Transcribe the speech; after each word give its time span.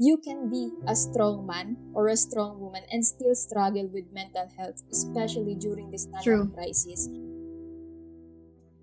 you 0.00 0.16
can 0.16 0.48
be 0.48 0.72
a 0.88 0.96
strong 0.96 1.44
man 1.44 1.76
or 1.92 2.08
a 2.08 2.16
strong 2.16 2.58
woman 2.58 2.80
and 2.90 3.04
still 3.04 3.34
struggle 3.34 3.84
with 3.92 4.08
mental 4.16 4.48
health, 4.56 4.80
especially 4.90 5.54
during 5.54 5.90
this 5.90 6.06
time 6.06 6.24
True. 6.24 6.40
of 6.48 6.54
crisis. 6.56 7.06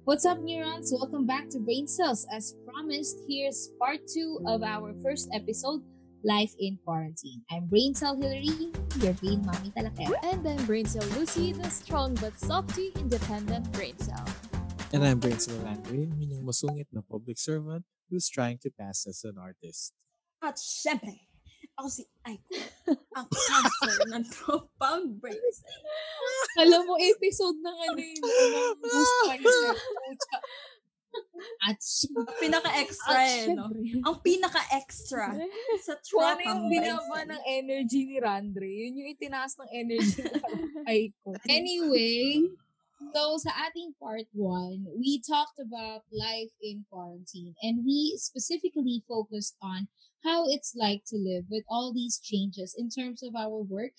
What's 0.05 0.29
up, 0.29 0.37
neurons? 0.45 0.93
Welcome 0.93 1.25
back 1.25 1.49
to 1.57 1.59
Brain 1.59 1.87
Cells. 1.87 2.27
As 2.29 2.53
promised, 2.69 3.17
here's 3.27 3.73
part 3.81 4.05
two 4.05 4.45
of 4.45 4.61
our 4.61 4.93
first 5.01 5.27
episode, 5.33 5.81
Life 6.23 6.53
in 6.61 6.77
Quarantine. 6.85 7.41
I'm 7.49 7.65
Brain 7.65 7.95
Cell 7.97 8.13
Hillary, 8.13 8.69
your 9.01 9.17
brain 9.17 9.41
mommy 9.41 9.73
talakera. 9.73 10.21
And 10.21 10.45
I'm 10.45 10.61
Brain 10.69 10.85
Cell 10.85 11.09
Lucy, 11.17 11.51
the 11.51 11.67
strong 11.73 12.13
but 12.21 12.37
softy, 12.37 12.93
independent 12.93 13.65
brain 13.73 13.97
cell. 13.97 14.23
And 14.93 15.01
I'm 15.01 15.17
Brains 15.17 15.49
Landry, 15.65 16.13
yung 16.21 16.45
masungit 16.45 16.93
na 16.93 17.01
public 17.01 17.41
servant 17.41 17.89
who's 18.05 18.29
trying 18.29 18.61
to 18.61 18.69
pass 18.69 19.09
as 19.09 19.25
an 19.25 19.41
artist. 19.41 19.97
At 20.41 20.55
syempre, 20.61 21.27
ako 21.77 21.87
si 21.93 22.03
Aiko, 22.25 22.57
ang 23.13 23.27
cancer 23.29 23.95
ng 24.09 24.25
profound 24.33 25.21
brains. 25.21 25.61
Alam 26.57 26.89
mo, 26.89 26.97
episode 26.97 27.57
ng 27.61 27.77
yun, 27.85 28.17
ng 28.17 28.77
Boost 28.81 29.13
Spicer. 29.25 29.73
Pucha. 29.77 30.37
At 31.65 31.77
syempre, 31.81 32.33
Pinaka-extra 32.37 33.17
eh, 33.25 33.53
no? 33.53 33.69
Ang 34.05 34.15
pinaka-extra 34.21 35.37
sa 35.81 35.93
kung 36.09 36.25
ano 36.25 36.41
yung 36.41 36.63
binaba 36.69 37.25
ng 37.25 37.41
energy 37.45 38.05
ni 38.05 38.17
Randre, 38.21 38.69
yun 38.69 39.01
yung 39.01 39.09
itinaas 39.13 39.57
ng 39.57 39.69
energy 39.69 40.21
ay 40.85 41.09
ko. 41.21 41.33
Anyway, 41.49 42.53
so 43.13 43.37
sa 43.37 43.51
ating 43.67 43.93
part 44.01 44.27
one, 44.33 44.87
we 44.97 45.21
talked 45.21 45.59
about 45.59 46.05
life 46.11 46.53
in 46.61 46.85
quarantine 46.89 47.55
and 47.61 47.85
we 47.85 48.17
specifically 48.17 49.03
focused 49.07 49.55
on 49.61 49.87
how 50.23 50.45
it's 50.49 50.73
like 50.75 51.03
to 51.07 51.17
live 51.17 51.45
with 51.49 51.63
all 51.69 51.93
these 51.93 52.19
changes 52.19 52.75
in 52.77 52.89
terms 52.89 53.21
of 53.21 53.35
our 53.35 53.61
work 53.61 53.93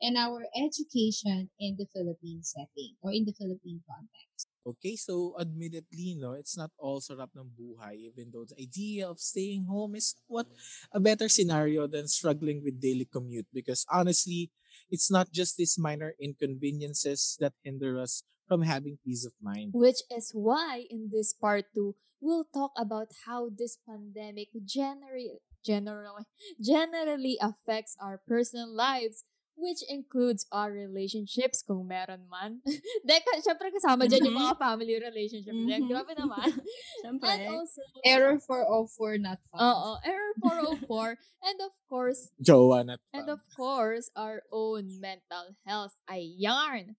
and 0.00 0.16
our 0.16 0.46
education 0.56 1.50
in 1.58 1.76
the 1.76 1.86
Philippine 1.92 2.42
setting 2.42 2.96
or 3.02 3.12
in 3.12 3.24
the 3.24 3.34
Philippine 3.34 3.82
context. 3.84 4.48
Okay, 4.68 4.96
so 4.96 5.34
admittedly, 5.40 6.14
no, 6.20 6.36
it's 6.36 6.56
not 6.56 6.70
all 6.76 7.00
sarap 7.00 7.32
ng 7.32 7.48
buhay, 7.56 8.12
even 8.12 8.28
though 8.28 8.44
the 8.44 8.58
idea 8.60 9.08
of 9.08 9.16
staying 9.16 9.64
home 9.64 9.96
is 9.96 10.12
what 10.28 10.46
a 10.92 11.00
better 11.00 11.28
scenario 11.28 11.88
than 11.88 12.04
struggling 12.06 12.60
with 12.60 12.80
daily 12.80 13.08
commute. 13.08 13.48
Because 13.48 13.88
honestly, 13.88 14.52
it's 14.92 15.10
not 15.10 15.32
just 15.32 15.56
these 15.56 15.80
minor 15.80 16.12
inconveniences 16.20 17.36
that 17.40 17.56
hinder 17.64 17.96
us 17.98 18.22
from 18.48 18.62
having 18.64 18.96
peace 19.04 19.28
of 19.28 19.36
mind. 19.40 19.70
Which 19.76 20.00
is 20.10 20.32
why 20.32 20.88
in 20.88 21.10
this 21.12 21.36
part 21.36 21.66
two, 21.76 21.94
we'll 22.18 22.48
talk 22.50 22.72
about 22.80 23.12
how 23.28 23.52
this 23.52 23.76
pandemic 23.86 24.48
generally, 24.64 25.38
generally, 25.64 26.24
generally 26.58 27.36
affects 27.40 27.94
our 28.00 28.18
personal 28.26 28.72
lives, 28.72 29.22
which 29.58 29.82
includes 29.90 30.46
our 30.50 30.70
relationships, 30.72 31.62
kung 31.66 31.86
meron 31.86 32.24
man. 32.30 32.62
Deka, 33.08 33.42
syempre 33.44 33.68
kasama 33.74 34.06
dyan 34.06 34.30
yung 34.30 34.38
Mhm. 34.38 34.42
mga 34.48 34.54
family 34.58 34.94
relationship 34.96 35.50
din. 35.52 35.82
Mhm. 35.84 35.90
Grabe 35.90 36.14
naman. 36.14 36.46
Syempre. 37.04 37.26
And 37.26 37.42
also, 37.52 37.82
Error 38.06 38.38
404 38.38 39.18
not 39.18 39.38
found. 39.50 39.60
Oo, 39.66 39.90
Error 40.06 40.32
404. 40.40 41.18
and 41.42 41.58
of 41.60 41.74
course, 41.90 42.30
Jowa 42.38 42.86
not 42.86 43.02
and 43.10 43.26
of 43.28 43.42
course, 43.54 44.08
our 44.14 44.46
own 44.54 44.94
mental 45.02 45.58
health. 45.66 45.98
Ay, 46.06 46.22
yarn. 46.38 46.94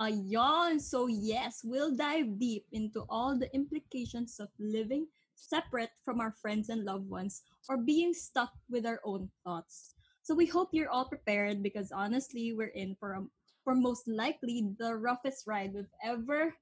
Ayan. 0.00 0.80
So 0.80 1.06
yes, 1.06 1.60
we'll 1.64 1.94
dive 1.94 2.38
deep 2.38 2.66
into 2.72 3.04
all 3.08 3.38
the 3.38 3.52
implications 3.54 4.40
of 4.40 4.48
living 4.58 5.06
separate 5.34 5.90
from 6.04 6.20
our 6.20 6.32
friends 6.40 6.68
and 6.68 6.84
loved 6.84 7.08
ones 7.10 7.42
or 7.68 7.76
being 7.76 8.14
stuck 8.14 8.52
with 8.70 8.86
our 8.86 9.00
own 9.04 9.28
thoughts. 9.44 9.94
So 10.22 10.34
we 10.34 10.46
hope 10.46 10.70
you're 10.72 10.90
all 10.90 11.04
prepared 11.04 11.62
because 11.62 11.90
honestly, 11.90 12.54
we're 12.54 12.72
in 12.78 12.96
for 12.98 13.14
a, 13.14 13.22
for 13.64 13.74
most 13.74 14.06
likely 14.06 14.70
the 14.78 14.94
roughest 14.94 15.46
ride 15.46 15.74
we've 15.74 15.92
ever 16.04 16.54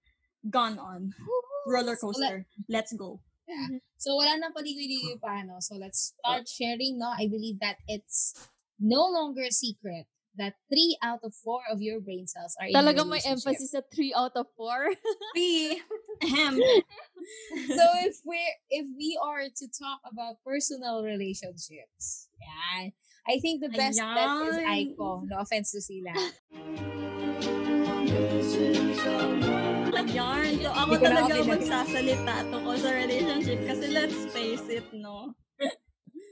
gone 0.49 0.79
on. 0.79 1.13
Roller 1.67 1.97
So, 1.97 2.09
coaster. 2.09 2.47
Let's 2.69 2.93
go. 2.93 3.21
Yeah. 3.47 3.79
So 4.01 4.17
wala 4.17 4.33
nang 4.41 4.57
paligoy-ligoy 4.57 5.21
pa, 5.21 5.45
no? 5.45 5.61
So 5.61 5.77
let's 5.77 6.17
start 6.17 6.49
sharing, 6.49 6.97
no? 6.97 7.13
I 7.13 7.29
believe 7.29 7.61
that 7.61 7.77
it's 7.85 8.33
no 8.81 9.05
longer 9.05 9.45
a 9.45 9.53
secret 9.53 10.09
that 10.41 10.57
three 10.73 10.97
out 11.05 11.21
of 11.23 11.37
four 11.37 11.61
of 11.71 11.85
your 11.85 12.01
brain 12.01 12.27
cells 12.27 12.57
are 12.57 12.67
in 12.67 12.75
a 12.75 12.81
Talagang 12.81 13.13
may 13.13 13.21
emphasis 13.23 13.77
sa 13.77 13.85
3 13.85 14.17
out 14.17 14.33
of 14.35 14.49
4. 14.57 14.89
Three. 15.37 15.81
Ahem. 16.25 16.59
So 17.69 17.85
if 18.01 18.17
we're 18.25 18.57
if 18.73 18.89
we 18.97 19.21
are 19.21 19.45
to 19.45 19.67
talk 19.69 20.01
about 20.09 20.41
personal 20.41 21.05
relationships, 21.05 22.33
yeah, 22.41 22.89
I 23.29 23.37
think 23.45 23.61
the 23.61 23.69
best 23.69 24.01
bet 24.01 24.25
is 24.49 24.57
Ayan. 24.57 24.97
Aiko. 24.97 25.29
No 25.29 25.45
offense 25.45 25.77
to 25.77 25.85
sila. 25.85 26.17
Yarn. 30.11 30.59
So, 30.59 30.71
ako 30.75 30.95
talaga 30.99 31.35
magsasalita 31.47 32.35
tungkol 32.51 32.77
sa 32.83 32.91
relationship 32.91 33.63
kasi 33.63 33.85
let's 33.95 34.19
face 34.35 34.67
it, 34.67 34.87
no? 34.91 35.39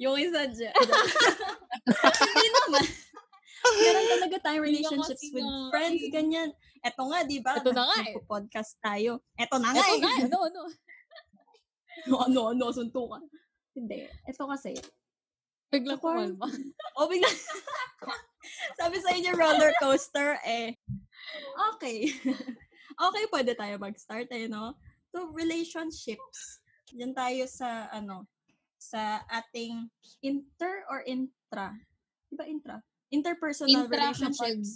Yung 0.03 0.19
isa 0.19 0.51
dyan. 0.51 0.75
Hindi 1.87 2.47
naman. 2.59 2.85
Meron 3.83 4.07
talaga 4.19 4.37
tayong 4.45 4.67
relationships 4.67 5.25
with 5.35 5.49
friends, 5.71 6.03
eh. 6.03 6.11
ganyan. 6.13 6.51
Eto 6.83 7.03
nga, 7.11 7.19
di 7.27 7.39
ba? 7.43 7.59
Eto 7.59 7.75
na 7.75 7.85
nga 7.91 7.99
eh. 8.07 8.15
podcast 8.25 8.79
tayo. 8.79 9.23
Eto 9.35 9.59
na 9.59 9.75
nga 9.75 9.83
Ito 9.83 9.95
eh. 9.95 10.01
nga, 10.03 10.13
ano, 10.27 10.39
ano. 10.47 10.63
No, 12.07 12.23
ano, 12.23 12.55
ano, 12.55 12.71
suntukan. 12.71 13.27
Hindi. 13.75 14.07
Ito 14.07 14.47
kasi. 14.47 14.71
Biglang 15.69 15.99
Sa 15.99 16.03
quarant- 16.07 16.39
kumalma. 16.39 16.47
O, 16.95 17.11
bigla. 17.11 17.27
Sabi 18.79 19.03
sa 19.03 19.11
inyo, 19.19 19.35
roller 19.35 19.75
coaster, 19.83 20.39
eh. 20.47 20.79
Okay. 21.75 22.07
okay, 22.95 23.25
pwede 23.35 23.59
tayo 23.59 23.83
mag-start, 23.83 24.31
eh, 24.31 24.47
no? 24.47 24.79
So, 25.11 25.35
relationships. 25.35 26.63
Yan 26.95 27.13
tayo 27.19 27.45
sa, 27.51 27.91
ano, 27.91 28.31
sa 28.79 29.27
ating 29.29 29.91
inter 30.23 30.87
or 30.87 31.03
intra? 31.03 31.75
Di 32.31 32.39
ba 32.39 32.47
intra? 32.47 32.79
Interpersonal 33.11 33.87
Intra 33.87 33.89
kapag 33.89 34.19
relationships. 34.19 34.71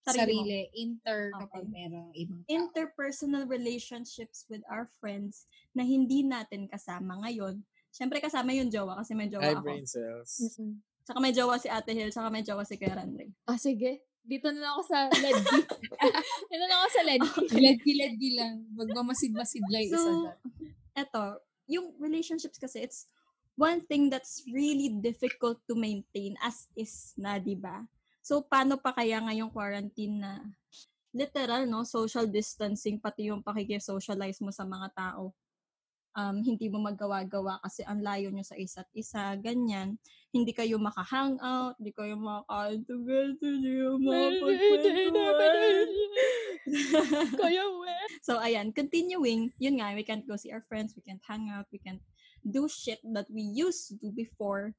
Sarili 0.00 0.14
mo. 0.32 0.46
sarili, 0.46 0.60
inter 0.72 1.20
kapag 1.34 1.66
Okay. 1.66 1.74
merong 1.74 2.10
ibang 2.14 2.40
tao. 2.40 2.48
interpersonal 2.48 3.42
relationships 3.44 4.46
with 4.46 4.62
our 4.66 4.86
friends 4.94 5.44
na 5.72 5.82
hindi 5.82 6.22
natin 6.22 6.66
kasama 6.66 7.18
ngayon. 7.20 7.58
Siyempre 7.90 8.20
kasama 8.20 8.52
yung 8.52 8.70
jowa 8.70 8.94
kasi 8.96 9.12
may 9.12 9.26
jowa 9.26 9.42
ako. 9.50 9.66
brain 9.66 9.82
cells. 9.82 10.30
Mm-mm. 10.38 10.78
Tsaka 11.02 11.18
may 11.18 11.30
jowa 11.30 11.54
si 11.56 11.66
Ate 11.66 11.90
Hill, 11.90 12.08
tsaka 12.08 12.30
may 12.30 12.40
jowa 12.40 12.62
si 12.62 12.74
Kuya 12.74 12.94
Randy. 12.94 13.34
Ah, 13.44 13.58
sige. 13.58 14.06
Dito 14.20 14.46
na 14.48 14.58
lang 14.60 14.72
ako 14.74 14.82
sa 14.84 14.98
ledgi. 15.08 15.58
Dito 16.50 16.56
na 16.56 16.68
lang 16.68 16.80
ako 16.80 16.90
sa 16.92 17.02
ledgi. 17.04 17.30
Ledgi-ledgi 17.56 18.30
lang. 18.32 18.54
Magmamasid-masid 18.74 19.62
lang 19.64 19.82
yung 19.82 19.90
isa 19.92 19.98
So, 20.00 20.10
dyan. 20.20 20.36
eto, 20.96 21.22
yung 21.66 21.86
relationships 21.96 22.58
kasi, 22.58 22.78
it's 22.80 23.06
one 23.56 23.80
thing 23.88 24.12
that's 24.12 24.44
really 24.52 24.92
difficult 25.00 25.58
to 25.66 25.74
maintain 25.74 26.36
as 26.44 26.68
is 26.76 27.16
na, 27.16 27.40
di 27.40 27.56
ba? 27.56 27.82
So, 28.20 28.44
paano 28.44 28.76
pa 28.76 28.92
kaya 28.92 29.18
ngayong 29.24 29.50
quarantine 29.50 30.20
na 30.20 30.44
literal, 31.16 31.64
no? 31.64 31.82
Social 31.88 32.28
distancing, 32.28 33.00
pati 33.00 33.32
yung 33.32 33.40
pakikisocialize 33.40 34.44
mo 34.44 34.52
sa 34.52 34.68
mga 34.68 34.92
tao. 34.92 35.32
Um, 36.16 36.40
hindi 36.40 36.72
mo 36.72 36.80
magawa-gawa 36.80 37.60
kasi 37.60 37.84
ang 37.84 38.00
layo 38.00 38.32
nyo 38.32 38.40
sa 38.40 38.56
isa't 38.56 38.88
isa, 38.96 39.36
ganyan. 39.36 40.00
Hindi 40.32 40.56
kayo 40.56 40.80
maka-hangout, 40.80 41.76
hindi 41.76 41.92
kayo 41.92 42.16
makakain 42.16 42.80
together, 42.88 43.36
hindi 43.40 43.68
kayo 43.72 43.96
makapagkwentuhan. 44.00 45.88
Kaya 47.40 47.62
we. 47.64 47.94
So, 48.26 48.42
ayan, 48.42 48.74
continuing, 48.74 49.54
yun 49.60 49.78
nga, 49.78 49.94
we 49.94 50.02
can't 50.02 50.26
go 50.26 50.34
see 50.34 50.50
our 50.50 50.64
friends, 50.66 50.98
we 50.98 51.04
can't 51.04 51.22
hang 51.30 51.46
out, 51.46 51.70
we 51.70 51.78
can't 51.78 52.02
do 52.46 52.70
shit 52.70 53.02
that 53.10 53.26
we 53.26 53.42
used 53.42 53.90
to 53.90 53.94
do 53.98 54.14
before. 54.14 54.70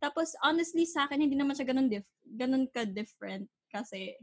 Tapos, 0.00 0.32
honestly, 0.40 0.88
sa 0.88 1.04
akin, 1.04 1.20
hindi 1.20 1.36
naman 1.36 1.52
siya 1.52 1.68
ganun, 1.68 1.92
dif- 1.92 2.08
ganun 2.24 2.64
ka-different. 2.72 3.44
Kasi, 3.68 4.16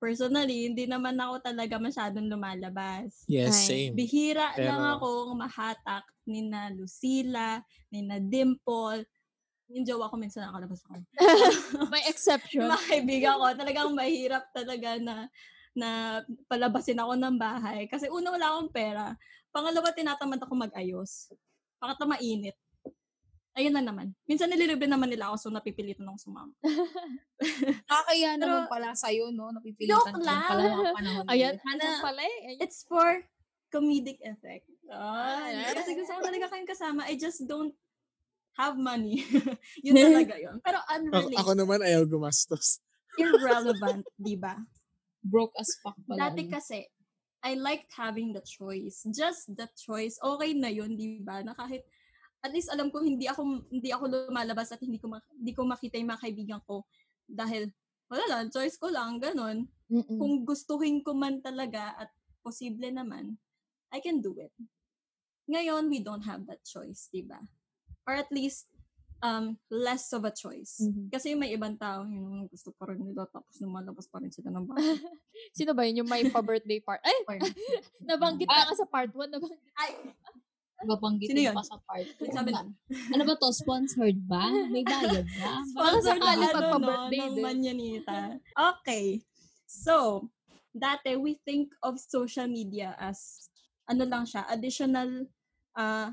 personally, 0.00 0.72
hindi 0.72 0.88
naman 0.88 1.20
ako 1.20 1.44
talaga 1.44 1.76
masyadong 1.76 2.32
lumalabas. 2.32 3.22
Yes, 3.28 3.68
Ay. 3.68 3.68
same. 3.68 3.92
Bihira 3.92 4.56
lang 4.56 4.80
Pero- 4.80 4.92
akong 4.98 5.32
mahatak 5.36 6.04
ni 6.24 6.48
na 6.48 6.72
Lucila, 6.72 7.60
ni 7.92 8.00
na 8.02 8.16
Dimple. 8.16 9.04
Yung 9.72 9.84
jowa 9.84 10.08
ko 10.08 10.16
minsan 10.16 10.48
nakalabas 10.48 10.80
ako. 10.88 11.04
May 11.92 12.08
exception. 12.08 12.64
Yung 12.64 12.72
mga 12.72 12.88
kaibigan 12.88 13.36
ko, 13.36 13.44
talagang 13.52 13.92
mahirap 13.92 14.48
talaga 14.50 14.96
na 14.96 15.28
na 15.72 16.20
palabasin 16.52 17.00
ako 17.00 17.16
ng 17.16 17.36
bahay. 17.40 17.88
Kasi 17.88 18.08
una, 18.12 18.28
wala 18.28 18.52
akong 18.52 18.72
pera. 18.72 19.16
Pangalawa, 19.48 19.88
tinatamad 19.92 20.40
ako 20.40 20.52
mag-ayos. 20.56 21.32
Pangatlo, 21.82 22.06
mainit. 22.06 22.54
Ayun 23.52 23.74
na 23.74 23.82
naman. 23.82 24.14
Minsan 24.24 24.48
nililibre 24.48 24.86
naman 24.86 25.10
nila 25.10 25.28
ako, 25.28 25.36
so 25.36 25.48
napipilitan 25.50 26.06
akong 26.06 26.22
sumama. 26.22 26.54
Kakaya 27.90 28.32
Pero- 28.32 28.40
naman 28.40 28.62
pala 28.66 28.94
sa'yo, 28.94 29.28
no? 29.28 29.50
Napipilitan 29.50 29.92
Joke 29.92 30.14
ka 30.14 30.18
lang. 30.22 30.46
pala 30.46 30.62
ng 30.62 30.94
panahon. 30.94 31.24
na 31.26 31.32
Ayan, 31.34 31.54
Hana, 31.58 31.88
pala 32.00 32.22
eh. 32.22 32.36
Ayan. 32.48 32.58
It's 32.62 32.86
for 32.86 33.26
comedic 33.68 34.22
effect. 34.22 34.70
Ah, 34.86 35.42
Ah, 35.42 35.72
kasi 35.74 35.92
gusto 35.92 36.12
ko 36.12 36.22
talaga 36.22 36.48
kayong 36.48 36.70
kasama. 36.70 37.04
I 37.04 37.16
just 37.16 37.44
don't 37.44 37.74
have 38.54 38.76
money. 38.76 39.24
yun 39.84 39.96
talaga 39.96 40.36
yun. 40.38 40.56
Pero 40.60 40.78
Ako, 40.78 40.92
unrelated. 40.94 41.36
ako 41.36 41.50
naman 41.52 41.80
ayaw 41.82 42.02
gumastos. 42.06 42.78
irrelevant, 43.12 44.06
di 44.14 44.36
ba? 44.36 44.56
Broke 45.20 45.52
as 45.56 45.76
fuck 45.78 45.96
pala. 46.02 46.30
Dati 46.30 46.48
kasi, 46.48 46.88
I 47.42 47.58
liked 47.58 47.90
having 47.92 48.30
the 48.30 48.42
choice. 48.46 49.02
Just 49.10 49.50
the 49.58 49.66
choice. 49.74 50.16
Okay 50.22 50.54
na 50.54 50.70
yun, 50.70 50.94
di 50.94 51.18
ba? 51.18 51.42
Na 51.42 51.58
kahit, 51.58 51.82
at 52.42 52.54
least 52.54 52.70
alam 52.70 52.90
ko 52.90 53.02
hindi 53.02 53.26
ako 53.26 53.66
hindi 53.70 53.90
ako 53.90 54.30
lumalabas 54.30 54.74
at 54.74 54.82
hindi 54.82 54.98
ko 54.98 55.10
ma- 55.10 55.30
hindi 55.34 55.54
ko 55.54 55.62
makita 55.62 55.94
yung 55.98 56.10
mga 56.10 56.22
kaibigan 56.26 56.62
ko 56.66 56.82
dahil 57.26 57.70
wala 58.10 58.24
lang, 58.28 58.52
choice 58.52 58.76
ko 58.76 58.92
lang, 58.92 59.16
ganun. 59.16 59.64
Mm-mm. 59.88 60.18
Kung 60.20 60.44
gustuhin 60.44 61.00
ko 61.00 61.16
man 61.16 61.40
talaga 61.40 61.96
at 61.96 62.12
posible 62.44 62.92
naman, 62.92 63.40
I 63.88 64.04
can 64.04 64.20
do 64.20 64.36
it. 64.36 64.52
Ngayon, 65.48 65.88
we 65.88 66.04
don't 66.04 66.24
have 66.24 66.44
that 66.44 66.60
choice, 66.60 67.08
di 67.08 67.24
ba? 67.24 67.40
Or 68.04 68.12
at 68.16 68.28
least, 68.28 68.71
um, 69.22 69.56
less 69.70 70.10
of 70.12 70.26
a 70.26 70.34
choice. 70.34 70.82
Mhm. 70.82 71.08
Kasi 71.08 71.38
may 71.38 71.54
ibang 71.54 71.78
tao, 71.78 72.04
yun, 72.04 72.50
gusto 72.50 72.74
pa 72.74 72.90
rin 72.90 73.00
nila, 73.00 73.24
tapos 73.30 73.54
lumalabas 73.62 74.10
pa 74.10 74.18
rin 74.18 74.34
sila 74.34 74.50
ng 74.50 74.66
bahay. 74.66 74.82
Sino 75.56 75.72
ba 75.72 75.86
yun? 75.86 76.04
Yung 76.04 76.10
may 76.10 76.26
pa-birthday 76.28 76.82
part? 76.82 77.00
Ay! 77.06 77.38
Nabanggit 78.10 78.50
na 78.50 78.66
nga 78.68 78.76
sa 78.76 78.86
part 78.90 79.14
1. 79.14 79.30
Nabanggit. 80.82 81.30
Ay, 81.30 81.46
yun? 81.46 81.54
pa 81.54 81.62
sa 81.62 81.78
part. 81.86 82.06
sabi 82.34 82.50
na. 82.50 82.66
Ano 83.14 83.22
ba 83.22 83.34
to? 83.38 83.54
Sponsored 83.54 84.18
ba? 84.26 84.50
May 84.68 84.82
bayad 84.82 85.24
ba? 85.38 85.62
Baka 85.70 86.02
Sponsor 86.02 86.18
sakali 86.18 86.42
na 86.42 86.50
ano, 86.50 86.58
magpa-birthday 86.58 87.22
no, 87.22 87.30
ng. 87.30 87.42
Manyanita. 87.46 88.18
Okay. 88.58 89.22
So, 89.70 90.26
dati 90.74 91.14
we 91.14 91.38
think 91.46 91.70
of 91.84 92.00
social 92.00 92.50
media 92.50 92.96
as 92.98 93.48
ano 93.86 94.08
lang 94.08 94.24
siya, 94.24 94.46
additional 94.48 95.28
uh, 95.76 96.10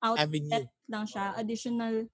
outlet 0.00 0.24
Avenue. 0.24 0.77
Lang 0.88 1.04
siya, 1.04 1.36
additional 1.36 2.08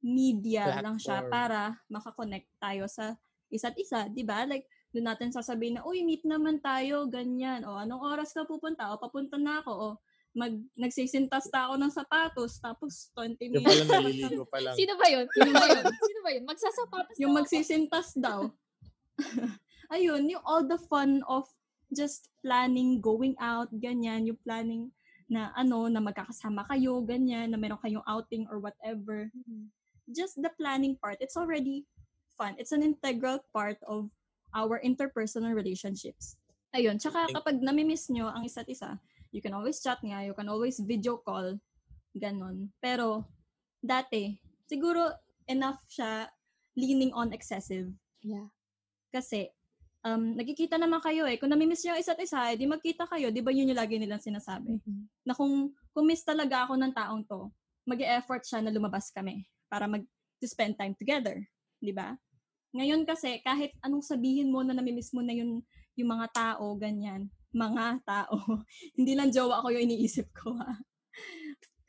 media 0.00 0.80
lang 0.80 0.96
siya 0.96 1.24
Platform. 1.24 1.32
para 1.32 1.60
makakonect 1.92 2.48
tayo 2.56 2.84
sa 2.88 3.14
isa't 3.52 3.76
isa, 3.76 4.08
'di 4.08 4.24
ba? 4.24 4.44
Like 4.48 4.64
doon 4.90 5.06
natin 5.06 5.30
sasabihin 5.30 5.78
na, 5.78 5.86
uy, 5.86 6.02
meet 6.02 6.26
naman 6.26 6.58
tayo, 6.58 7.06
ganyan. 7.06 7.62
O, 7.62 7.78
anong 7.78 8.02
oras 8.02 8.34
ka 8.34 8.42
pupunta? 8.42 8.90
O, 8.90 8.98
papunta 8.98 9.38
na 9.38 9.62
ako. 9.62 9.70
O, 9.70 9.88
mag, 10.34 10.50
nagsisintas 10.74 11.46
ta 11.46 11.70
ako 11.70 11.78
ng 11.78 11.92
sapatos, 11.94 12.58
tapos 12.58 13.14
20 13.14 13.38
Yung 13.54 13.62
minutes. 13.62 13.86
pala 13.86 14.02
naliligo 14.02 14.44
pa 14.50 14.58
lang. 14.58 14.74
Sino 14.74 14.98
ba 14.98 15.06
yun? 15.06 15.26
Sino 15.30 15.50
ba 15.54 15.66
yun? 15.70 15.84
Sino 15.94 16.18
ba 16.26 16.30
yun? 16.34 16.44
Magsasapatos 16.46 17.16
yung 17.22 17.30
na 17.30 17.38
ako. 17.38 17.38
magsisintas 17.38 18.08
daw. 18.18 18.40
Ayun, 19.94 20.22
yung 20.26 20.42
all 20.42 20.66
the 20.66 20.78
fun 20.90 21.22
of 21.30 21.46
just 21.94 22.30
planning, 22.42 22.98
going 22.98 23.38
out, 23.38 23.70
ganyan, 23.78 24.26
yung 24.26 24.38
planning 24.42 24.90
na 25.30 25.54
ano, 25.54 25.86
na 25.86 26.02
magkakasama 26.02 26.66
kayo, 26.66 26.98
ganyan, 27.06 27.54
na 27.54 27.56
meron 27.56 27.78
kayong 27.78 28.02
outing 28.04 28.50
or 28.50 28.58
whatever. 28.58 29.30
Mhm. 29.30 29.70
Just 30.10 30.42
the 30.42 30.50
planning 30.58 30.98
part, 30.98 31.22
it's 31.22 31.38
already 31.38 31.86
fun. 32.34 32.58
It's 32.58 32.74
an 32.74 32.82
integral 32.82 33.38
part 33.54 33.78
of 33.86 34.10
our 34.50 34.82
interpersonal 34.82 35.54
relationships. 35.54 36.34
Ayun, 36.74 36.98
tsaka 36.98 37.30
kapag 37.30 37.62
namimiss 37.62 38.10
nyo 38.10 38.26
ang 38.26 38.42
isa't 38.42 38.66
isa, 38.66 38.98
you 39.30 39.38
can 39.38 39.54
always 39.54 39.78
chat 39.78 40.02
nga, 40.02 40.26
you 40.26 40.34
can 40.34 40.50
always 40.50 40.82
video 40.82 41.22
call, 41.22 41.62
ganon. 42.18 42.74
Pero, 42.82 43.22
dati, 43.78 44.34
siguro 44.66 45.14
enough 45.46 45.78
siya 45.86 46.26
leaning 46.74 47.14
on 47.14 47.30
excessive. 47.30 47.90
Yeah. 48.22 48.50
Kasi, 49.14 49.54
um, 50.04 50.36
nagkikita 50.36 50.76
naman 50.80 51.00
kayo 51.04 51.28
eh. 51.28 51.36
Kung 51.36 51.52
namimiss 51.52 51.84
nyo 51.84 51.96
ang 51.96 52.02
isa't 52.02 52.20
isa, 52.20 52.40
eh, 52.52 52.56
di 52.56 52.64
magkita 52.64 53.04
kayo. 53.08 53.28
Di 53.28 53.44
ba 53.44 53.52
yun 53.52 53.72
yung 53.72 53.80
lagi 53.80 53.96
nilang 54.00 54.22
sinasabi? 54.22 54.80
Mhm. 54.80 55.26
Na 55.28 55.32
kung, 55.36 55.72
kung 55.92 56.06
miss 56.08 56.24
talaga 56.24 56.64
ako 56.68 56.76
ng 56.80 56.92
taong 56.94 57.22
to, 57.26 57.50
mag 57.84 58.00
effort 58.04 58.44
siya 58.44 58.60
na 58.64 58.72
lumabas 58.72 59.10
kami 59.10 59.44
para 59.68 59.88
mag 59.88 60.04
to 60.40 60.46
spend 60.48 60.76
time 60.76 60.96
together. 60.96 61.36
Di 61.80 61.92
ba? 61.92 62.16
Ngayon 62.72 63.02
kasi, 63.04 63.42
kahit 63.42 63.74
anong 63.82 64.06
sabihin 64.06 64.48
mo 64.48 64.62
na 64.62 64.72
namimiss 64.72 65.10
mo 65.12 65.20
na 65.20 65.34
yun, 65.34 65.60
yung 65.98 66.10
mga 66.16 66.26
tao, 66.32 66.78
ganyan, 66.78 67.28
mga 67.50 67.98
tao, 68.06 68.36
hindi 68.98 69.12
lang 69.18 69.34
jowa 69.34 69.60
ko 69.60 69.74
yung 69.74 69.84
iniisip 69.90 70.30
ko 70.32 70.54
ha. 70.54 70.78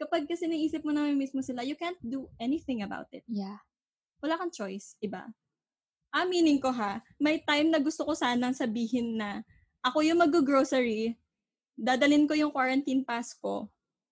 Kapag 0.02 0.26
kasi 0.26 0.50
naisip 0.50 0.82
mo 0.82 0.90
na 0.90 1.06
namimiss 1.06 1.38
mo 1.38 1.46
sila, 1.46 1.62
you 1.62 1.78
can't 1.78 2.00
do 2.02 2.26
anything 2.42 2.82
about 2.82 3.06
it 3.14 3.22
Yeah. 3.30 3.62
wala 4.22 4.38
kang 4.42 4.50
choice, 4.54 4.98
iba. 5.02 5.30
Aminin 6.12 6.60
ko 6.60 6.72
ha, 6.76 7.00
may 7.16 7.40
time 7.40 7.72
na 7.72 7.80
gusto 7.80 8.04
ko 8.04 8.12
sanang 8.12 8.52
sabihin 8.52 9.16
na 9.16 9.48
ako 9.80 10.04
yung 10.04 10.20
mag-grocery, 10.20 11.16
dadalin 11.74 12.28
ko 12.28 12.36
yung 12.36 12.52
quarantine 12.52 13.02
pass 13.02 13.32
ko, 13.34 13.72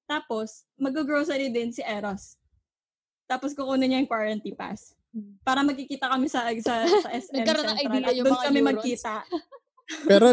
tapos 0.09 0.65
mag-grocery 0.79 1.51
din 1.51 1.69
si 1.69 1.83
Eros. 1.85 2.39
Tapos 3.29 3.53
kukunin 3.53 3.93
niya 3.93 4.01
yung 4.01 4.09
quarantine 4.09 4.57
pass. 4.57 4.97
Para 5.45 5.61
magkikita 5.61 6.09
kami 6.09 6.25
sa 6.25 6.49
sa, 6.61 6.85
sa 6.85 7.09
SM 7.19 7.41
Nagkaroon 7.41 7.65
Central 7.65 7.85
idea 7.85 8.07
at 8.09 8.15
yung 8.15 8.25
doon 8.25 8.33
mga 8.33 8.45
kami 8.47 8.59
neurons. 8.59 8.69
magkita. 8.73 9.13
Pero 10.05 10.25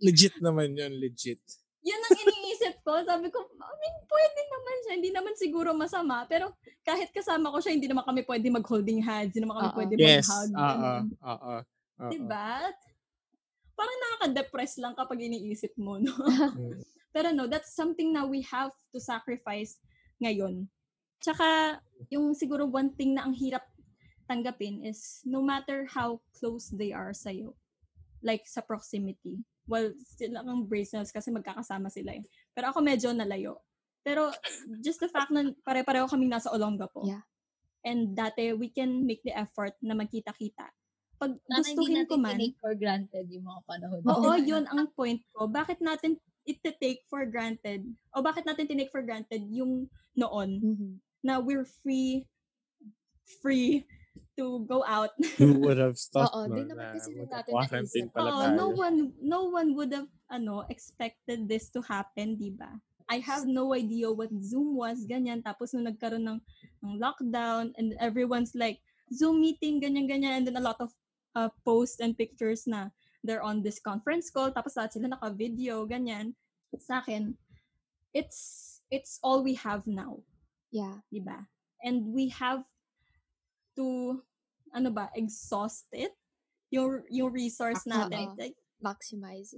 legit 0.00 0.34
naman 0.40 0.68
yun, 0.72 0.92
legit. 0.96 1.40
Yun 1.82 1.98
ang 1.98 2.14
iniisip 2.14 2.74
ko. 2.86 3.02
Sabi 3.02 3.26
ko, 3.26 3.42
I 3.42 3.74
mean, 3.82 3.96
pwede 4.06 4.40
naman 4.46 4.76
siya. 4.86 4.92
Hindi 4.94 5.10
naman 5.10 5.34
siguro 5.34 5.74
masama. 5.74 6.22
Pero 6.30 6.54
kahit 6.86 7.10
kasama 7.10 7.50
ko 7.50 7.58
siya, 7.58 7.74
hindi 7.74 7.90
naman 7.90 8.06
kami 8.06 8.22
pwede 8.22 8.46
mag-holding 8.54 9.02
hands. 9.02 9.34
Hindi 9.34 9.42
naman 9.42 9.56
kami 9.58 9.70
Oo. 9.70 9.78
pwede 9.82 9.92
Yes. 9.98 10.30
mag-hug. 10.30 10.54
Oo. 10.54 10.92
oo. 11.26 11.54
Diba? 12.06 12.70
Parang 13.74 13.98
nakaka-depress 13.98 14.78
lang 14.78 14.94
kapag 14.94 15.26
iniisip 15.26 15.74
mo, 15.74 15.98
no? 15.98 16.14
Mm. 16.54 16.78
Pero 17.12 17.28
no, 17.28 17.44
that's 17.44 17.76
something 17.76 18.08
na 18.08 18.24
we 18.24 18.40
have 18.40 18.72
to 18.88 18.96
sacrifice 18.96 19.76
ngayon. 20.16 20.64
Tsaka, 21.20 21.76
yung 22.08 22.32
siguro 22.32 22.64
one 22.64 22.88
thing 22.96 23.12
na 23.12 23.28
ang 23.28 23.36
hirap 23.36 23.68
tanggapin 24.24 24.80
is 24.80 25.20
no 25.28 25.44
matter 25.44 25.84
how 25.92 26.16
close 26.32 26.72
they 26.72 26.88
are 26.88 27.12
sa'yo, 27.12 27.52
like 28.24 28.48
sa 28.48 28.64
proximity, 28.64 29.44
well, 29.72 29.88
sila 30.04 30.44
ang 30.44 30.68
bracelets 30.68 31.08
kasi 31.08 31.32
magkakasama 31.32 31.88
sila 31.88 32.12
eh. 32.12 32.24
Pero 32.52 32.68
ako 32.68 32.84
medyo 32.84 33.08
nalayo. 33.16 33.64
Pero 34.04 34.28
just 34.84 35.00
the 35.00 35.08
fact 35.08 35.32
na 35.32 35.48
pare-pareho 35.64 36.04
kaming 36.04 36.28
nasa 36.28 36.52
Olongapo. 36.52 37.08
Yeah. 37.08 37.24
And 37.80 38.12
dati, 38.12 38.52
we 38.52 38.68
can 38.68 39.08
make 39.08 39.24
the 39.24 39.32
effort 39.32 39.72
na 39.80 39.96
magkita-kita. 39.96 40.68
Pag 41.16 41.32
Sana 41.40 41.64
hindi 41.64 41.72
gustuhin 41.72 42.04
ko 42.04 42.14
man, 42.20 42.36
tinake 42.36 42.58
for 42.60 42.74
granted 42.76 43.26
yung 43.32 43.48
mga 43.48 43.60
panahon. 43.64 44.00
Oo, 44.04 44.28
na- 44.28 44.42
yun 44.52 44.64
ang 44.68 44.92
point 44.92 45.22
ko. 45.32 45.48
Bakit 45.48 45.80
natin 45.80 46.20
iti-take 46.42 47.06
for 47.06 47.22
granted, 47.24 47.86
o 48.12 48.20
bakit 48.20 48.42
natin 48.42 48.66
tinake 48.66 48.90
for 48.90 49.00
granted 49.00 49.46
yung 49.48 49.86
noon 50.12 50.50
Mhm. 50.60 50.90
na 51.22 51.38
we're 51.38 51.64
free, 51.64 52.26
free 53.40 53.86
to 54.38 54.64
go 54.64 54.84
out. 54.84 55.12
Who 55.38 55.60
would 55.64 55.78
have 55.78 55.98
thought 55.98 56.32
Oo, 56.32 56.48
no, 56.48 56.56
di 56.56 56.62
naman 56.64 56.86
na 56.88 56.94
kasi 56.96 57.10
rin 57.12 57.28
natin 57.28 57.52
naisip. 57.52 58.06
Oo, 58.16 58.42
no 58.56 58.66
one, 58.72 58.98
no 59.20 59.40
one 59.52 59.76
would 59.76 59.92
have, 59.92 60.08
ano, 60.32 60.64
expected 60.72 61.48
this 61.48 61.68
to 61.72 61.84
happen, 61.84 62.36
di 62.36 62.52
ba? 62.52 62.80
I 63.12 63.20
have 63.20 63.44
no 63.44 63.76
idea 63.76 64.08
what 64.08 64.32
Zoom 64.40 64.72
was, 64.78 65.04
ganyan. 65.04 65.44
Tapos 65.44 65.76
nung 65.76 65.84
nagkaroon 65.84 66.24
ng, 66.24 66.40
ng 66.80 66.94
lockdown, 66.96 67.76
and 67.76 67.92
everyone's 68.00 68.56
like, 68.56 68.80
Zoom 69.12 69.44
meeting, 69.44 69.84
ganyan-ganyan, 69.84 70.40
and 70.40 70.44
then 70.48 70.56
a 70.56 70.64
lot 70.64 70.80
of 70.80 70.88
uh, 71.36 71.52
posts 71.68 72.00
and 72.00 72.16
pictures 72.16 72.64
na 72.64 72.88
they're 73.20 73.44
on 73.44 73.60
this 73.60 73.76
conference 73.78 74.32
call, 74.32 74.48
tapos 74.48 74.74
lahat 74.80 74.96
sila 74.96 75.12
naka-video, 75.12 75.84
ganyan. 75.84 76.32
Sa 76.80 77.04
akin, 77.04 77.36
it's, 78.16 78.80
it's 78.88 79.20
all 79.20 79.44
we 79.44 79.54
have 79.60 79.84
now, 79.84 80.24
Yeah. 80.72 81.04
di 81.12 81.20
ba? 81.20 81.44
And 81.84 82.16
we 82.16 82.32
have 82.40 82.64
to, 83.74 84.18
ano 84.72 84.88
ba, 84.90 85.08
exhaust 85.14 85.86
it, 85.92 86.12
yung, 86.72 87.02
yung 87.12 87.30
resource 87.32 87.84
natin. 87.84 88.32
Like, 88.36 88.56
Maximize. 88.82 89.54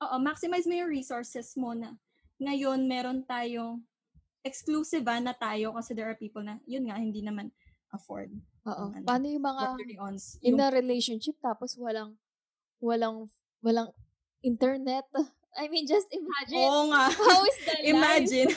Oo, 0.00 0.16
maximize 0.16 0.64
mo 0.64 0.72
yung 0.72 0.88
resources 0.88 1.52
mo 1.60 1.76
na 1.76 1.92
ngayon 2.40 2.88
meron 2.88 3.20
tayong 3.28 3.84
exclusive 4.40 5.04
ah, 5.04 5.20
na 5.20 5.36
tayo 5.36 5.76
kasi 5.76 5.92
there 5.92 6.08
are 6.08 6.16
people 6.16 6.40
na, 6.40 6.56
yun 6.64 6.88
nga, 6.88 6.96
hindi 6.96 7.20
naman 7.20 7.52
afford. 7.92 8.32
Oo. 8.64 8.84
Ano, 8.96 9.04
Paano 9.04 9.28
yung 9.28 9.44
mga 9.44 9.76
Patreons. 9.76 10.40
in 10.40 10.56
Yung, 10.56 10.64
a 10.64 10.72
relationship 10.72 11.36
tapos 11.44 11.76
walang 11.76 12.16
walang 12.80 13.28
walang 13.60 13.92
internet? 14.40 15.04
I 15.60 15.68
mean, 15.68 15.84
just 15.84 16.08
imagine. 16.14 16.62
oo 16.64 16.88
nga. 16.88 17.10
How 17.12 17.42
is 17.44 17.58
the 17.60 17.74
life? 17.82 17.90
Imagine. 17.92 18.48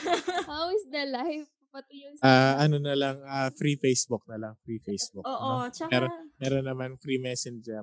How 0.48 0.64
is 0.72 0.84
the 0.88 1.04
life? 1.10 1.48
Pati 1.74 1.94
yung 1.98 2.14
Ah, 2.22 2.62
ano 2.62 2.78
na 2.78 2.94
lang, 2.94 3.18
ah, 3.26 3.50
free 3.50 3.74
Facebook 3.74 4.22
na 4.24 4.38
lang, 4.38 4.54
free 4.62 4.78
Facebook. 4.78 5.26
Oo, 5.26 5.66
no? 5.66 5.68
tsaka, 5.68 5.90
Pero- 5.90 6.14
Meron 6.38 6.64
naman 6.64 6.90
free 6.96 7.18
Messenger. 7.18 7.82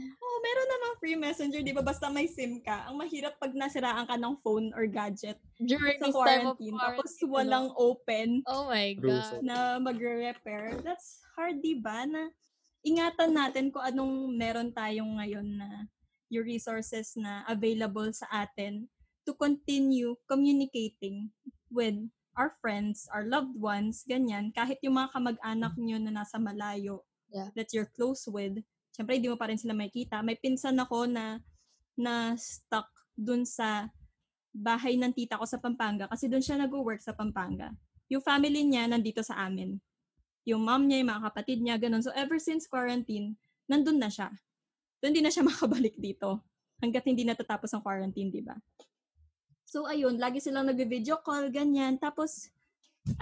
oh, 0.00 0.38
meron 0.40 0.68
namang 0.70 0.94
free 0.96 1.16
messenger, 1.16 1.60
di 1.60 1.72
ba? 1.72 1.80
Basta 1.80 2.08
may 2.08 2.24
SIM 2.24 2.60
ka. 2.60 2.88
Ang 2.88 2.96
mahirap 2.96 3.36
pag 3.36 3.52
nasiraan 3.52 4.04
ka 4.04 4.16
ng 4.16 4.40
phone 4.40 4.72
or 4.72 4.88
gadget 4.88 5.36
during 5.58 5.96
sa 5.96 6.08
this 6.08 6.16
time 6.16 6.46
of 6.46 6.56
quarantine, 6.56 6.72
tapos 6.74 7.10
quarantine, 7.10 7.28
walang 7.30 7.66
ano? 7.68 7.76
open 7.78 8.28
Oh 8.46 8.64
my. 8.66 8.96
God. 8.96 9.40
na 9.42 9.76
magre-repair. 9.76 10.80
That's 10.80 11.20
hard, 11.34 11.60
di 11.60 11.76
ba? 11.76 12.04
Na 12.04 12.32
ingatan 12.80 13.32
natin 13.32 13.68
kung 13.68 13.84
anong 13.84 14.32
meron 14.32 14.72
tayong 14.72 15.20
ngayon 15.20 15.58
na 15.58 15.68
yung 16.28 16.46
resources 16.46 17.12
na 17.16 17.44
available 17.44 18.08
sa 18.14 18.24
atin 18.30 18.88
to 19.22 19.34
continue 19.34 20.16
communicating 20.24 21.28
with 21.68 21.98
our 22.38 22.54
friends, 22.62 23.10
our 23.10 23.26
loved 23.26 23.54
ones, 23.58 24.06
ganyan, 24.06 24.54
kahit 24.54 24.78
yung 24.82 24.98
mga 24.98 25.10
kamag-anak 25.14 25.74
nyo 25.78 25.98
na 25.98 26.22
nasa 26.22 26.36
malayo, 26.38 27.02
Yeah. 27.30 27.46
that 27.54 27.70
you're 27.70 27.86
close 27.94 28.26
with, 28.26 28.58
syempre 28.90 29.14
hindi 29.14 29.30
mo 29.30 29.38
pa 29.38 29.46
rin 29.46 29.54
sila 29.54 29.70
makikita. 29.70 30.18
May 30.18 30.34
pinsan 30.34 30.74
ako 30.82 31.06
na 31.06 31.38
na 31.94 32.34
stuck 32.34 32.90
dun 33.14 33.46
sa 33.46 33.86
bahay 34.50 34.98
ng 34.98 35.14
tita 35.14 35.38
ko 35.38 35.46
sa 35.46 35.62
Pampanga 35.62 36.10
kasi 36.10 36.26
dun 36.26 36.42
siya 36.42 36.58
nag-work 36.58 36.98
sa 36.98 37.14
Pampanga. 37.14 37.70
Yung 38.10 38.18
family 38.18 38.66
niya 38.66 38.90
nandito 38.90 39.22
sa 39.22 39.46
amin. 39.46 39.78
Yung 40.42 40.66
mom 40.66 40.90
niya, 40.90 41.06
yung 41.06 41.10
mga 41.14 41.30
kapatid 41.30 41.62
niya, 41.62 41.78
ganun. 41.78 42.02
So 42.02 42.10
ever 42.18 42.42
since 42.42 42.66
quarantine, 42.66 43.38
nandun 43.70 44.02
na 44.02 44.10
siya. 44.10 44.34
So 44.98 45.06
hindi 45.06 45.22
na 45.22 45.30
siya 45.30 45.46
makabalik 45.50 45.94
dito 46.02 46.42
hanggat 46.82 47.06
hindi 47.06 47.22
natatapos 47.22 47.70
ang 47.76 47.84
quarantine, 47.84 48.32
di 48.34 48.42
ba? 48.42 48.58
So 49.70 49.86
ayun, 49.86 50.18
lagi 50.18 50.42
silang 50.42 50.66
nag-video 50.66 51.22
call, 51.22 51.46
ganyan. 51.54 51.94
Tapos, 51.94 52.50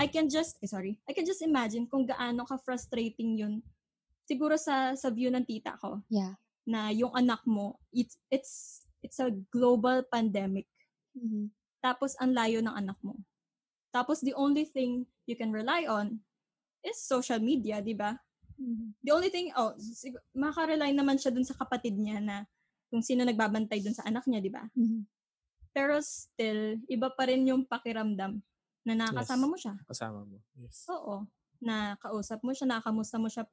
I 0.01 0.09
can 0.09 0.33
just, 0.33 0.57
eh, 0.65 0.71
sorry, 0.73 0.97
I 1.05 1.13
can 1.13 1.29
just 1.29 1.45
imagine 1.45 1.85
kung 1.85 2.09
gaano 2.09 2.49
ka-frustrating 2.49 3.37
yun. 3.37 3.55
Siguro 4.25 4.57
sa 4.57 4.97
sa 4.97 5.13
view 5.13 5.29
ng 5.29 5.45
tita 5.45 5.77
ko 5.77 6.01
Yeah. 6.09 6.41
na 6.65 6.89
yung 6.89 7.13
anak 7.13 7.45
mo, 7.45 7.77
it's 7.93 8.17
it's 8.33 8.85
it's 9.05 9.21
a 9.21 9.29
global 9.53 10.01
pandemic. 10.09 10.65
Mhm. 11.13 11.53
Tapos 11.85 12.17
ang 12.17 12.33
layo 12.33 12.65
ng 12.65 12.73
anak 12.73 12.97
mo. 13.05 13.21
Tapos 13.93 14.25
the 14.25 14.33
only 14.33 14.65
thing 14.65 15.05
you 15.29 15.37
can 15.37 15.53
rely 15.53 15.85
on 15.85 16.25
is 16.81 16.97
social 16.97 17.41
media, 17.45 17.85
di 17.85 17.93
ba? 17.93 18.17
Mhm. 18.57 18.97
The 19.05 19.13
only 19.13 19.29
thing, 19.29 19.53
oh, 19.53 19.77
sig- 19.81 20.17
makarely 20.33 20.97
naman 20.97 21.21
siya 21.21 21.29
dun 21.33 21.45
sa 21.45 21.57
kapatid 21.57 21.97
niya 21.97 22.25
na 22.25 22.49
kung 22.89 23.05
sino 23.05 23.21
nagbabantay 23.25 23.85
dun 23.85 23.97
sa 23.97 24.05
anak 24.09 24.25
niya, 24.25 24.41
di 24.41 24.53
ba? 24.53 24.65
Mhm. 24.73 25.05
Pero 25.79 26.03
still, 26.03 26.83
iba 26.91 27.07
pa 27.07 27.31
rin 27.31 27.47
yung 27.47 27.63
pakiramdam 27.63 28.43
na 28.83 28.93
nakakasama 28.99 29.47
Yes. 29.47 29.51
mo 29.55 29.57
siya. 29.63 29.75
Kasama 29.87 30.21
mo. 30.27 30.43
Yes. 30.59 30.83
Oo. 30.91 31.23
Na 31.63 31.95
kausap 32.03 32.43
mo 32.43 32.51
siya, 32.51 32.67
nakamusta 32.67 33.15
mo 33.15 33.31
siya, 33.31 33.47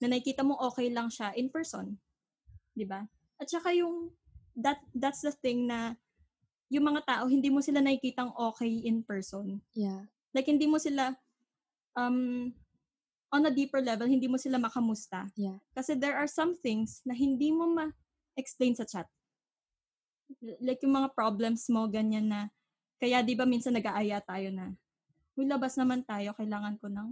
na 0.00 0.08
nakikita 0.08 0.40
mo 0.40 0.56
okay 0.56 0.88
lang 0.88 1.12
siya 1.12 1.36
in 1.36 1.52
person. 1.52 2.00
'Di 2.72 2.88
ba? 2.88 3.04
At 3.36 3.52
saka 3.52 3.76
yung, 3.76 4.08
that, 4.56 4.80
that's 4.96 5.20
the 5.20 5.32
thing 5.36 5.68
na 5.68 6.00
yung 6.72 6.88
mga 6.88 7.04
tao, 7.04 7.28
hindi 7.28 7.52
mo 7.52 7.60
sila 7.60 7.84
nakikitang 7.84 8.32
okay 8.32 8.80
in 8.88 9.04
person. 9.04 9.60
Yeah. 9.76 10.08
Like, 10.32 10.48
hindi 10.48 10.64
mo 10.64 10.80
sila, 10.80 11.12
um, 11.92 12.52
on 13.28 13.44
a 13.44 13.52
deeper 13.52 13.84
level, 13.84 14.08
hindi 14.08 14.24
mo 14.28 14.40
sila 14.40 14.56
makamusta. 14.56 15.28
Yeah. 15.36 15.60
Kasi 15.76 15.92
there 15.92 16.16
are 16.16 16.28
some 16.28 16.56
things 16.56 17.04
na 17.04 17.12
hindi 17.12 17.52
mo 17.52 17.68
ma-explain 17.68 18.72
sa 18.72 18.88
chat. 18.88 19.04
Like 20.60 20.82
yung 20.82 20.94
mga 20.96 21.12
problems 21.14 21.66
mo, 21.70 21.86
ganyan 21.86 22.26
na, 22.30 22.40
kaya 22.98 23.22
di 23.22 23.36
ba 23.36 23.44
minsan 23.44 23.74
nag-aaya 23.74 24.18
tayo 24.24 24.48
na, 24.50 24.72
uy, 25.36 25.44
labas 25.44 25.76
naman 25.76 26.02
tayo, 26.02 26.32
kailangan 26.34 26.80
ko 26.80 26.88
ng, 26.88 27.08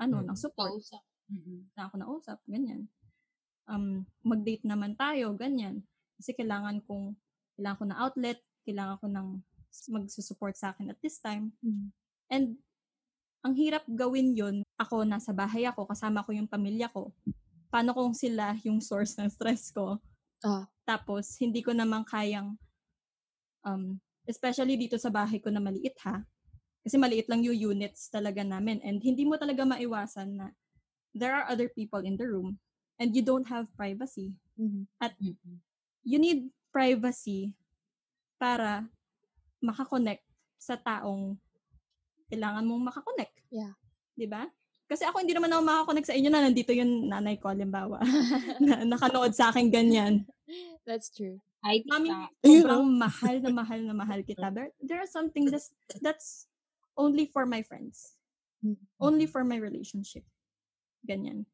ano, 0.00 0.16
Mm. 0.22 0.26
ng 0.32 0.38
support 0.38 0.72
Kausap. 0.74 1.02
Mm-mm. 1.30 1.68
na 1.76 1.88
ako 1.88 1.94
nausap, 2.00 2.38
ganyan. 2.48 2.88
Um, 3.64 4.04
mag-date 4.20 4.64
naman 4.64 4.92
tayo, 4.96 5.32
ganyan. 5.36 5.84
Kasi 6.20 6.36
kailangan 6.36 6.84
kong, 6.84 7.16
kailangan 7.56 7.78
ko 7.80 7.84
ng 7.88 8.00
outlet, 8.00 8.38
kailangan 8.64 8.96
ko 9.00 9.06
ng 9.08 9.28
magsusupport 9.90 10.54
sa 10.56 10.72
akin 10.72 10.92
at 10.92 10.98
this 11.00 11.18
time. 11.20 11.52
Mhm. 11.60 11.88
And, 12.32 12.46
ang 13.44 13.54
hirap 13.60 13.84
gawin 13.84 14.32
yun, 14.32 14.64
ako 14.80 15.04
nasa 15.04 15.36
bahay 15.36 15.68
ako, 15.68 15.84
kasama 15.84 16.24
ko 16.24 16.32
yung 16.32 16.48
pamilya 16.48 16.88
ko. 16.88 17.12
Paano 17.68 17.92
kung 17.92 18.16
sila 18.16 18.56
yung 18.64 18.80
source 18.80 19.20
ng 19.20 19.28
stress 19.28 19.68
ko? 19.68 20.00
Ah. 20.44 20.68
Tapos, 20.84 21.40
hindi 21.40 21.64
ko 21.64 21.72
naman 21.72 22.04
kayang, 22.04 22.60
um, 23.64 23.96
especially 24.28 24.76
dito 24.76 25.00
sa 25.00 25.08
bahay 25.08 25.40
ko 25.40 25.48
na 25.48 25.60
maliit 25.64 25.96
ha, 26.04 26.20
kasi 26.84 27.00
maliit 27.00 27.24
lang 27.32 27.40
yung 27.40 27.56
units 27.56 28.12
talaga 28.12 28.44
namin. 28.44 28.84
And 28.84 29.00
hindi 29.00 29.24
mo 29.24 29.40
talaga 29.40 29.64
maiwasan 29.64 30.36
na 30.36 30.46
there 31.16 31.32
are 31.32 31.48
other 31.48 31.72
people 31.72 32.04
in 32.04 32.20
the 32.20 32.28
room 32.28 32.60
and 33.00 33.16
you 33.16 33.24
don't 33.24 33.48
have 33.48 33.64
privacy. 33.72 34.36
Mhm. 34.60 34.84
Mm-mm. 35.00 35.56
You 36.04 36.20
need 36.20 36.52
privacy 36.68 37.56
para 38.36 38.84
makakonect 39.64 40.20
sa 40.60 40.76
taong 40.76 41.40
kailangan 42.28 42.68
mong 42.68 42.92
makakonect. 42.92 43.32
Yeah. 43.48 43.72
'Di 44.12 44.28
ba? 44.28 44.44
Kasi 44.84 45.08
ako 45.08 45.24
hindi 45.24 45.32
naman 45.32 45.48
ako 45.48 45.62
makakonect 45.64 46.12
sa 46.12 46.16
inyo 46.16 46.28
na 46.28 46.44
nandito 46.44 46.76
yung 46.76 47.08
nanay 47.08 47.40
ko, 47.40 47.48
halimbawa. 47.48 48.04
na 48.64 48.84
nakanood 48.84 49.32
sa 49.32 49.48
akin 49.48 49.72
ganyan. 49.72 50.28
That's 50.84 51.08
true. 51.08 51.40
Mami, 51.64 52.12
tita. 52.12 52.28
Ayun, 52.44 52.62
sobrang 52.68 52.88
mahal 53.00 53.36
na 53.40 53.50
mahal 53.50 53.80
na 53.80 53.94
mahal 53.96 54.20
kita. 54.28 54.52
There, 54.52 54.70
there 54.84 55.00
are 55.00 55.08
some 55.08 55.32
things 55.32 55.50
that's, 55.50 55.72
that's 56.04 56.46
only 56.96 57.26
for 57.32 57.48
my 57.48 57.64
friends. 57.64 58.20
Mm. 58.60 58.76
Only 59.00 59.26
for 59.26 59.44
my 59.44 59.56
relationship. 59.56 60.24
Ganyan. 61.08 61.48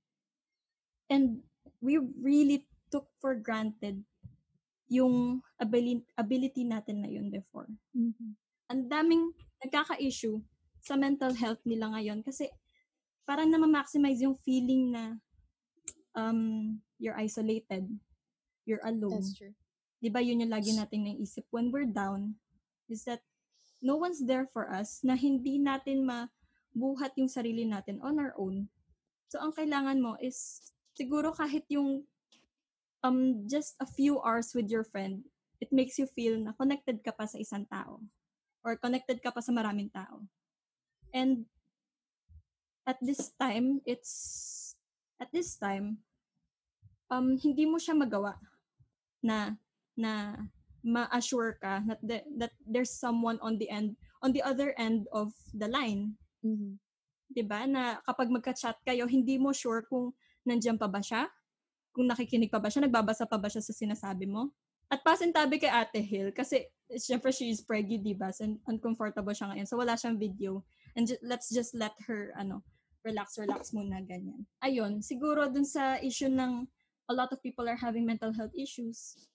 And 1.11 1.43
we 1.79 1.99
really 1.99 2.67
took 2.91 3.07
for 3.23 3.35
granted 3.39 4.03
yung 4.91 5.43
ability, 5.63 6.03
ability 6.19 6.67
natin 6.67 7.07
na 7.07 7.11
yun 7.11 7.31
before. 7.31 7.71
Mhm. 7.95 8.35
Ang 8.71 8.91
daming 8.91 9.31
nagkaka-issue 9.63 10.43
sa 10.83 10.99
mental 10.99 11.31
health 11.35 11.63
nila 11.63 11.95
ngayon 11.95 12.27
kasi 12.27 12.51
parang 13.23 13.47
na-maximize 13.47 14.19
yung 14.19 14.35
feeling 14.43 14.91
na 14.91 15.15
um, 16.19 16.75
you're 16.99 17.15
isolated, 17.15 17.87
you're 18.71 18.85
alone. 18.87 19.19
That's 19.19 19.35
true. 19.35 19.59
di 20.01 20.09
ba 20.09 20.25
yun 20.25 20.41
yung 20.41 20.53
lagi 20.53 20.73
nating 20.73 21.05
naisip 21.05 21.45
when 21.53 21.69
we're 21.69 21.89
down, 21.89 22.41
is 22.89 23.05
that 23.05 23.21
no 23.85 24.01
one's 24.01 24.25
there 24.25 24.49
for 24.49 24.73
us 24.73 25.05
na 25.05 25.13
hindi 25.15 25.61
natin 25.61 26.09
mabuhat 26.09 27.13
yung 27.21 27.29
sarili 27.29 27.69
natin 27.69 28.01
on 28.01 28.17
our 28.17 28.33
own. 28.41 28.67
So, 29.29 29.39
ang 29.39 29.53
kailangan 29.53 30.01
mo 30.01 30.17
is, 30.19 30.73
siguro 30.97 31.37
kahit 31.37 31.69
yung 31.69 32.09
um, 33.05 33.45
just 33.45 33.77
a 33.79 33.87
few 33.87 34.19
hours 34.25 34.57
with 34.57 34.73
your 34.73 34.89
friend, 34.89 35.23
it 35.61 35.69
makes 35.71 36.01
you 36.01 36.09
feel 36.09 36.41
na 36.41 36.57
connected 36.57 37.05
ka 37.05 37.13
pa 37.13 37.29
sa 37.29 37.37
isang 37.37 37.69
tao. 37.69 38.01
Or 38.65 38.77
connected 38.81 39.21
ka 39.21 39.31
pa 39.31 39.45
sa 39.45 39.53
maraming 39.53 39.93
tao. 39.93 40.25
And 41.13 41.45
at 42.89 42.97
this 43.05 43.33
time, 43.37 43.85
it's, 43.85 44.75
at 45.21 45.29
this 45.33 45.57
time, 45.61 46.01
um, 47.13 47.37
hindi 47.37 47.69
mo 47.69 47.77
siya 47.77 47.93
magawa 47.93 48.41
na 49.23 49.57
na 49.97 50.37
ma-assure 50.81 51.61
ka 51.61 51.85
that, 51.85 52.01
the, 52.01 52.25
that 52.41 52.53
there's 52.65 52.91
someone 52.91 53.37
on 53.45 53.61
the 53.61 53.69
end 53.69 53.97
on 54.25 54.33
the 54.33 54.41
other 54.41 54.73
end 54.81 55.05
of 55.13 55.33
the 55.53 55.69
line. 55.69 56.17
Mhm. 56.41 56.81
'di 57.31 57.47
ba? 57.47 57.65
Na 57.69 58.03
kapag 58.03 58.29
magka-chat 58.33 58.81
kayo 58.83 59.07
hindi 59.07 59.39
mo 59.39 59.55
sure 59.55 59.87
kung 59.87 60.11
nandiyan 60.43 60.81
pa 60.81 60.91
ba 60.91 60.99
siya 60.99 61.31
kung 61.95 62.07
nakikinig 62.07 62.51
pa 62.51 62.63
ba 62.63 62.71
siya 62.71 62.87
nagbabasa 62.87 63.27
pa 63.27 63.39
ba 63.39 63.51
siya 63.51 63.63
sa 63.63 63.75
sinasabi 63.75 64.27
mo. 64.27 64.51
At 64.91 65.07
pasintabi 65.07 65.63
kay 65.63 65.71
Ate 65.71 66.03
Hill 66.03 66.35
kasi 66.35 66.67
syempre 66.99 67.31
she 67.31 67.51
is 67.55 67.63
preggy 67.63 68.03
diba 68.03 68.35
so 68.35 68.43
uncomfortable 68.67 69.31
siya 69.31 69.55
ngayon. 69.55 69.67
So 69.67 69.79
wala 69.79 69.95
siyang 69.95 70.19
video. 70.19 70.67
And 70.99 71.07
ju- 71.07 71.23
let's 71.23 71.47
just 71.55 71.79
let 71.79 71.95
her 72.11 72.35
ano 72.35 72.67
relax 73.07 73.39
relax 73.39 73.71
muna 73.71 74.03
ganyan. 74.03 74.43
Ayun 74.63 74.99
siguro 75.03 75.47
dun 75.47 75.67
sa 75.67 76.03
issue 76.03 76.31
ng 76.31 76.67
a 77.11 77.15
lot 77.15 77.35
of 77.35 77.43
people 77.43 77.67
are 77.67 77.79
having 77.79 78.07
mental 78.07 78.31
health 78.31 78.55
issues 78.55 79.27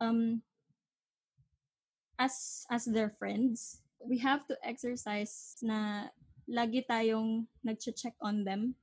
um 0.00 0.40
as 2.16 2.64
as 2.72 2.88
their 2.88 3.12
friends 3.20 3.84
we 4.02 4.18
have 4.18 4.46
to 4.48 4.56
exercise 4.64 5.54
na 5.62 6.08
lagi 6.50 6.82
tayong 6.82 7.46
nag-check 7.62 8.18
on 8.18 8.42
them 8.42 8.74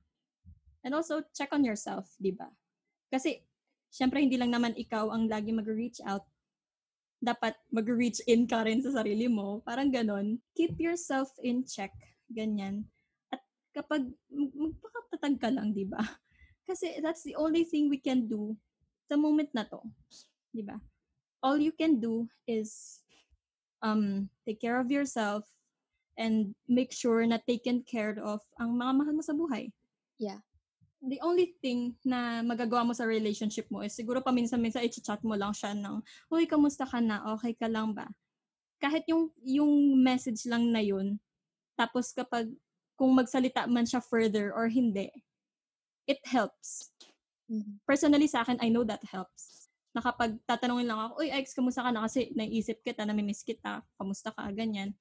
and 0.80 0.96
also 0.96 1.20
check 1.36 1.52
on 1.52 1.64
yourself 1.64 2.16
di 2.16 2.32
ba? 2.32 2.48
Kasi 3.12 3.44
syempre 3.92 4.24
hindi 4.24 4.40
lang 4.40 4.52
naman 4.52 4.72
ikaw 4.76 5.12
ang 5.12 5.28
lagi 5.28 5.52
mag-reach 5.52 6.00
out. 6.08 6.24
Dapat 7.20 7.52
mag-reach 7.68 8.24
in 8.24 8.48
ka 8.48 8.64
rin 8.64 8.80
sa 8.80 8.96
sarili 8.96 9.28
mo 9.28 9.60
parang 9.60 9.92
ganon 9.92 10.40
keep 10.56 10.72
yourself 10.80 11.28
in 11.44 11.68
check 11.68 11.92
ganyan. 12.32 12.88
At 13.28 13.44
kapag 13.76 14.08
mag- 14.32 14.56
magpakatatag 14.56 15.36
ka 15.36 15.48
lang 15.52 15.76
di 15.76 15.84
ba 15.84 16.00
kasi 16.68 16.98
that's 17.00 17.22
the 17.24 17.36
only 17.36 17.64
thing 17.64 17.88
we 17.88 17.98
can 17.98 18.26
do 18.28 18.56
sa 19.10 19.16
moment 19.16 19.50
na 19.52 19.66
to 19.66 19.80
di 20.50 20.62
ba 20.62 20.78
all 21.40 21.56
you 21.56 21.72
can 21.72 21.98
do 21.98 22.28
is 22.44 23.00
um 23.80 24.28
take 24.44 24.60
care 24.60 24.76
of 24.76 24.92
yourself 24.92 25.48
and 26.20 26.52
make 26.68 26.92
sure 26.92 27.24
na 27.24 27.40
taken 27.48 27.80
care 27.88 28.12
of 28.20 28.44
ang 28.60 28.76
mga 28.76 28.92
mahal 28.92 29.14
mo 29.16 29.24
sa 29.24 29.32
buhay. 29.32 29.72
Yeah. 30.20 30.44
The 31.00 31.16
only 31.24 31.56
thing 31.64 31.96
na 32.04 32.44
magagawa 32.44 32.84
mo 32.84 32.92
sa 32.92 33.08
relationship 33.08 33.64
mo 33.72 33.80
is 33.80 33.96
siguro 33.96 34.20
paminsan-minsan 34.20 34.84
i-chat 34.84 35.24
mo 35.24 35.32
lang 35.32 35.56
siya 35.56 35.72
ng, 35.72 36.04
Uy, 36.28 36.44
kamusta 36.44 36.84
ka 36.84 37.00
na? 37.00 37.24
Okay 37.40 37.56
ka 37.56 37.72
lang 37.72 37.96
ba? 37.96 38.04
Kahit 38.76 39.08
yung, 39.08 39.32
yung 39.40 39.96
message 39.96 40.44
lang 40.44 40.68
na 40.68 40.84
yun, 40.84 41.16
tapos 41.72 42.12
kapag 42.12 42.52
kung 43.00 43.16
magsalita 43.16 43.64
man 43.64 43.88
siya 43.88 44.04
further 44.04 44.52
or 44.52 44.68
hindi, 44.68 45.08
it 46.10 46.18
helps 46.26 46.90
Mhm. 47.50 47.82
personally 47.82 48.30
sa 48.30 48.46
akin, 48.46 48.62
I 48.62 48.70
know 48.70 48.86
that 48.86 49.02
helps. 49.10 49.66
Na 49.90 49.98
kapag 49.98 50.38
tatanungin 50.46 50.86
lang 50.86 51.02
ako, 51.02 51.12
Uy, 51.18 51.34
ex, 51.34 51.50
kamusta 51.50 51.82
ka 51.82 51.90
na? 51.90 52.06
Kasi 52.06 52.30
naisip 52.38 52.78
kita, 52.86 53.02
namimiss 53.02 53.42
kita, 53.42 53.82
kamusta 53.98 54.30
ka, 54.30 54.46
ganyan. 54.54 54.94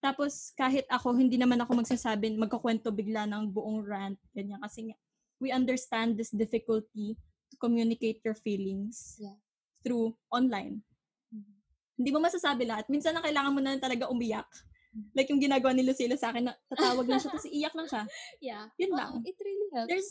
Tapos 0.00 0.56
kahit 0.56 0.88
ako, 0.88 1.12
hindi 1.12 1.36
naman 1.36 1.60
ako 1.60 1.84
magsasabi, 1.84 2.34
magkakwento 2.40 2.88
bigla 2.88 3.28
ng 3.28 3.52
buong 3.52 3.84
rant, 3.84 4.16
ganyan. 4.32 4.58
Kasi 4.64 4.90
nga, 4.90 4.96
we 5.38 5.52
understand 5.52 6.16
this 6.16 6.32
difficulty 6.32 7.20
to 7.52 7.54
communicate 7.60 8.24
your 8.24 8.34
feelings 8.34 9.20
Yeah. 9.20 9.36
through 9.84 10.16
online. 10.32 10.80
Mhm. 11.28 11.54
Hindi 12.00 12.10
mo 12.16 12.18
masasabi 12.24 12.64
lahat. 12.64 12.88
Minsan 12.88 13.12
na 13.12 13.20
kailangan 13.20 13.52
mo 13.52 13.60
na 13.60 13.76
talaga 13.76 14.08
umiyak. 14.08 14.48
Like 15.16 15.28
yung 15.32 15.40
ginagawa 15.40 15.72
ni 15.72 15.84
Lucila 15.84 16.16
sa 16.16 16.30
akin, 16.30 16.48
na 16.48 16.54
tatawag 16.68 17.08
lang 17.08 17.20
siya, 17.20 17.30
tapos 17.32 17.48
iiyak 17.48 17.74
lang 17.74 17.88
siya. 17.88 18.02
Yeah. 18.44 18.64
Yun 18.76 18.92
lang. 18.92 19.12
it 19.24 19.38
really 19.40 19.68
helps. 19.72 19.88
There's, 19.88 20.10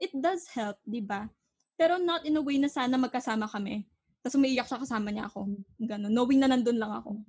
it 0.00 0.12
does 0.12 0.44
help, 0.52 0.76
di 0.84 1.00
ba? 1.00 1.30
Pero 1.76 2.00
not 2.00 2.24
in 2.24 2.36
a 2.36 2.42
way 2.42 2.56
na 2.60 2.68
sana 2.68 2.96
magkasama 2.96 3.48
kami. 3.48 3.84
Tapos 4.20 4.36
umiiyak 4.36 4.66
siya 4.66 4.80
kasama 4.80 5.08
niya 5.12 5.28
ako. 5.28 5.46
Ganun. 5.78 6.10
Knowing 6.10 6.40
na 6.42 6.48
nandun 6.50 6.80
lang 6.80 6.92
ako. 6.92 7.20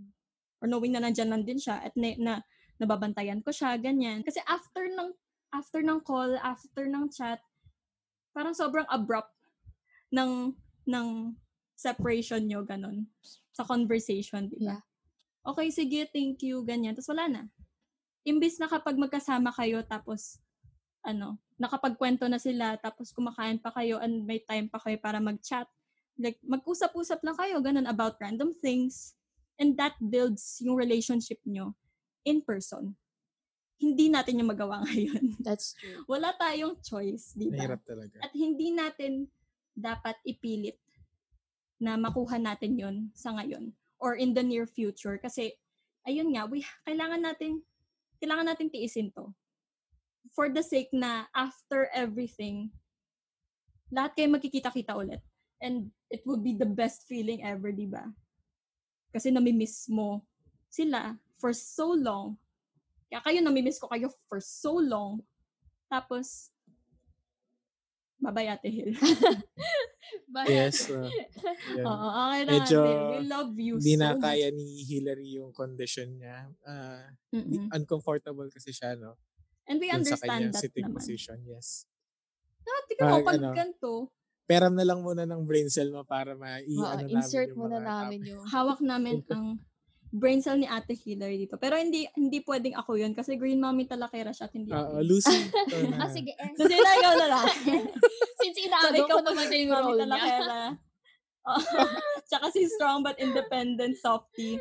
Or 0.63 0.65
knowing 0.65 0.95
na 0.95 1.03
nandyan 1.03 1.29
lang 1.29 1.43
din 1.45 1.59
siya 1.61 1.83
at 1.83 1.93
na, 1.93 2.15
na 2.17 2.33
nababantayan 2.81 3.43
ko 3.45 3.53
siya, 3.53 3.77
ganyan. 3.77 4.25
Kasi 4.25 4.41
after 4.49 4.89
ng 4.89 5.13
after 5.53 5.79
ng 5.85 6.01
call, 6.01 6.35
after 6.41 6.89
ng 6.89 7.07
chat, 7.13 7.39
parang 8.33 8.57
sobrang 8.57 8.87
abrupt 8.89 9.31
ng 10.09 10.55
ng 10.87 11.07
separation 11.77 12.41
nyo, 12.41 12.65
ganun. 12.65 13.05
Sa 13.53 13.61
conversation, 13.61 14.49
di 14.49 14.57
ba? 14.65 14.81
Yeah. 14.81 14.81
Okay, 15.47 15.71
sige, 15.71 16.11
thank 16.11 16.43
you, 16.43 16.59
ganyan. 16.67 16.91
Tapos 16.91 17.07
wala 17.07 17.31
na. 17.31 17.41
Imbis 18.27 18.59
na 18.59 18.67
kapag 18.67 18.99
magkasama 18.99 19.55
kayo, 19.55 19.79
tapos, 19.87 20.43
ano, 21.07 21.39
nakapagkwento 21.55 22.27
na 22.27 22.35
sila, 22.35 22.75
tapos 22.75 23.15
kumakain 23.15 23.55
pa 23.55 23.71
kayo, 23.71 24.03
and 24.03 24.27
may 24.27 24.43
time 24.43 24.67
pa 24.67 24.75
kayo 24.83 24.99
para 24.99 25.23
mag-chat. 25.23 25.63
Like, 26.19 26.35
mag-usap-usap 26.43 27.23
lang 27.23 27.39
kayo, 27.39 27.63
ganun, 27.63 27.87
about 27.87 28.19
random 28.19 28.51
things. 28.59 29.15
And 29.55 29.79
that 29.79 29.95
builds 30.03 30.59
yung 30.59 30.75
relationship 30.75 31.39
nyo 31.47 31.71
in 32.27 32.43
person. 32.43 32.99
Hindi 33.79 34.11
natin 34.11 34.43
yung 34.43 34.51
magawa 34.51 34.83
ngayon. 34.91 35.39
That's 35.39 35.79
true. 35.79 36.03
Wala 36.11 36.35
tayong 36.35 36.83
choice, 36.83 37.31
di 37.39 37.47
ba? 37.47 37.63
Mahirap 37.63 37.87
talaga. 37.87 38.19
At 38.19 38.35
hindi 38.35 38.75
natin 38.75 39.31
dapat 39.71 40.19
ipilit 40.27 40.75
na 41.79 41.95
makuha 41.95 42.35
natin 42.35 42.75
yon 42.75 42.95
sa 43.15 43.31
ngayon 43.31 43.71
or 43.97 44.15
in 44.15 44.33
the 44.33 44.43
near 44.43 44.65
future 44.65 45.17
kasi 45.17 45.53
ayun 46.05 46.33
nga 46.33 46.45
we 46.47 46.63
kailangan 46.87 47.21
natin 47.21 47.61
kailangan 48.21 48.53
natin 48.53 48.69
tiisin 48.69 49.13
to. 49.13 49.33
For 50.35 50.51
the 50.51 50.61
sake 50.61 50.91
na 50.91 51.25
after 51.33 51.87
everything 51.95 52.69
lahat 53.91 54.19
kayo 54.19 54.27
magkikita-kita 54.35 54.93
ulit. 54.95 55.23
And 55.57 55.89
it 56.13 56.21
would 56.27 56.45
be 56.45 56.53
the 56.53 56.69
best 56.69 57.09
feeling 57.09 57.41
ever 57.41 57.73
di 57.73 57.89
ba? 57.89 58.05
Kasi 59.09 59.33
namimiss 59.33 59.89
mo 59.89 60.21
sila 60.69 61.17
for 61.39 61.55
so 61.55 61.95
long. 61.95 62.37
Kaya 63.09 63.23
kayo 63.23 63.39
namimiss 63.41 63.79
ko 63.81 63.89
kayo 63.89 64.11
for 64.27 64.37
so 64.43 64.77
long. 64.77 65.23
Tapos 65.87 66.51
Bye-bye, 68.27 68.59
Ate 68.59 68.67
Hill. 68.67 68.91
But, 70.35 70.51
Yes. 70.51 70.91
uh, 70.91 71.07
yan. 71.79 71.85
Oo, 71.87 72.07
okay 72.11 72.41
na 72.43 72.51
Medyo 72.59 72.79
Ate. 72.83 73.07
We 73.07 73.19
love 73.23 73.53
you 73.55 73.73
Hindi 73.79 73.95
so 73.95 73.99
na 74.03 74.09
much. 74.11 74.23
kaya 74.27 74.47
ni 74.51 74.67
Hillary 74.83 75.29
yung 75.39 75.55
condition 75.55 76.19
niya. 76.19 76.51
Di- 77.31 77.39
Mm-mm. 77.39 77.71
uncomfortable 77.71 78.51
kasi 78.51 78.75
siya, 78.75 78.99
no? 78.99 79.15
And 79.63 79.79
we 79.79 79.87
Dun 79.87 80.03
understand 80.03 80.51
that 80.51 80.59
sitting 80.59 80.91
naman. 80.91 80.99
position, 80.99 81.39
yes. 81.47 81.87
Ah, 82.67 82.81
tika 82.83 83.01
mo, 83.01 83.15
Ah, 83.15 83.23
pag 83.23 83.39
ano, 83.39 83.55
ganito, 83.55 84.11
Peram 84.43 84.71
na 84.71 84.83
lang 84.83 85.03
muna 85.03 85.27
ng 85.27 85.43
brain 85.43 85.67
cell 85.67 85.91
mo 85.91 86.07
para 86.07 86.31
ma 86.31 86.63
i 86.63 86.71
ano 86.71 87.03
insert 87.11 87.51
namin 87.51 87.59
muna 87.59 87.77
namin 87.83 88.19
yung... 88.31 88.47
hawak 88.47 88.79
namin 88.79 89.19
ang 89.35 89.59
brain 90.11 90.39
cell 90.39 90.59
ni 90.59 90.67
Ate 90.67 90.95
Hillary 90.95 91.47
dito. 91.47 91.59
Pero 91.59 91.75
hindi 91.75 92.07
hindi 92.15 92.39
pwedeng 92.43 92.75
ako 92.79 92.95
yun 92.99 93.11
kasi 93.11 93.35
Green 93.35 93.59
Mommy 93.59 93.85
talakera 93.85 94.31
siya 94.31 94.47
at 94.47 94.55
hindi 94.55 94.71
Oo, 94.71 94.79
ako. 94.79 94.91
Lucy. 95.03 95.37
ito 95.51 95.77
na. 95.91 95.97
Ah, 96.03 96.09
sige. 96.11 96.31
Eh. 96.33 96.51
Kasi 96.55 96.73
na 96.75 96.91
ikaw 96.95 97.13
na 97.15 97.27
lang. 97.27 97.45
Since 98.41 98.57
so, 98.67 98.87
ikaw 98.93 99.17
ko 99.19 99.23
naman 99.23 99.45
yung 99.51 99.71
Mommy 99.71 99.93
role 99.97 100.03
niya. 100.07 100.37
Oo. 101.47 101.83
Tsaka 102.27 102.45
si 102.51 102.67
strong 102.67 103.03
but 103.03 103.15
independent 103.19 103.95
softie. 103.99 104.59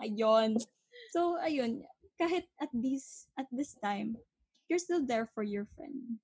Ayun. 0.00 0.56
So, 1.12 1.36
ayun. 1.42 1.84
Kahit 2.16 2.46
at 2.62 2.70
this, 2.72 3.26
at 3.34 3.50
this 3.50 3.74
time, 3.82 4.16
you're 4.70 4.80
still 4.80 5.02
there 5.04 5.28
for 5.34 5.42
your 5.42 5.66
friend. 5.74 6.22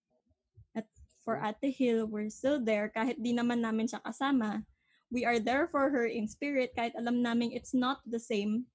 At 0.72 0.87
for 1.26 1.37
Ate 1.42 1.74
Hill, 1.74 2.07
we're 2.09 2.33
still 2.33 2.62
there. 2.62 2.88
Kahit 2.88 3.20
di 3.20 3.35
naman 3.35 3.61
namin 3.61 3.90
siya 3.90 4.00
kasama, 4.00 4.64
we 5.10 5.24
are 5.24 5.38
there 5.38 5.68
for 5.68 5.88
her 5.88 6.04
in 6.04 6.26
spirit. 6.26 6.72
Kahit 6.72 6.92
alam 6.94 7.20
namin 7.20 7.52
it's 7.52 7.72
not 7.72 8.00
the 8.04 8.20
same. 8.20 8.68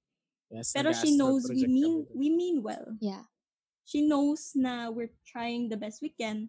Yes, 0.50 0.70
Pero 0.70 0.92
she 0.92 1.16
knows 1.16 1.48
we 1.48 1.66
mean, 1.66 2.06
we 2.14 2.28
mean 2.28 2.62
well. 2.62 2.94
Yeah. 3.00 3.26
She 3.84 4.00
knows 4.00 4.52
na 4.54 4.88
we're 4.88 5.12
trying 5.24 5.68
the 5.68 5.76
best 5.76 6.00
we 6.00 6.08
can 6.08 6.48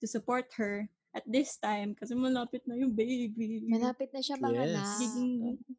to 0.00 0.06
support 0.06 0.50
her 0.56 0.88
at 1.12 1.22
this 1.28 1.60
time 1.60 1.92
kasi 1.92 2.16
malapit 2.16 2.64
na 2.64 2.74
yung 2.74 2.90
baby. 2.90 3.62
Malapit 3.68 4.10
na 4.10 4.24
siya 4.24 4.40
mga 4.40 4.62
Yes. 4.64 4.72
na. 4.72 4.84
Giging, 4.98 5.32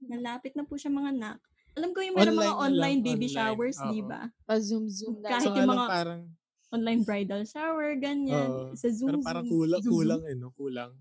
malapit 0.06 0.54
na 0.54 0.64
po 0.64 0.78
siya 0.78 0.94
mga 0.94 1.12
anak. 1.12 1.38
Alam 1.74 1.90
ko 1.90 2.06
yung 2.06 2.14
meron 2.14 2.38
mga 2.38 2.54
Online 2.54 3.00
lang, 3.02 3.08
baby 3.10 3.28
online. 3.28 3.34
showers, 3.34 3.78
di 3.90 4.02
ba? 4.06 4.30
Pa-zoom-zoom 4.46 5.26
na. 5.26 5.30
Kahit 5.34 5.50
So, 5.50 5.58
yung 5.58 5.70
mga- 5.74 5.90
parang, 5.90 6.22
Online 6.70 7.02
bridal 7.02 7.44
shower, 7.46 7.90
ganyan. 7.98 8.46
Oo. 8.46 8.74
sa 8.74 8.90
Zoom. 8.90 9.10
pero 9.10 9.26
parang 9.26 9.46
Zoom, 9.46 9.54
kulang, 9.58 9.82
Zoom, 9.82 9.94
kulang 9.94 10.22
eh, 10.26 10.36
no? 10.38 10.50
Kulang. 10.54 10.94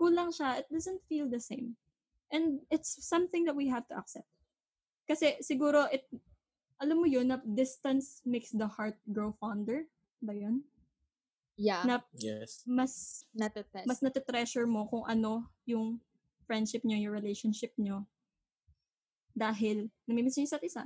Kulang 0.00 0.32
siya. 0.32 0.64
It 0.64 0.66
doesn't 0.72 1.04
feel 1.04 1.28
the 1.28 1.40
same. 1.44 1.76
And 2.32 2.64
it's 2.72 2.96
something 3.04 3.44
that 3.44 3.54
we 3.58 3.68
have 3.68 3.84
to 3.92 4.00
accept. 4.00 4.24
Kasi 5.04 5.36
siguro, 5.44 5.84
it, 5.92 6.08
alam 6.80 7.02
mo 7.02 7.04
yun, 7.04 7.28
na 7.28 7.42
distance 7.44 8.24
makes 8.24 8.48
the 8.56 8.64
heart 8.64 8.96
grow 9.12 9.36
fonder. 9.36 9.84
Ba 10.24 10.32
yun? 10.32 10.64
Yeah. 11.60 11.84
Na 11.84 12.00
Yes. 12.16 12.64
mas 12.64 13.26
Natetest. 13.36 13.84
mas 13.84 14.00
natitreasure 14.00 14.64
mo 14.64 14.88
kung 14.88 15.04
ano 15.04 15.44
yung 15.68 16.00
friendship 16.48 16.80
nyo, 16.88 16.96
yung 16.96 17.12
relationship 17.12 17.76
nyo. 17.76 18.08
Dahil 19.36 19.92
namimiss 20.08 20.40
nyo 20.40 20.48
yung 20.48 20.50
isa't 20.56 20.64
isa. 20.64 20.84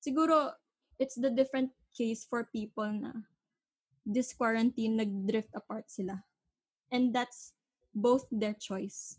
Siguro, 0.00 0.56
it's 0.96 1.20
the 1.20 1.28
different 1.28 1.74
case 1.92 2.24
for 2.24 2.48
people 2.48 2.88
na 2.88 3.28
this 4.04 4.32
quarantine, 4.32 4.96
nag-drift 4.96 5.52
apart 5.52 5.88
sila. 5.92 6.24
And 6.92 7.12
that's 7.12 7.52
both 7.94 8.26
their 8.34 8.58
choice. 8.58 9.16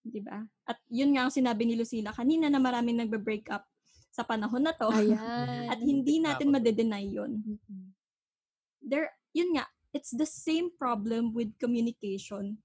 Di 0.00 0.22
ba? 0.22 0.46
At 0.64 0.78
yun 0.86 1.18
nga 1.18 1.26
ang 1.26 1.34
sinabi 1.34 1.66
ni 1.66 1.74
Lucila 1.74 2.14
kanina 2.14 2.46
na 2.46 2.62
maraming 2.62 3.02
nagbe-break 3.02 3.50
up 3.50 3.66
sa 4.14 4.22
panahon 4.22 4.62
na 4.62 4.72
to. 4.72 4.88
Ayan. 4.94 5.66
At 5.72 5.82
hindi 5.82 6.22
natin 6.22 6.54
madedenay 6.54 7.10
yun 7.10 7.42
there, 8.84 9.10
yun 9.32 9.56
nga, 9.56 9.66
it's 9.96 10.12
the 10.12 10.28
same 10.28 10.68
problem 10.76 11.32
with 11.32 11.56
communication 11.58 12.60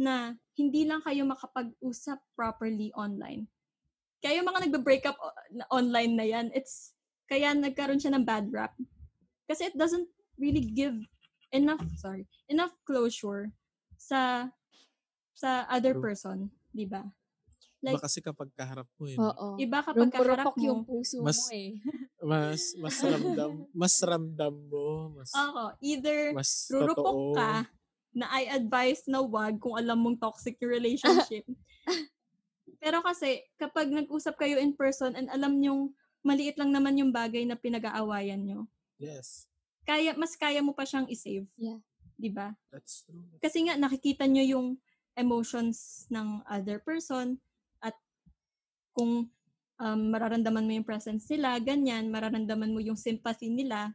na 0.00 0.34
hindi 0.56 0.88
lang 0.88 1.04
kayo 1.04 1.28
makapag-usap 1.28 2.18
properly 2.34 2.90
online. 2.96 3.46
Kaya 4.24 4.40
yung 4.40 4.48
mga 4.48 4.66
nagbe-break 4.66 5.04
up 5.04 5.20
online 5.68 6.16
na 6.16 6.26
yan, 6.26 6.48
it's, 6.56 6.96
kaya 7.28 7.52
nagkaroon 7.52 8.00
siya 8.00 8.16
ng 8.16 8.24
bad 8.24 8.48
rap. 8.50 8.72
Kasi 9.46 9.70
it 9.70 9.76
doesn't 9.76 10.08
really 10.40 10.64
give 10.72 10.96
enough, 11.52 11.84
sorry, 12.00 12.24
enough 12.48 12.72
closure 12.88 13.52
sa 14.00 14.48
sa 15.42 15.66
other 15.66 15.98
person, 15.98 16.46
di 16.70 16.86
ba? 16.86 17.02
Iba 17.82 17.98
Like, 17.98 18.06
kasi 18.06 18.22
kapag 18.22 18.46
kaharap 18.54 18.86
mo 18.94 19.10
eh. 19.10 19.18
Oo. 19.18 19.58
iba 19.58 19.82
kapag 19.82 20.06
kaharap 20.14 20.54
Rumpurupok 20.54 20.56
yung 20.62 20.86
mo, 20.86 20.86
puso 20.86 21.18
Mas- 21.18 21.50
mo 21.50 21.50
eh. 21.50 21.74
Mas, 22.22 22.62
mas 22.78 22.96
ramdam, 23.02 23.50
mas 23.82 23.94
ramdam 23.98 24.54
mo, 24.70 25.10
mas, 25.18 25.34
oo, 25.34 25.64
either 25.82 26.30
mas 26.30 26.70
rurupok 26.70 27.02
totoo. 27.02 27.34
ka 27.34 27.66
na 28.14 28.30
I 28.30 28.46
advise 28.54 29.02
na 29.10 29.18
wag 29.18 29.58
kung 29.58 29.74
alam 29.74 29.98
mong 29.98 30.22
toxic 30.22 30.54
yung 30.62 30.70
relationship. 30.70 31.42
Pero 32.82 33.02
kasi, 33.02 33.42
kapag 33.58 33.90
nag-usap 33.90 34.38
kayo 34.38 34.62
in 34.62 34.70
person 34.70 35.18
and 35.18 35.26
alam 35.34 35.58
nyong 35.58 35.90
maliit 36.22 36.54
lang 36.54 36.70
naman 36.70 36.94
yung 36.94 37.10
bagay 37.10 37.42
na 37.42 37.58
pinag-aawayan 37.58 38.38
nyo, 38.38 38.70
Yes, 39.02 39.50
kaya, 39.82 40.14
mas 40.14 40.38
kaya 40.38 40.62
mo 40.62 40.70
pa 40.70 40.86
siyang 40.86 41.10
isave. 41.10 41.50
Yeah. 41.58 41.82
Di 42.14 42.30
ba? 42.30 42.54
that's 42.70 43.02
true. 43.02 43.26
Kasi 43.42 43.66
nga, 43.66 43.74
nakikita 43.74 44.30
nyo 44.30 44.46
yung 44.46 44.66
emotions 45.16 46.08
ng 46.08 46.40
other 46.48 46.80
person 46.80 47.36
at 47.84 47.96
kung 48.96 49.28
um, 49.80 50.00
mararamdaman 50.12 50.64
mo 50.64 50.72
yung 50.72 50.88
presence 50.88 51.28
nila, 51.28 51.58
ganyan, 51.60 52.08
mararamdaman 52.08 52.72
mo 52.72 52.80
yung 52.80 52.96
sympathy 52.96 53.52
nila 53.52 53.92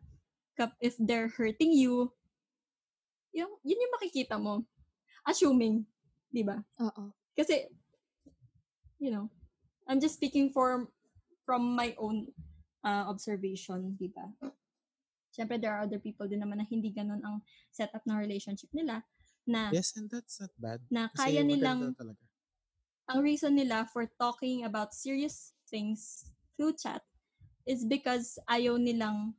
if 0.81 0.97
they're 0.97 1.29
hurting 1.29 1.69
you, 1.69 2.09
yung, 3.33 3.53
yun 3.61 3.81
yung 3.81 3.95
makikita 3.95 4.41
mo. 4.41 4.65
Assuming, 5.21 5.85
di 6.33 6.41
ba? 6.41 6.57
Oo. 6.81 7.13
Kasi, 7.37 7.69
you 8.97 9.13
know, 9.13 9.29
I'm 9.85 10.01
just 10.01 10.17
speaking 10.17 10.49
for 10.49 10.89
from 11.45 11.77
my 11.77 11.93
own 12.01 12.27
uh, 12.81 13.05
observation, 13.07 13.93
di 13.95 14.09
ba? 14.09 14.25
Siyempre, 15.29 15.61
there 15.61 15.69
are 15.69 15.85
other 15.85 16.01
people 16.01 16.25
din 16.25 16.41
naman 16.41 16.57
na 16.57 16.65
hindi 16.65 16.89
ganun 16.89 17.21
ang 17.21 17.45
setup 17.69 18.01
ng 18.09 18.17
relationship 18.17 18.73
nila 18.73 19.05
na 19.47 19.71
Yes, 19.71 19.95
and 19.95 20.11
that's 20.11 20.39
not 20.39 20.51
bad. 20.59 20.79
na 20.91 21.07
Kasi 21.11 21.31
kaya 21.33 21.41
nilang 21.43 21.95
talaga. 21.95 22.23
ang 23.07 23.19
reason 23.23 23.55
nila 23.55 23.87
for 23.87 24.03
talking 24.19 24.67
about 24.67 24.91
serious 24.91 25.55
things 25.71 26.27
through 26.59 26.75
chat 26.75 27.03
is 27.63 27.87
because 27.87 28.35
ayaw 28.51 28.75
nilang 28.75 29.31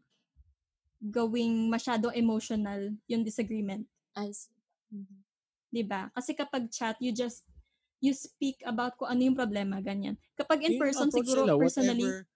gawing 0.98 1.70
masyado 1.70 2.10
emotional 2.16 2.90
yung 3.06 3.22
disagreement. 3.22 3.86
I 4.18 4.32
see. 4.34 4.50
Mhm. 4.90 5.22
'di 5.72 5.82
ba? 5.84 6.08
Kasi 6.16 6.32
kapag 6.32 6.72
chat, 6.72 6.96
you 6.98 7.12
just 7.12 7.44
you 8.00 8.14
speak 8.14 8.62
about 8.64 8.96
kung 8.96 9.10
ano 9.10 9.20
yung 9.26 9.38
problema, 9.38 9.82
ganyan. 9.82 10.16
Kapag 10.38 10.64
in 10.64 10.74
person, 10.78 11.10
siguro 11.10 11.44
nila, 11.44 11.54
personally, 11.58 12.06
whatever, 12.06 12.26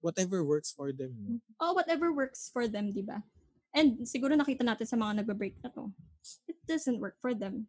whatever 0.00 0.38
works 0.44 0.70
for 0.72 0.90
them. 0.90 1.12
No? 1.20 1.32
oh, 1.60 1.72
whatever 1.76 2.10
works 2.12 2.48
for 2.50 2.66
them, 2.66 2.90
'di 2.90 3.04
ba? 3.06 3.22
And 3.72 4.04
siguro 4.04 4.36
nakita 4.36 4.62
natin 4.62 4.84
sa 4.84 5.00
mga 5.00 5.24
nagbe-break 5.24 5.56
na 5.64 5.72
to. 5.72 5.88
It 6.44 6.60
doesn't 6.68 7.00
work 7.00 7.16
for 7.18 7.32
them. 7.32 7.66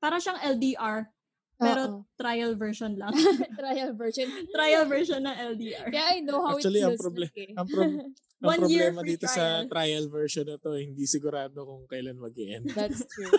Para 0.00 0.16
siyang 0.16 0.40
LDR, 0.40 1.08
pero 1.54 1.80
Oo. 1.86 1.98
trial 2.18 2.58
version 2.58 2.98
lang. 2.98 3.14
Trial 3.60 3.94
version. 3.94 4.26
trial 4.56 4.84
version 4.90 5.22
ng 5.22 5.36
LDR. 5.54 5.86
Kaya 5.86 6.06
I 6.16 6.20
know 6.20 6.42
how 6.42 6.58
Actually, 6.58 6.82
it 6.82 6.88
ang 6.88 6.90
feels 6.96 7.04
proble- 7.04 7.24
like 7.30 7.38
eh. 7.38 7.52
Ang, 7.54 7.68
prob- 7.70 8.00
ang 8.42 8.48
One 8.50 8.62
year 8.68 8.90
problema 8.90 9.00
free 9.06 9.10
dito 9.14 9.26
sa 9.30 9.44
trial 9.64 10.06
version 10.10 10.44
na 10.50 10.58
to, 10.58 10.74
hindi 10.74 11.04
sigurado 11.06 11.56
kung 11.62 11.86
kailan 11.86 12.18
mag 12.18 12.34
end 12.36 12.74
That's 12.74 13.06
true. 13.06 13.32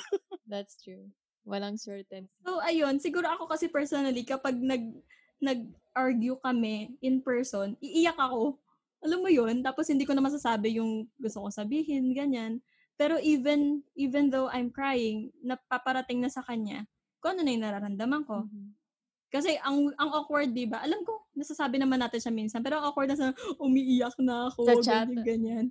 That's 0.47 0.73
true. 0.79 1.11
Walang 1.45 1.77
certain. 1.77 2.25
So, 2.41 2.57
ayun, 2.63 2.97
siguro 2.97 3.29
ako 3.29 3.45
kasi 3.45 3.69
personally, 3.69 4.25
kapag 4.25 4.57
nag, 4.57 4.95
nag-argue 5.37 6.39
kami 6.41 6.97
in 7.03 7.21
person, 7.21 7.77
iiyak 7.83 8.17
ako. 8.17 8.57
Alam 9.05 9.21
mo 9.21 9.29
yun? 9.29 9.61
Tapos 9.61 9.85
hindi 9.85 10.03
ko 10.03 10.17
na 10.17 10.25
masasabi 10.25 10.81
yung 10.81 11.05
gusto 11.21 11.45
ko 11.45 11.53
sabihin, 11.53 12.11
ganyan. 12.17 12.59
Pero 12.97 13.21
even, 13.21 13.85
even 13.93 14.33
though 14.33 14.49
I'm 14.49 14.73
crying, 14.73 15.29
napaparating 15.45 16.25
na 16.25 16.31
sa 16.31 16.41
kanya, 16.41 16.89
kung 17.21 17.37
ano 17.37 17.45
na 17.45 17.51
yung 17.53 17.65
nararamdaman 17.65 18.23
ko. 18.25 18.49
Mhm. 18.49 18.73
Kasi 19.29 19.59
ang 19.59 19.91
ang 19.99 20.09
awkward, 20.15 20.55
di 20.55 20.63
ba? 20.63 20.79
Alam 20.79 21.03
ko, 21.03 21.27
nasasabi 21.35 21.75
naman 21.75 21.99
natin 21.99 22.23
siya 22.23 22.31
minsan. 22.31 22.63
Pero 22.63 22.79
ang 22.79 22.87
awkward 22.87 23.11
na 23.11 23.19
sa, 23.19 23.27
umiiyak 23.59 24.15
na 24.23 24.47
ako, 24.47 24.63
Sa 24.63 24.75
chat. 24.79 25.07
ganyan, 25.11 25.27
ganyan. 25.27 25.65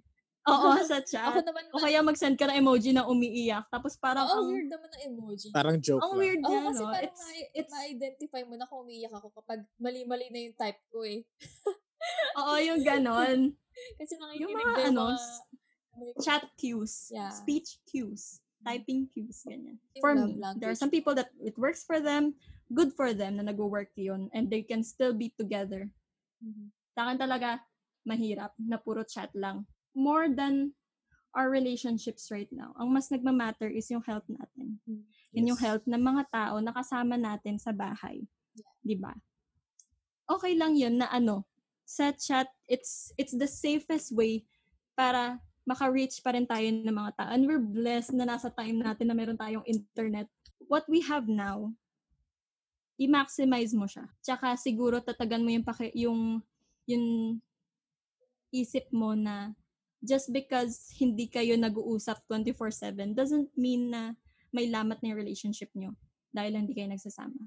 Oo, 0.45 0.69
sa 0.93 1.01
chat. 1.01 1.33
Ako 1.33 1.41
naman, 1.41 1.65
o 1.73 1.81
kaya 1.81 2.05
mag-send 2.05 2.37
ka 2.37 2.45
ng 2.45 2.61
emoji 2.61 2.93
na 2.93 3.09
umiiyak. 3.09 3.65
Tapos 3.73 3.97
parang, 3.97 4.29
oh, 4.29 4.45
ang, 4.45 4.47
weird 4.53 4.69
naman 4.69 4.89
ng 4.93 5.03
emoji. 5.09 5.49
Parang 5.57 5.81
joke 5.81 6.05
ang 6.05 6.13
lang. 6.13 6.21
weird 6.21 6.41
Oo, 6.45 6.49
niya, 6.53 6.61
kasi 6.69 6.83
no? 6.85 6.93
parang 6.93 7.09
It's, 7.09 7.23
ma- 7.25 7.51
it's, 7.57 7.73
ma-identify 7.73 8.43
mo 8.45 8.55
na 8.61 8.69
kung 8.69 8.85
umiiyak 8.85 9.15
ako 9.17 9.33
kapag 9.33 9.65
mali-mali 9.81 10.29
na 10.29 10.41
yung 10.45 10.57
type 10.61 10.81
ko 10.93 11.01
eh. 11.09 11.25
oo, 12.39 12.55
yung 12.59 12.83
ganon. 12.83 13.39
Kasi 13.99 14.15
nakikinig 14.19 14.41
Yung 14.43 14.53
mga, 14.55 14.71
yung 14.71 14.87
ano, 14.91 15.05
mga- 15.15 16.23
chat 16.23 16.45
cues, 16.59 17.11
Yeah. 17.11 17.31
speech 17.31 17.79
cues, 17.87 18.43
typing 18.67 19.07
cues, 19.11 19.47
ganyan. 19.47 19.79
Yung 19.95 20.03
For 20.03 20.13
me, 20.15 20.39
there 20.59 20.71
are 20.71 20.79
some 20.79 20.91
people 20.91 21.15
that 21.15 21.31
it 21.39 21.55
works 21.55 21.87
for 21.87 22.03
them, 22.03 22.35
good 22.75 22.91
for 22.95 23.15
them 23.15 23.39
na 23.39 23.47
nag-work 23.47 23.95
yun, 23.95 24.27
and 24.35 24.51
they 24.51 24.63
can 24.65 24.83
still 24.83 25.15
be 25.15 25.31
together. 25.39 25.87
Mhm. 26.43 26.71
Sa 26.95 27.07
akin 27.07 27.19
talaga, 27.19 27.63
mahirap 28.03 28.53
na 28.59 28.77
puro 28.77 29.07
chat 29.07 29.31
lang. 29.39 29.65
More 29.95 30.27
than 30.27 30.75
our 31.35 31.51
relationships 31.51 32.31
right 32.31 32.51
now, 32.55 32.75
ang 32.79 32.95
mas 32.95 33.11
nagmamatter 33.11 33.67
is 33.67 33.91
yung 33.91 34.03
health 34.03 34.27
natin. 34.31 34.79
Yun 35.35 35.51
yung 35.51 35.59
Yes. 35.59 35.67
health 35.67 35.85
ng 35.87 35.99
mga 35.99 36.31
tao 36.31 36.55
na 36.63 36.71
kasama 36.71 37.19
natin 37.19 37.59
sa 37.59 37.75
bahay. 37.75 38.23
'Di 38.87 38.95
ba? 38.99 39.11
Okay 40.31 40.55
lang 40.55 40.79
yun 40.79 41.03
na 41.03 41.11
ano, 41.11 41.43
sa 41.85 42.11
chat, 42.17 42.49
it's 42.65 43.13
it's 43.21 43.37
the 43.37 43.49
safest 43.49 44.13
way 44.13 44.49
para 44.97 45.41
maka-reach 45.65 46.21
pa 46.21 46.37
rin 46.37 46.45
tayo 46.45 46.69
ng 46.69 46.93
mga 46.93 47.13
tao. 47.17 47.29
And 47.33 47.49
we're 47.49 47.63
blessed 47.63 48.17
na 48.17 48.29
nasa 48.29 48.53
time 48.53 48.85
natin 48.85 49.09
na 49.09 49.17
meron 49.17 49.41
tayong 49.41 49.65
internet. 49.65 50.29
What 50.69 50.85
we 50.89 51.01
have 51.09 51.25
now, 51.25 51.73
i-maximize 53.01 53.73
mo 53.73 53.89
siya. 53.89 54.05
Tsaka 54.21 54.61
siguro 54.61 55.01
tatagan 55.01 55.41
mo 55.41 55.51
yung, 55.51 55.65
paki, 55.65 55.89
yung, 55.97 56.45
yung 56.85 57.07
isip 58.53 58.93
mo 58.93 59.17
na 59.17 59.57
just 60.05 60.29
because 60.31 60.93
hindi 61.01 61.27
kayo 61.33 61.57
nag-uusap 61.57 62.29
24-7 62.29 63.17
doesn't 63.17 63.49
mean 63.57 63.89
na 63.89 64.13
may 64.53 64.69
lamat 64.69 65.01
na 65.01 65.11
yung 65.11 65.21
relationship 65.25 65.73
nyo 65.73 65.97
dahil 66.29 66.61
hindi 66.61 66.77
kayo 66.77 66.93
nagsasama. 66.93 67.41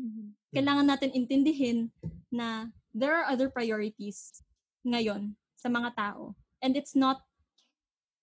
Mhm. 0.00 0.56
Kailangan 0.56 0.86
natin 0.88 1.12
intindihin 1.12 1.92
na 2.32 2.72
there 2.94 3.16
are 3.16 3.28
other 3.28 3.48
priorities 3.48 4.44
ngayon 4.84 5.36
sa 5.56 5.68
mga 5.68 5.96
tao. 5.96 6.36
And 6.62 6.76
it's 6.76 6.94
not 6.94 7.24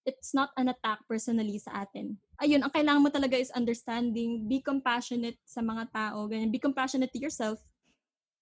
it's 0.07 0.33
not 0.33 0.49
an 0.57 0.71
attack 0.71 1.03
personally 1.05 1.59
sa 1.59 1.85
atin. 1.85 2.17
Ayun, 2.39 2.63
ang 2.63 2.71
kailangan 2.71 3.03
mo 3.03 3.09
talaga 3.11 3.35
is 3.35 3.51
understanding, 3.51 4.47
be 4.47 4.63
compassionate 4.63 5.37
sa 5.43 5.59
mga 5.59 5.91
tao, 5.91 6.25
ganyan. 6.25 6.49
Be 6.49 6.57
compassionate 6.61 7.11
to 7.11 7.19
yourself. 7.19 7.59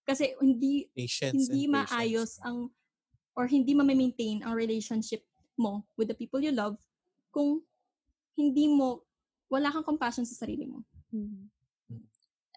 Kasi 0.08 0.38
hindi 0.40 0.88
Patience 0.96 1.50
hindi 1.50 1.68
maayos 1.68 2.40
patience. 2.40 2.46
ang 2.48 2.72
or 3.36 3.46
hindi 3.52 3.76
ma-maintain 3.76 4.42
ang 4.42 4.56
relationship 4.56 5.28
mo 5.60 5.84
with 6.00 6.08
the 6.08 6.16
people 6.18 6.40
you 6.40 6.54
love 6.54 6.78
kung 7.34 7.60
hindi 8.38 8.70
mo 8.70 9.04
wala 9.52 9.74
kang 9.74 9.84
compassion 9.84 10.24
sa 10.24 10.46
sarili 10.46 10.70
mo. 10.70 10.86
Mhm. 11.12 11.50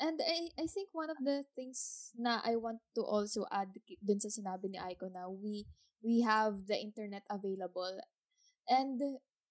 And 0.00 0.16
I, 0.24 0.48
I 0.56 0.66
think 0.66 0.88
one 0.96 1.12
of 1.12 1.20
the 1.20 1.44
things 1.52 2.10
na 2.16 2.40
I 2.40 2.56
want 2.56 2.80
to 2.96 3.04
also 3.04 3.44
add 3.52 3.68
dun 4.00 4.16
sa 4.16 4.32
sinabi 4.32 4.72
ni 4.72 4.80
Aiko 4.80 5.12
na 5.12 5.28
we 5.28 5.68
we 6.00 6.24
have 6.24 6.64
the 6.64 6.80
internet 6.80 7.28
available 7.28 8.00
and 8.64 8.96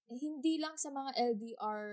hindi 0.09 0.57
lang 0.57 0.73
sa 0.73 0.89
mga 0.89 1.13
LDR 1.37 1.85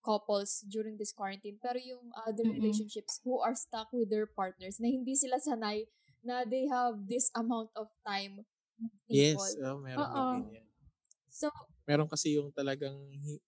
couples 0.00 0.64
during 0.64 0.96
this 0.96 1.12
quarantine 1.12 1.60
pero 1.60 1.76
yung 1.76 2.08
other 2.24 2.48
Mm-mm. 2.48 2.56
relationships 2.56 3.20
who 3.20 3.36
are 3.36 3.52
stuck 3.52 3.92
with 3.92 4.08
their 4.08 4.24
partners 4.24 4.80
na 4.80 4.88
hindi 4.88 5.12
sila 5.12 5.36
sanay 5.36 5.84
na 6.24 6.48
they 6.48 6.64
have 6.72 7.04
this 7.04 7.28
amount 7.36 7.68
of 7.76 7.92
time 8.00 8.48
with 8.80 8.92
Yes, 9.12 9.36
people. 9.36 9.76
oh, 9.76 9.78
meron 9.84 10.00
Oo. 10.00 10.24
din 10.32 10.44
ganyan. 10.56 10.68
So, 11.28 11.52
Meron 11.84 12.08
kasi 12.08 12.40
yung 12.40 12.48
talagang 12.52 12.96
hi- 13.20 13.44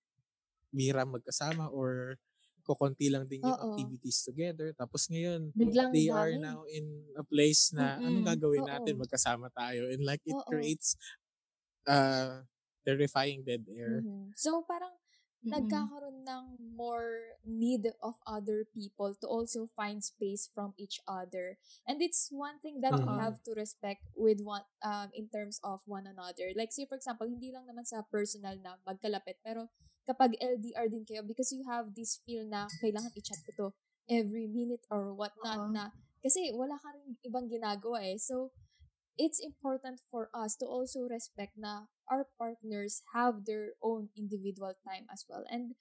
bihira 0.73 1.09
magkasama 1.09 1.69
or 1.73 2.21
kukonti 2.67 3.11
lang 3.13 3.27
din 3.29 3.55
yung 3.55 3.61
Oo. 3.61 3.63
activities 3.63 4.23
together. 4.27 4.73
Tapos 4.77 5.07
ngayon, 5.11 5.53
biglang 5.59 5.95
they 5.95 6.09
are 6.11 6.35
dami. 6.35 6.41
now 6.41 6.65
in 6.71 7.05
a 7.19 7.25
place 7.27 7.71
na 7.75 8.01
Mm-mm. 8.01 8.07
anong 8.07 8.27
gagawin 8.37 8.65
Oo. 8.65 8.69
natin? 8.69 8.99
Magkasama 9.01 9.51
tayo. 9.55 9.91
And 9.93 10.03
like, 10.07 10.23
it 10.27 10.39
Oo. 10.39 10.45
creates 10.47 10.97
uh, 11.89 12.45
terrifying 12.87 13.45
dead 13.47 13.67
air. 13.71 14.07
Mhm. 14.07 14.33
So, 14.39 14.63
parang 14.63 14.95
nagkakaroon 15.43 16.23
ng 16.23 16.45
more 16.79 17.35
need 17.43 17.91
of 17.99 18.15
other 18.23 18.63
people 18.63 19.11
to 19.19 19.27
also 19.27 19.67
find 19.75 19.99
space 19.99 20.47
from 20.47 20.71
each 20.79 21.03
other. 21.03 21.59
And 21.83 21.99
it's 21.99 22.31
one 22.31 22.63
thing 22.63 22.79
that 22.87 22.95
we 23.03 23.11
Oo. 23.11 23.19
have 23.19 23.43
to 23.43 23.53
respect 23.59 24.07
with 24.15 24.39
one 24.39 24.63
um 24.87 25.11
in 25.11 25.27
terms 25.27 25.59
of 25.67 25.83
one 25.83 26.07
another. 26.07 26.55
Like 26.55 26.71
say 26.71 26.87
for 26.87 26.95
example, 26.95 27.27
hindi 27.27 27.51
lang 27.51 27.67
naman 27.67 27.83
sa 27.91 28.07
personal 28.07 28.55
na 28.63 28.79
magkalapit, 28.87 29.43
pero 29.43 29.67
kapag 30.03 30.35
LDR 30.39 30.91
din 30.91 31.07
kayo 31.07 31.23
because 31.23 31.55
you 31.55 31.63
have 31.67 31.95
this 31.95 32.19
feel 32.27 32.43
na 32.47 32.67
kailangan 32.83 33.15
i-chat 33.15 33.39
ko 33.47 33.51
to 33.55 33.67
every 34.11 34.51
minute 34.51 34.83
or 34.91 35.15
whatnot 35.15 35.71
Oo. 35.71 35.75
na 35.75 35.95
kasi 36.23 36.51
wala 36.55 36.79
ka 36.79 36.91
rin 36.95 37.19
ibang 37.27 37.51
ginagawa 37.51 38.03
eh. 38.03 38.19
So, 38.19 38.55
it's 39.19 39.41
important 39.41 40.01
for 40.09 40.31
us 40.33 40.57
to 40.57 40.65
also 40.65 41.05
respect 41.05 41.53
na 41.57 41.91
our 42.09 42.29
partners 42.39 43.03
have 43.13 43.45
their 43.45 43.77
own 43.83 44.09
individual 44.17 44.73
time 44.87 45.05
as 45.13 45.25
well. 45.29 45.45
And 45.51 45.77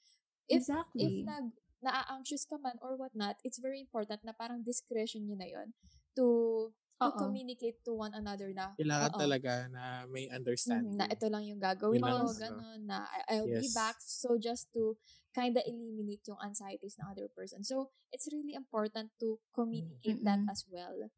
if 0.50 0.68
exactly. 0.68 1.06
if 1.06 1.14
nag 1.24 1.56
naa-anxious 1.82 2.46
ka 2.46 2.60
man 2.62 2.78
or 2.84 2.94
whatnot, 3.00 3.42
it's 3.42 3.58
very 3.58 3.80
important 3.82 4.22
na 4.22 4.36
parang 4.36 4.62
discretion 4.62 5.26
nyo 5.26 5.38
na 5.40 5.50
yon 5.50 5.74
to 6.14 6.70
to 7.02 7.10
Oo. 7.10 7.18
communicate 7.18 7.78
to 7.84 7.92
one 7.98 8.14
another 8.14 8.54
na 8.54 8.78
Kailangan 8.78 9.12
oo, 9.12 9.20
talaga 9.20 9.54
na 9.74 9.84
may 10.08 10.30
understanding. 10.30 10.96
na 10.98 11.06
ito 11.10 11.26
lang 11.28 11.44
yung 11.50 11.60
gagawin 11.62 12.02
mo, 12.06 12.30
ganun, 12.38 12.86
na 12.86 13.10
I'll 13.28 13.50
be 13.50 13.68
Yes. 13.68 13.74
back. 13.74 13.98
So 14.00 14.38
just 14.38 14.70
to 14.78 14.96
kind 15.34 15.58
of 15.58 15.64
eliminate 15.66 16.22
yung 16.30 16.38
anxieties 16.44 16.96
ng 17.00 17.08
other 17.10 17.28
person. 17.34 17.64
So 17.66 17.90
it's 18.14 18.30
really 18.32 18.54
important 18.54 19.12
to 19.20 19.40
communicate 19.56 20.22
that 20.28 20.44
Mm-mm. 20.44 20.52
as 20.52 20.66
well 20.70 21.10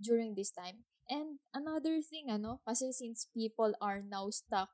during 0.00 0.34
this 0.34 0.50
time. 0.52 0.84
And 1.10 1.38
another 1.52 2.00
thing, 2.00 2.30
ano, 2.32 2.60
kasi 2.64 2.92
since 2.92 3.28
people 3.34 3.74
are 3.80 4.00
now 4.00 4.30
stuck 4.32 4.72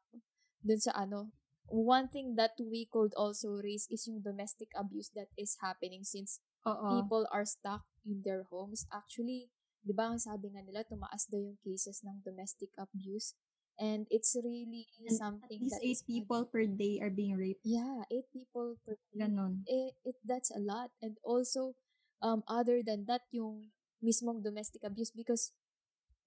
dun 0.63 0.79
sa 0.81 0.93
ano, 0.95 1.33
one 1.71 2.09
thing 2.11 2.35
that 2.37 2.55
we 2.59 2.87
could 2.91 3.15
also 3.15 3.59
raise 3.63 3.87
is 3.91 4.07
yung 4.07 4.21
domestic 4.23 4.69
abuse 4.77 5.11
that 5.15 5.31
is 5.39 5.57
happening 5.63 6.03
since 6.05 6.41
Oo. 6.67 6.91
people 6.91 7.25
are 7.33 7.47
stuck 7.47 7.87
in 8.07 8.23
their 8.27 8.45
homes. 8.51 8.87
Actually, 8.93 9.51
di 9.81 9.93
ba 9.97 10.13
ang 10.13 10.21
sabi 10.21 10.53
nga 10.53 10.63
nila, 10.63 10.85
tumaas 10.85 11.27
daw 11.29 11.41
yung 11.41 11.59
cases 11.65 12.05
ng 12.05 12.21
domestic 12.25 12.71
abuse. 12.77 13.35
And 13.81 14.05
it's 14.13 14.37
really 14.37 14.85
And 15.01 15.09
At 15.09 15.17
something 15.17 15.57
least 15.57 15.73
that 15.73 15.81
eight 15.81 16.01
is- 16.01 16.05
people 16.05 16.45
per 16.45 16.69
day 16.69 17.01
are 17.01 17.09
being 17.09 17.33
raped. 17.41 17.65
Yeah, 17.65 18.05
eight 18.13 18.29
people 18.29 18.77
per 18.85 19.01
Ganon. 19.17 19.65
it, 19.65 19.97
it 20.05 20.17
that's 20.21 20.53
a 20.53 20.61
lot 20.61 20.93
and 21.01 21.17
also 21.25 21.73
um 22.21 22.45
other 22.45 22.85
than 22.85 23.09
that 23.09 23.25
yung 23.33 23.73
mismong 24.05 24.45
domestic 24.45 24.85
abuse 24.85 25.09
because 25.09 25.57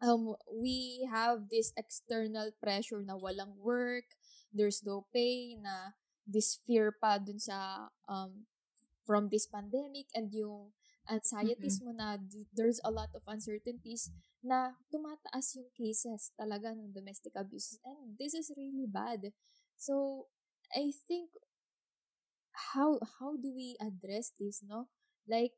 um 0.01 0.33
we 0.49 1.05
have 1.13 1.49
this 1.53 1.69
external 1.77 2.49
pressure 2.57 3.05
na 3.05 3.13
walang 3.13 3.53
work 3.61 4.05
there's 4.49 4.81
no 4.81 5.05
pay 5.13 5.53
na 5.61 5.93
this 6.25 6.57
fear 6.65 6.89
pa 6.89 7.21
dun 7.21 7.37
sa 7.37 7.87
um 8.09 8.49
from 9.05 9.29
this 9.29 9.45
pandemic 9.45 10.09
and 10.17 10.33
yung 10.33 10.73
anxieties 11.09 11.83
mo 11.83 11.91
na 11.91 12.15
d- 12.17 12.47
there's 12.55 12.79
a 12.83 12.91
lot 12.91 13.11
of 13.15 13.23
uncertainties 13.27 14.11
na 14.43 14.75
tumataas 14.91 15.55
yung 15.59 15.71
cases 15.75 16.31
talaga 16.35 16.71
ng 16.71 16.91
domestic 16.95 17.35
abuse. 17.35 17.79
And 17.83 18.15
this 18.19 18.33
is 18.35 18.51
really 18.55 18.87
bad. 18.87 19.31
So, 19.75 20.27
I 20.71 20.91
think 21.07 21.31
how 22.73 22.99
how 23.19 23.35
do 23.35 23.51
we 23.53 23.75
address 23.81 24.31
this, 24.39 24.61
no? 24.63 24.87
Like, 25.27 25.55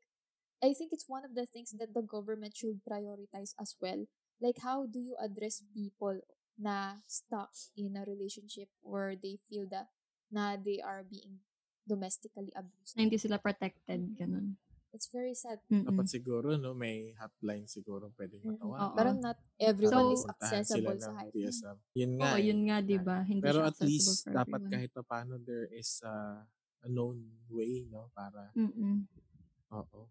I 0.62 0.72
think 0.72 0.92
it's 0.92 1.08
one 1.08 1.24
of 1.24 1.34
the 1.34 1.46
things 1.46 1.74
that 1.78 1.92
the 1.92 2.02
government 2.02 2.56
should 2.56 2.80
prioritize 2.86 3.52
as 3.60 3.76
well. 3.80 4.06
Like, 4.40 4.58
how 4.62 4.86
do 4.86 5.00
you 5.00 5.16
address 5.20 5.62
people 5.74 6.20
na 6.56 7.00
stuck 7.06 7.52
in 7.76 7.96
a 7.96 8.04
relationship 8.08 8.68
where 8.80 9.14
they 9.16 9.38
feel 9.48 9.68
that 9.70 9.92
na 10.32 10.56
they 10.56 10.80
are 10.80 11.04
being 11.04 11.40
domestically 11.86 12.52
abused? 12.56 12.96
Na 12.96 13.04
hindi 13.04 13.20
sila 13.20 13.38
protected, 13.38 14.16
ganun. 14.16 14.56
It's 14.96 15.12
very 15.12 15.36
sad. 15.36 15.60
Mm-mm. 15.68 15.92
Dapat 15.92 16.08
siguro, 16.08 16.56
no, 16.56 16.72
may 16.72 17.12
hotline 17.20 17.68
siguro 17.68 18.08
pwedeng 18.16 18.48
matawagan. 18.48 18.96
Pero 18.96 19.10
not 19.12 19.38
everyone 19.60 20.08
So, 20.08 20.14
is 20.16 20.24
accessible 20.24 20.96
sila 20.96 21.20
sa. 21.20 21.28
PSM. 21.28 21.76
Yun 21.92 22.12
nga. 22.16 22.24
Oo, 22.32 22.36
eh. 22.40 22.44
yun 22.48 22.60
nga, 22.64 22.76
di 22.80 22.96
ba? 22.96 23.20
Hindi 23.20 23.44
Pero 23.44 23.60
at 23.60 23.76
least, 23.84 24.24
dapat 24.24 24.64
everyone. 24.64 24.72
kahit 24.72 24.90
pa 24.96 25.02
paano 25.04 25.36
there 25.36 25.68
is 25.68 26.00
a, 26.00 26.40
a 26.80 26.88
known 26.88 27.20
way, 27.52 27.84
no? 27.92 28.08
Para, 28.16 28.48
Mm-mm. 28.56 29.04
oo. 29.76 30.08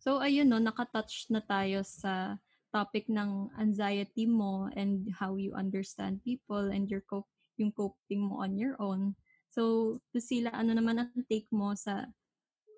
So, 0.00 0.24
ayun 0.24 0.48
no, 0.48 0.56
nakatouch 0.56 1.28
na 1.28 1.44
tayo 1.44 1.84
sa 1.84 2.40
topic 2.72 3.12
ng 3.12 3.52
anxiety 3.60 4.24
mo 4.24 4.72
and 4.72 5.12
how 5.12 5.36
you 5.36 5.52
understand 5.52 6.24
people 6.24 6.72
and 6.72 6.88
your 6.88 7.04
cope, 7.04 7.28
yung 7.60 7.76
coping 7.76 8.24
mo 8.24 8.40
on 8.40 8.56
your 8.56 8.72
own. 8.80 9.12
So, 9.52 9.96
Lucila, 10.16 10.52
ano 10.56 10.72
naman 10.72 11.00
ang 11.00 11.12
take 11.28 11.48
mo 11.52 11.76
sa 11.76 12.08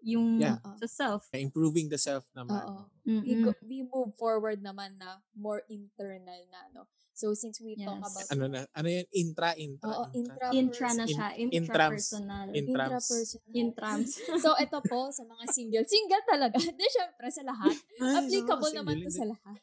yung 0.03 0.39
Yeah. 0.39 0.59
sa 0.79 0.89
self? 0.89 1.27
Improving 1.33 1.89
the 1.89 1.99
self 1.99 2.25
naman. 2.33 2.63
Oo. 2.63 2.85
we, 3.05 3.35
go, 3.41 3.53
we 3.65 3.83
move 3.83 4.13
forward 4.15 4.61
naman 4.61 4.95
na 4.97 5.19
more 5.33 5.65
internal 5.67 6.43
na, 6.49 6.61
no? 6.73 6.85
So, 7.13 7.35
since 7.35 7.59
we 7.59 7.75
talk 7.75 7.99
Yes. 7.99 8.15
about 8.15 8.27
Ano 8.31 8.45
na, 8.47 8.61
ano 8.71 8.87
yan? 8.87 9.03
Intra, 9.11 9.51
intra, 9.59 9.91
Oo, 9.91 10.05
intra. 10.15 10.49
intra- 10.49 10.55
Intra 10.55 10.89
na 10.95 11.03
In- 11.03 11.11
siya, 11.11 11.29
intrams. 11.35 11.57
intrapersonal. 11.59 12.47
Intrams. 12.55 12.79
intrapersonal. 13.03 13.53
Intrams. 13.59 14.11
so, 14.47 14.55
ito 14.55 14.79
po, 14.87 15.11
sa 15.11 15.27
mga 15.27 15.45
single. 15.51 15.83
Single 15.83 16.25
talaga. 16.25 16.57
Hindi, 16.63 16.87
syempre, 16.87 17.27
sa 17.29 17.43
lahat. 17.43 17.75
Ay, 18.07 18.15
Applicable 18.23 18.71
no, 18.71 18.77
naman 18.79 18.95
to 19.03 19.11
sa 19.11 19.27
lahat. 19.27 19.59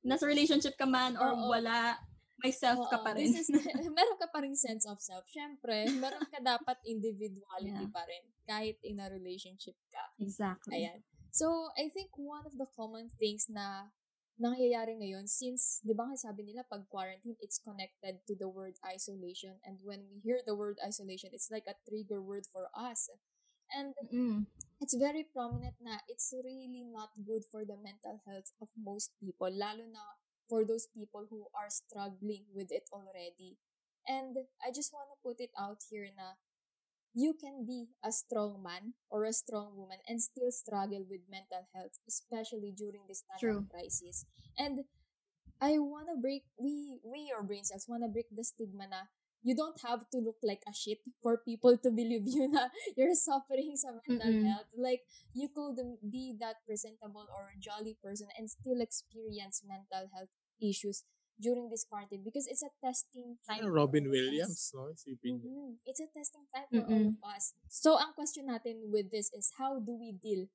Nasa 0.00 0.24
relationship 0.24 0.74
ka 0.74 0.88
man 0.88 1.14
or 1.14 1.36
Oo. 1.36 1.52
wala, 1.52 1.94
may 2.40 2.52
self 2.52 2.80
ka 2.88 2.98
Oo, 3.00 3.04
pa 3.04 3.12
rin. 3.14 3.28
is- 3.30 3.52
meron 3.96 4.16
ka 4.18 4.28
pa 4.32 4.40
rin 4.40 4.56
sense 4.56 4.84
of 4.88 4.96
self. 5.00 5.24
Syempre, 5.28 5.88
meron 6.00 6.24
ka 6.32 6.40
dapat 6.40 6.76
individuality 6.94 7.86
Yeah. 7.86 7.92
pa 7.92 8.02
rin. 8.08 8.24
Kahit 8.48 8.76
in 8.82 8.98
a 8.98 9.06
relationship 9.12 9.76
ka. 9.92 10.04
exactly. 10.18 10.74
Ayan. 10.74 11.00
So, 11.30 11.70
I 11.78 11.86
think 11.92 12.10
one 12.18 12.42
of 12.42 12.58
the 12.58 12.66
common 12.74 13.06
things 13.20 13.46
na 13.46 13.92
nangyayari 14.40 14.96
ngayon, 14.98 15.28
since, 15.28 15.78
di 15.84 15.92
ba 15.92 16.08
nga 16.08 16.16
sabi 16.18 16.42
nila, 16.48 16.64
pag 16.66 16.88
quarantine, 16.88 17.36
it's 17.44 17.60
connected 17.60 18.18
to 18.26 18.32
the 18.34 18.48
word 18.48 18.74
isolation. 18.82 19.60
And 19.62 19.78
when 19.84 20.08
we 20.10 20.18
hear 20.24 20.40
the 20.42 20.56
word 20.56 20.80
isolation, 20.82 21.30
it's 21.36 21.52
like 21.52 21.68
a 21.68 21.76
trigger 21.86 22.18
word 22.24 22.48
for 22.50 22.66
us. 22.74 23.06
And 23.70 23.94
Mm-mm. 24.10 24.50
it's 24.82 24.96
very 24.98 25.22
prominent 25.30 25.78
na 25.78 26.02
it's 26.10 26.34
really 26.34 26.82
not 26.82 27.14
good 27.22 27.46
for 27.46 27.62
the 27.62 27.78
mental 27.78 28.18
health 28.26 28.50
of 28.58 28.66
most 28.74 29.14
people, 29.22 29.46
lalo 29.52 29.86
na 29.86 30.02
for 30.50 30.66
those 30.66 30.88
people 30.90 31.26
who 31.30 31.46
are 31.54 31.70
struggling 31.70 32.44
with 32.54 32.72
it 32.72 32.90
already. 32.92 33.58
And 34.08 34.36
I 34.66 34.72
just 34.74 34.92
want 34.92 35.08
to 35.14 35.22
put 35.22 35.40
it 35.40 35.52
out 35.58 35.78
here 35.90 36.10
na 36.16 36.34
you 37.14 37.34
can 37.34 37.66
be 37.66 37.88
a 38.04 38.12
strong 38.12 38.62
man 38.62 38.94
or 39.10 39.24
a 39.24 39.32
strong 39.32 39.76
woman 39.76 39.98
and 40.08 40.22
still 40.22 40.50
struggle 40.52 41.04
with 41.10 41.22
mental 41.30 41.66
health, 41.74 41.98
especially 42.08 42.72
during 42.76 43.02
this 43.08 43.22
time 43.26 43.40
True. 43.40 43.58
of 43.58 43.68
crisis. 43.70 44.26
And 44.58 44.84
I 45.60 45.78
want 45.78 46.08
to 46.08 46.16
break, 46.20 46.44
we, 46.58 46.98
we 47.04 47.32
or 47.36 47.42
brain 47.42 47.64
cells 47.64 47.86
want 47.88 48.02
to 48.04 48.08
break 48.08 48.26
the 48.34 48.44
stigma 48.44 48.88
na 48.88 49.08
you 49.42 49.54
don't 49.56 49.80
have 49.86 50.08
to 50.10 50.18
look 50.18 50.36
like 50.42 50.62
a 50.68 50.74
shit 50.74 50.98
for 51.22 51.38
people 51.38 51.76
to 51.78 51.90
believe 51.90 52.26
you 52.28 52.48
na 52.48 52.68
you're 52.96 53.14
suffering 53.14 53.76
sa 53.76 53.92
mental 53.92 54.36
Mm-mm. 54.36 54.44
health. 54.44 54.68
Like, 54.76 55.02
you 55.34 55.48
could 55.48 55.80
be 56.10 56.36
that 56.40 56.64
presentable 56.66 57.28
or 57.32 57.52
jolly 57.60 57.96
person 58.02 58.28
and 58.38 58.50
still 58.50 58.80
experience 58.80 59.64
mental 59.66 60.08
health 60.12 60.32
issues 60.62 61.04
during 61.40 61.72
this 61.72 61.88
quarantine 61.88 62.20
because 62.22 62.44
it's 62.46 62.62
a 62.62 62.68
testing 62.84 63.40
time. 63.48 63.64
Robin 63.64 64.04
all. 64.06 64.12
Williams, 64.12 64.70
no? 64.76 64.92
Isipin. 64.92 65.40
Mhm. 65.40 65.80
It's 65.88 66.00
a 66.00 66.08
testing 66.12 66.44
time 66.52 66.68
for 66.68 66.84
all 66.84 66.92
Mm-mm. 66.92 67.16
of 67.16 67.24
us. 67.24 67.56
So, 67.66 67.96
ang 67.96 68.12
question 68.12 68.46
natin 68.52 68.92
with 68.92 69.08
this 69.08 69.32
is, 69.32 69.56
how 69.56 69.80
do 69.80 69.96
we 69.96 70.12
deal 70.12 70.52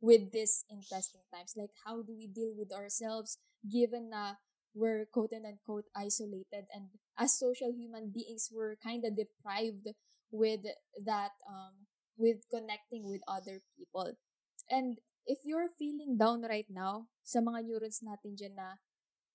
with 0.00 0.32
this 0.32 0.64
in 0.72 0.80
testing 0.80 1.20
times? 1.28 1.52
Like, 1.56 1.76
how 1.84 2.00
do 2.00 2.16
we 2.16 2.26
deal 2.26 2.56
with 2.56 2.72
ourselves 2.72 3.36
given 3.60 4.08
na 4.08 4.40
we're 4.72 5.04
quote 5.04 5.36
and 5.36 5.44
unquote 5.44 5.90
isolated 5.92 6.64
and 6.72 6.94
as 7.18 7.36
social 7.36 7.74
human 7.74 8.08
beings, 8.08 8.48
we're 8.48 8.78
kind 8.80 9.04
of 9.04 9.18
deprived 9.18 9.92
with 10.30 10.64
that, 11.04 11.34
um, 11.44 11.84
with 12.16 12.48
connecting 12.48 13.04
with 13.04 13.20
other 13.28 13.60
people. 13.76 14.16
And 14.70 14.96
if 15.26 15.44
you're 15.44 15.68
feeling 15.68 16.16
down 16.16 16.42
right 16.46 16.70
now, 16.70 17.10
sa 17.26 17.40
mga 17.44 17.66
neurons 17.68 18.00
natin 18.00 18.38
dyan 18.38 18.54
na 18.56 18.80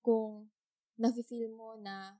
kung 0.06 0.46
nafe-feel 1.02 1.50
mo 1.50 1.74
na 1.82 2.14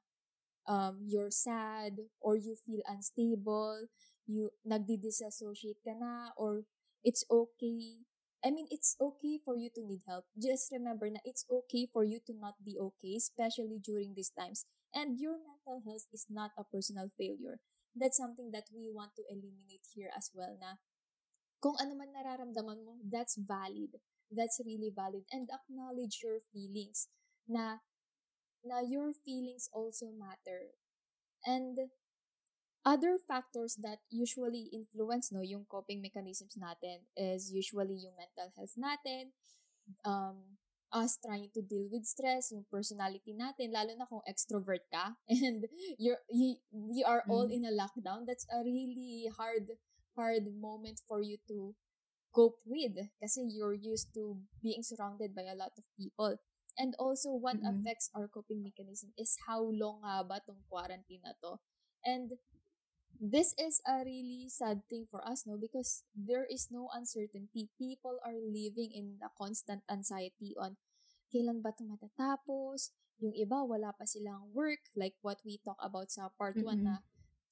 um, 0.67 1.01
you're 1.07 1.31
sad 1.31 1.97
or 2.21 2.37
you 2.37 2.55
feel 2.57 2.83
unstable, 2.89 3.87
you 4.27 4.51
nagdi-disassociate 4.67 5.81
ka 5.87 5.95
na 5.95 6.35
or 6.37 6.67
it's 7.05 7.25
okay. 7.31 8.03
I 8.45 8.51
mean, 8.55 8.67
it's 8.71 8.95
okay 9.01 9.41
for 9.43 9.57
you 9.57 9.71
to 9.75 9.83
need 9.83 10.03
help. 10.07 10.27
Just 10.39 10.71
remember 10.71 11.11
na 11.11 11.23
it's 11.25 11.47
okay 11.51 11.89
for 11.91 12.05
you 12.05 12.21
to 12.27 12.35
not 12.37 12.55
be 12.63 12.79
okay, 12.79 13.17
especially 13.19 13.79
during 13.83 14.15
these 14.15 14.31
times. 14.35 14.67
And 14.95 15.19
your 15.19 15.39
mental 15.41 15.83
health 15.87 16.07
is 16.13 16.27
not 16.31 16.53
a 16.59 16.65
personal 16.65 17.11
failure. 17.19 17.59
That's 17.97 18.19
something 18.19 18.53
that 18.53 18.69
we 18.71 18.91
want 18.93 19.17
to 19.17 19.25
eliminate 19.33 19.87
here 19.95 20.13
as 20.15 20.31
well 20.37 20.55
na 20.61 20.77
kung 21.63 21.77
ano 21.81 21.97
man 21.97 22.13
nararamdaman 22.13 22.81
mo, 22.85 22.95
that's 23.07 23.37
valid. 23.41 23.97
That's 24.31 24.59
really 24.65 24.91
valid. 24.93 25.25
And 25.33 25.49
acknowledge 25.51 26.21
your 26.23 26.43
feelings 26.53 27.09
na 27.49 27.83
na 28.67 28.83
your 28.83 29.15
feelings 29.15 29.71
also 29.71 30.11
matter. 30.11 30.75
And 31.47 31.91
other 32.87 33.19
factors 33.19 33.79
that 33.83 33.99
usually 34.11 34.71
influence 34.71 35.31
no 35.31 35.43
yung 35.43 35.67
coping 35.67 36.03
mechanisms 36.03 36.55
natin 36.55 37.03
is 37.19 37.51
usually 37.51 37.99
yung 37.99 38.15
mental 38.15 38.51
health 38.55 38.75
natin, 38.79 39.35
um, 40.07 40.59
us 40.95 41.19
trying 41.19 41.51
to 41.51 41.63
deal 41.63 41.91
with 41.91 42.07
stress, 42.07 42.55
yung 42.55 42.67
personality 42.71 43.35
natin, 43.35 43.75
lalo 43.75 43.91
na 43.99 44.07
kung 44.07 44.23
extrovert 44.23 44.87
ka, 44.91 45.19
and 45.29 45.67
you're, 45.99 46.23
you, 46.31 46.57
we 46.71 47.03
are 47.03 47.27
all 47.27 47.51
in 47.51 47.67
a 47.67 47.75
lockdown, 47.75 48.23
that's 48.23 48.47
a 48.55 48.63
really 48.63 49.27
hard, 49.35 49.67
hard 50.15 50.47
moment 50.55 51.03
for 51.11 51.21
you 51.21 51.37
to 51.51 51.75
cope 52.31 52.61
with 52.69 52.93
kasi 53.17 53.49
you're 53.49 53.73
used 53.73 54.13
to 54.13 54.37
being 54.61 54.85
surrounded 54.85 55.33
by 55.35 55.49
a 55.49 55.57
lot 55.57 55.73
of 55.75 55.85
people. 55.97 56.37
And 56.77 56.95
also, 57.01 57.33
what 57.33 57.57
Mhm. 57.57 57.65
affects 57.65 58.11
our 58.15 58.29
coping 58.29 58.63
mechanism 58.63 59.13
is 59.17 59.37
how 59.49 59.65
long 59.65 60.05
nga 60.05 60.25
ba 60.25 60.39
tong 60.45 60.61
quarantine 60.69 61.25
na 61.25 61.33
to. 61.41 61.57
And 62.05 62.37
this 63.17 63.57
is 63.57 63.81
a 63.89 64.05
really 64.05 64.49
sad 64.53 64.85
thing 64.89 65.09
for 65.09 65.25
us, 65.25 65.47
no? 65.49 65.57
Because 65.57 66.05
there 66.13 66.45
is 66.45 66.69
no 66.71 66.89
uncertainty. 66.93 67.69
People 67.81 68.21
are 68.25 68.37
living 68.37 68.93
in 68.93 69.17
the 69.21 69.33
constant 69.41 69.83
anxiety 69.89 70.53
on 70.61 70.77
kailan 71.33 71.65
ba 71.65 71.73
ito 71.75 71.85
matatapos? 71.89 72.93
Yung 73.25 73.33
iba, 73.33 73.65
wala 73.65 73.97
pa 73.97 74.05
silang 74.05 74.53
work. 74.53 74.81
Like 74.95 75.17
what 75.25 75.41
we 75.45 75.59
talk 75.65 75.81
about 75.81 76.13
sa 76.13 76.29
part 76.37 76.61
1 76.61 76.85
Mm-mm. 76.85 76.85
na 76.85 77.01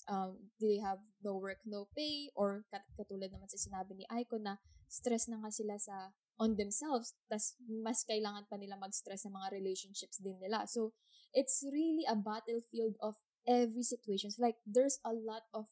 um, 0.08 0.36
they 0.60 0.78
have 0.78 1.00
no 1.24 1.36
work, 1.40 1.60
no 1.64 1.88
pay. 1.96 2.28
Or 2.36 2.64
kat- 2.68 2.88
katulad 2.96 3.32
naman 3.32 3.48
sa 3.48 3.56
sinabi 3.60 3.96
ni 3.96 4.04
Aiko 4.12 4.36
na 4.36 4.60
stress 4.88 5.26
na 5.32 5.40
nga 5.40 5.50
sila 5.50 5.80
sa 5.80 6.12
on 6.40 6.56
themselves, 6.58 7.14
tas 7.30 7.54
mas 7.66 8.02
kailangan 8.04 8.46
pa 8.50 8.56
nila 8.58 8.74
mag-stress 8.78 9.22
sa 9.26 9.30
mga 9.30 9.54
relationships 9.54 10.18
din 10.18 10.36
nila. 10.42 10.66
So, 10.66 10.92
it's 11.32 11.62
really 11.66 12.04
a 12.08 12.16
battlefield 12.18 12.98
of 13.00 13.16
every 13.46 13.82
situation. 13.86 14.30
Like, 14.38 14.58
there's 14.66 14.98
a 15.06 15.14
lot 15.14 15.46
of 15.54 15.70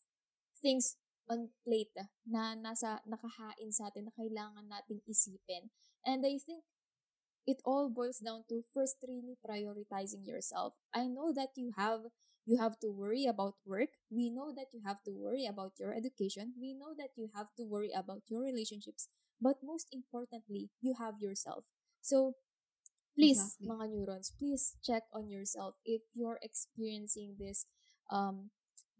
things 0.62 0.96
on 1.30 1.50
plate 1.64 1.94
na 2.26 2.54
nasa 2.58 3.00
nakahain 3.06 3.70
sa 3.72 3.88
atin 3.90 4.10
na 4.10 4.14
kailangan 4.14 4.66
nating 4.68 5.02
isipin. 5.06 5.70
And 6.06 6.22
I 6.26 6.38
think 6.38 6.62
it 7.46 7.60
all 7.64 7.88
boils 7.90 8.18
down 8.18 8.44
to 8.48 8.64
first 8.74 8.96
really 9.06 9.36
prioritizing 9.46 10.26
yourself. 10.26 10.74
I 10.94 11.06
know 11.06 11.32
that 11.34 11.50
you 11.56 11.72
have 11.76 12.10
you 12.46 12.58
have 12.58 12.78
to 12.80 12.90
worry 12.90 13.26
about 13.26 13.54
work. 13.64 13.90
We 14.10 14.30
know 14.30 14.50
that 14.54 14.74
you 14.74 14.82
have 14.84 15.02
to 15.06 15.12
worry 15.12 15.46
about 15.46 15.78
your 15.78 15.94
education. 15.94 16.54
We 16.58 16.74
know 16.74 16.94
that 16.98 17.14
you 17.16 17.30
have 17.34 17.54
to 17.58 17.64
worry 17.64 17.92
about 17.94 18.22
your 18.26 18.42
relationships. 18.42 19.08
But 19.42 19.58
most 19.66 19.90
importantly, 19.90 20.70
you 20.80 20.94
have 21.02 21.18
yourself. 21.18 21.66
So, 22.00 22.38
please, 23.18 23.58
Exactly. 23.58 23.68
mga 23.68 23.84
neurons, 23.90 24.32
please 24.38 24.76
check 24.82 25.04
on 25.12 25.28
yourself 25.28 25.74
if 25.84 26.02
you're 26.14 26.38
experiencing 26.42 27.36
this 27.38 27.66
um, 28.10 28.50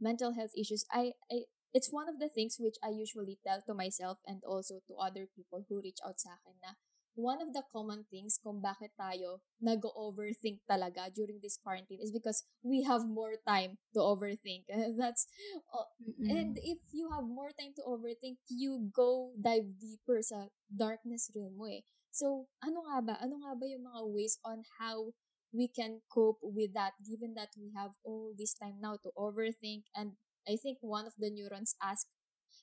mental 0.01 0.35
health 0.35 0.53
issues. 0.59 0.85
I, 0.93 1.15
I 1.31 1.47
it's 1.73 1.93
one 1.93 2.09
of 2.09 2.19
the 2.21 2.29
things 2.29 2.59
which 2.61 2.77
I 2.85 2.91
usually 2.91 3.39
tell 3.47 3.63
to 3.67 3.75
myself 3.75 4.19
and 4.27 4.43
also 4.45 4.81
to 4.89 4.95
other 5.01 5.27
people 5.31 5.65
who 5.69 5.81
reach 5.81 6.03
out 6.05 6.21
sa 6.21 6.37
akin 6.37 6.61
na 6.61 6.77
one 7.15 7.45
of 7.45 7.53
the 7.53 7.63
common 7.69 8.05
things 8.09 8.41
kung 8.41 8.65
bakit 8.65 8.93
tayo 8.97 9.45
nag-overthink 9.61 10.65
talaga 10.65 11.13
during 11.13 11.37
this 11.45 11.61
quarantine 11.61 12.01
is 12.01 12.09
because 12.09 12.49
we 12.65 12.83
have 12.83 13.05
more 13.05 13.37
time 13.45 13.77
to 13.93 14.01
overthink. 14.01 14.65
That's 15.01 15.29
uh, 15.69 15.89
and 16.25 16.57
if 16.65 16.81
you 16.93 17.13
have 17.13 17.29
more 17.29 17.53
time 17.53 17.77
to 17.77 17.85
overthink, 17.85 18.41
you 18.49 18.89
go 18.93 19.33
dive 19.37 19.69
deeper 19.77 20.25
sa 20.25 20.49
darkness 20.73 21.29
realm 21.37 21.57
mo 21.61 21.69
eh. 21.69 21.85
So, 22.13 22.49
ano 22.65 22.85
nga 22.89 22.99
ba? 23.01 23.15
Ano 23.21 23.41
nga 23.45 23.57
ba 23.57 23.65
yung 23.69 23.89
mga 23.89 24.03
ways 24.09 24.37
on 24.45 24.65
how 24.81 25.13
we 25.53 25.69
can 25.69 26.01
cope 26.09 26.41
with 26.41 26.73
that 26.73 26.97
given 27.05 27.37
that 27.37 27.53
we 27.61 27.73
have 27.77 27.93
all 28.05 28.33
this 28.33 28.57
time 28.57 28.81
now 28.81 28.97
to 29.05 29.13
overthink 29.21 29.85
and 29.93 30.17
I 30.49 30.57
think 30.57 30.81
one 30.81 31.05
of 31.05 31.13
the 31.21 31.29
neurons 31.29 31.77
asked 31.77 32.09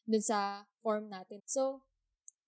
dun 0.10 0.26
sa 0.26 0.66
form 0.82 1.14
natin. 1.14 1.46
So, 1.46 1.86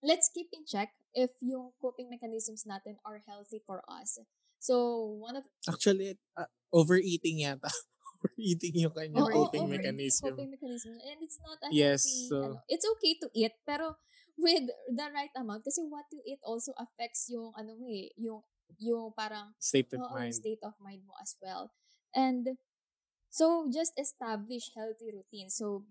let's 0.02 0.34
keep 0.34 0.50
in 0.50 0.66
check 0.66 0.98
if 1.14 1.32
yung 1.42 1.72
coping 1.82 2.10
mechanisms 2.10 2.64
natin 2.64 2.98
are 3.04 3.22
healthy 3.28 3.60
for 3.66 3.84
us. 3.88 4.20
So, 4.62 5.18
one 5.18 5.36
of 5.38 5.44
Actually, 5.68 6.18
uh, 6.38 6.50
overeating 6.72 7.42
yata. 7.42 7.68
overeating 8.22 8.86
yung 8.86 8.94
kanyang 8.94 9.26
Oo, 9.26 9.50
coping 9.50 9.66
overeating 9.66 9.98
mechanism. 9.98 10.30
coping 10.34 10.50
mechanism. 10.54 10.94
And 11.02 11.18
it's 11.26 11.40
not 11.42 11.58
a 11.66 11.70
Yes, 11.74 12.06
healthy, 12.06 12.28
so- 12.30 12.46
ano, 12.46 12.58
it's 12.70 12.86
okay 12.98 13.14
to 13.20 13.28
eat, 13.34 13.54
pero 13.66 13.98
with 14.38 14.70
the 14.90 15.08
right 15.14 15.34
amount. 15.36 15.66
Kasi 15.66 15.82
what 15.86 16.06
you 16.14 16.22
eat 16.24 16.40
also 16.46 16.72
affects 16.78 17.26
yung, 17.34 17.52
ano 17.58 17.74
eh, 17.90 18.14
yung, 18.22 18.46
yung 18.78 19.12
parang 19.18 19.58
State 19.58 19.92
of 19.98 20.06
Oo, 20.06 20.14
mind. 20.14 20.34
state 20.38 20.62
of 20.62 20.78
mind 20.80 21.02
mo 21.06 21.18
as 21.20 21.34
well. 21.42 21.74
And 22.14 22.56
so 23.32 23.66
just 23.72 23.96
establish 23.98 24.72
healthy 24.78 25.10
routines. 25.12 25.58
So 25.58 25.88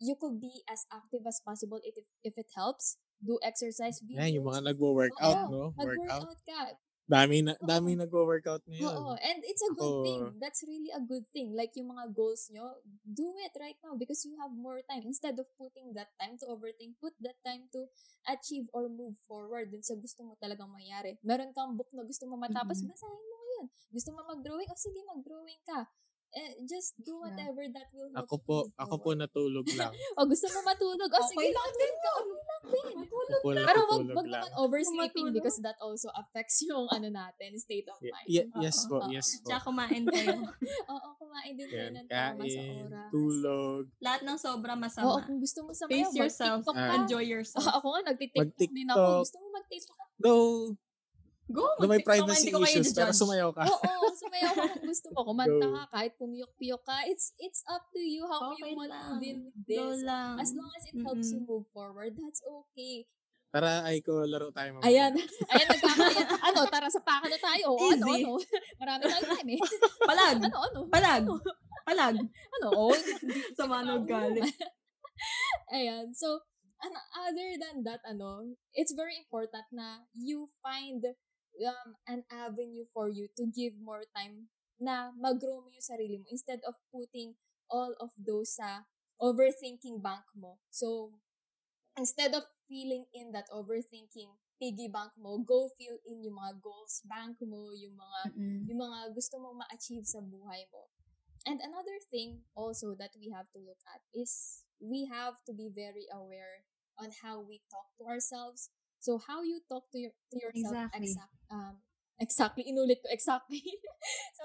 you 0.00 0.16
could 0.16 0.40
be 0.40 0.64
as 0.66 0.88
active 0.90 1.22
as 1.28 1.38
possible 1.38 1.78
if 1.84 1.94
if 2.24 2.34
it 2.34 2.48
helps. 2.56 2.96
Do 3.20 3.36
exercise 3.44 4.00
videos. 4.00 4.16
Yan, 4.16 4.40
yung 4.40 4.48
mga 4.48 4.72
nagwo-workout, 4.72 5.52
no? 5.52 5.76
Workout. 5.76 6.24
Mag-workout 6.24 6.40
ka. 6.40 6.60
Dami 7.04 7.42
na, 7.42 7.52
Oo. 7.58 7.66
dami 7.66 7.98
nagwo-workout 7.98 8.62
ngayon. 8.70 8.86
Oo, 8.86 9.12
and 9.18 9.42
it's 9.44 9.60
a 9.60 9.74
good 9.74 9.82
Ako- 9.98 10.04
thing. 10.06 10.22
That's 10.40 10.62
really 10.64 10.88
a 10.94 11.02
good 11.02 11.26
thing. 11.34 11.52
Like 11.52 11.74
yung 11.74 11.90
mga 11.90 12.14
goals 12.14 12.48
nyo, 12.48 12.80
do 13.02 13.34
it 13.42 13.50
right 13.58 13.74
now 13.82 13.98
because 13.98 14.22
you 14.24 14.38
have 14.38 14.54
more 14.54 14.78
time. 14.86 15.02
Instead 15.04 15.36
of 15.36 15.50
putting 15.58 15.90
that 15.98 16.14
time 16.16 16.38
to 16.38 16.46
overthink, 16.48 16.96
put 16.96 17.12
that 17.20 17.36
time 17.42 17.66
to 17.74 17.90
achieve 18.24 18.70
or 18.70 18.86
move 18.88 19.18
forward 19.26 19.68
dun 19.68 19.82
sa 19.82 19.98
gusto 19.98 20.22
mo 20.22 20.38
talagang 20.38 20.70
mangyari. 20.70 21.18
Meron 21.20 21.50
kang 21.50 21.74
book 21.74 21.90
na 21.92 22.06
gusto 22.06 22.24
mo 22.24 22.38
matapos, 22.38 22.78
Mhm. 22.80 22.88
basahin 22.88 23.24
mo 23.26 23.34
ngayon. 23.36 23.66
Gusto 23.90 24.08
mo 24.14 24.20
mag-drawing? 24.24 24.70
O 24.70 24.78
sige, 24.78 25.02
mag-drawing 25.04 25.60
ka. 25.66 25.90
Eh, 26.30 26.62
just 26.62 26.94
do 26.96 27.10
Yeah. 27.12 27.26
whatever 27.26 27.64
that 27.68 27.90
will 27.90 28.06
help 28.08 28.22
Ako 28.22 28.34
po, 28.38 28.56
ako 28.76 28.94
po 28.98 29.10
natulog 29.12 29.66
lang. 29.76 29.90
O 30.14 30.22
gusto 30.24 30.46
mo 30.48 30.62
matulog? 30.62 31.10
O 31.10 31.18
Okay 31.18 31.26
sige, 31.28 31.50
lang 31.50 31.66
matulog 31.66 31.98
ka. 31.98 32.10
Okay 32.60 32.82
lang 32.86 33.02
din. 33.02 33.60
Pero 33.60 33.80
wag, 33.84 34.02
wag 34.12 34.26
naman 34.28 34.52
oversleeping 34.56 35.26
Matulog. 35.26 35.36
because 35.36 35.58
that 35.58 35.74
also 35.80 36.06
affects 36.12 36.62
yung 36.68 36.86
ano 36.86 37.08
natin, 37.08 37.50
state 37.56 37.86
of 37.86 37.98
mind. 37.98 38.26
ye- 38.26 38.46
yes 38.58 38.84
Oo. 38.84 38.88
po, 38.88 38.96
Oo. 39.00 39.10
yes 39.10 39.26
po. 39.36 39.48
Tsaka 39.48 39.62
kumain 39.66 40.02
kayo. 40.04 40.38
Oo, 40.92 41.08
kumain 41.16 41.52
din 41.52 41.66
kayo 41.66 41.88
ng 41.90 42.06
tama 42.06 42.42
sa 42.42 42.60
kain, 42.60 42.84
oras. 42.86 43.10
tulog. 43.10 43.82
Lahat 43.98 44.20
ng 44.22 44.38
sobra 44.38 44.72
Oo, 44.72 44.80
masama. 44.80 45.18
kung 45.24 45.38
gusto 45.38 45.60
mo 45.62 45.70
sa 45.72 45.84
yourself. 46.14 46.62
mag-tiktok 46.62 46.76
ka. 46.76 46.94
Enjoy 46.96 47.24
yourself. 47.24 47.66
Ako 47.72 47.86
nga, 47.88 48.00
nagtitiktok 48.06 48.70
din 48.70 48.88
ako. 48.88 49.02
Gusto 49.20 49.36
mo 49.36 49.46
mag-tiktok 49.52 49.96
ka? 49.96 50.04
Though, 50.16 50.78
Go, 51.50 51.66
though 51.82 51.90
may 51.90 51.98
privacy 51.98 52.54
kayo 52.54 52.62
issues, 52.62 52.94
pero 52.94 53.10
sumayaw 53.10 53.50
ka. 53.50 53.66
Oo, 53.66 54.06
sumayaw 54.14 54.54
ka 54.54 54.64
kung 54.70 54.86
gusto 54.86 55.06
mo. 55.10 55.18
Kumanta 55.26 55.66
Go. 55.66 55.74
ka, 55.74 55.82
kahit 55.90 56.12
pumiyok-piyok 56.14 56.82
ka. 56.86 56.96
It's 57.10 57.34
it's 57.42 57.66
up 57.66 57.90
to 57.90 57.98
you 57.98 58.22
how 58.22 58.54
Okay 58.54 58.70
you 58.70 58.78
want 58.78 58.94
to 58.94 59.18
deal 59.18 59.38
with 59.42 59.58
Go 59.66 59.90
this. 59.90 60.06
lang. 60.06 60.38
As 60.38 60.54
long 60.54 60.70
as 60.70 60.82
it 60.86 60.96
helps 61.02 61.28
you 61.34 61.42
move 61.42 61.66
forward, 61.74 62.14
that's 62.14 62.38
okay. 62.46 63.10
Tara, 63.50 63.82
ay 63.82 63.98
ko, 63.98 64.22
laro 64.22 64.54
tayo 64.54 64.78
mamaya. 64.78 64.86
Ayan. 64.86 65.12
Ayan, 65.50 65.66
nagkakayan. 65.74 66.26
ano, 66.38 66.60
tara 66.70 66.86
sa 66.86 67.02
paka 67.02 67.26
na 67.26 67.34
tayo. 67.34 67.74
O, 67.74 67.82
ano, 67.82 68.06
Easy. 68.06 68.22
ano. 68.22 68.30
Marami 68.78 69.02
tayong 69.10 69.28
time 69.34 69.48
eh. 69.50 69.60
Palag. 70.06 70.38
ano, 70.38 70.58
ano. 70.62 70.80
Palag. 70.86 71.24
Ano, 71.26 71.34
Palag. 71.82 72.16
ano. 72.30 72.68
Oh, 72.78 72.94
Sama 73.58 73.82
ng 73.82 74.06
galit. 74.06 74.46
Ayan. 75.74 76.14
So, 76.14 76.46
ano, 76.78 76.98
other 77.26 77.58
than 77.58 77.82
that, 77.90 77.98
ano, 78.06 78.54
it's 78.70 78.94
very 78.94 79.18
important 79.18 79.66
na 79.74 80.06
you 80.14 80.46
find 80.62 81.02
um, 81.66 81.96
an 82.08 82.24
avenue 82.30 82.84
for 82.92 83.08
you 83.08 83.28
to 83.36 83.46
give 83.48 83.76
more 83.80 84.04
time 84.16 84.48
na 84.80 85.12
mag-grow 85.12 85.60
mo 85.60 85.68
yung 85.68 85.84
sarili 85.84 86.16
mo 86.16 86.26
instead 86.32 86.60
of 86.64 86.76
putting 86.88 87.36
all 87.68 87.92
of 88.00 88.10
those 88.16 88.56
sa 88.56 88.88
overthinking 89.20 90.00
bank 90.00 90.24
mo. 90.32 90.56
So, 90.72 91.12
instead 91.94 92.32
of 92.32 92.48
feeling 92.64 93.04
in 93.12 93.32
that 93.36 93.46
overthinking 93.52 94.32
piggy 94.56 94.88
bank 94.88 95.12
mo, 95.20 95.40
go 95.44 95.68
fill 95.76 96.00
in 96.08 96.24
yung 96.24 96.36
mga 96.36 96.60
goals 96.60 97.04
bank 97.04 97.36
mo, 97.44 97.72
yung 97.76 97.96
mga 97.96 98.20
Mm-mm. 98.32 98.60
yung 98.68 98.80
mga 98.80 99.12
gusto 99.16 99.36
mong 99.40 99.64
ma-achieve 99.64 100.04
sa 100.08 100.20
buhay 100.24 100.64
mo. 100.72 100.88
And 101.48 101.60
another 101.64 101.96
thing 102.12 102.44
also 102.52 102.92
that 103.00 103.16
we 103.16 103.32
have 103.32 103.48
to 103.56 103.60
look 103.60 103.80
at 103.88 104.04
is 104.12 104.64
we 104.80 105.08
have 105.08 105.40
to 105.48 105.52
be 105.56 105.72
very 105.72 106.04
aware 106.12 106.68
on 107.00 107.16
how 107.24 107.40
we 107.40 107.64
talk 107.72 107.88
to 107.96 108.04
ourselves. 108.04 108.68
So 109.00 109.16
how 109.16 109.42
you 109.42 109.64
talk 109.64 109.88
to 109.92 109.98
your 109.98 110.12
to 110.32 110.36
yourself 110.36 110.76
Exactly. 110.76 111.08
exact 111.08 111.34
um 111.48 111.74
exactly 112.20 112.64
inulit 112.68 113.00
ko 113.00 113.08
exactly. 113.08 113.64
so 114.38 114.44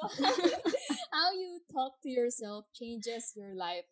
how 1.15 1.31
you, 1.35 1.59
talk 1.71 1.99
to 2.03 2.09
yourself 2.09 2.65
changes 2.71 3.35
your 3.35 3.51
life. 3.55 3.87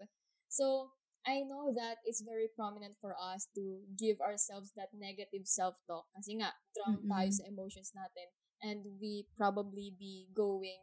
So 0.47 0.95
I 1.27 1.43
know 1.43 1.71
that 1.75 1.99
it's 2.07 2.23
very 2.23 2.47
prominent 2.55 2.95
for 2.99 3.15
us 3.15 3.47
to 3.55 3.83
give 3.99 4.19
ourselves 4.19 4.71
that 4.75 4.91
negative 4.95 5.47
self-talk 5.47 6.07
kasi 6.15 6.39
nga 6.39 6.51
drown 6.75 7.03
tayo 7.07 7.27
Mm-mm. 7.27 7.35
sa 7.35 7.43
emotions 7.47 7.91
natin 7.95 8.27
and 8.63 8.79
we 8.99 9.27
probably 9.35 9.91
be 9.95 10.27
going 10.35 10.79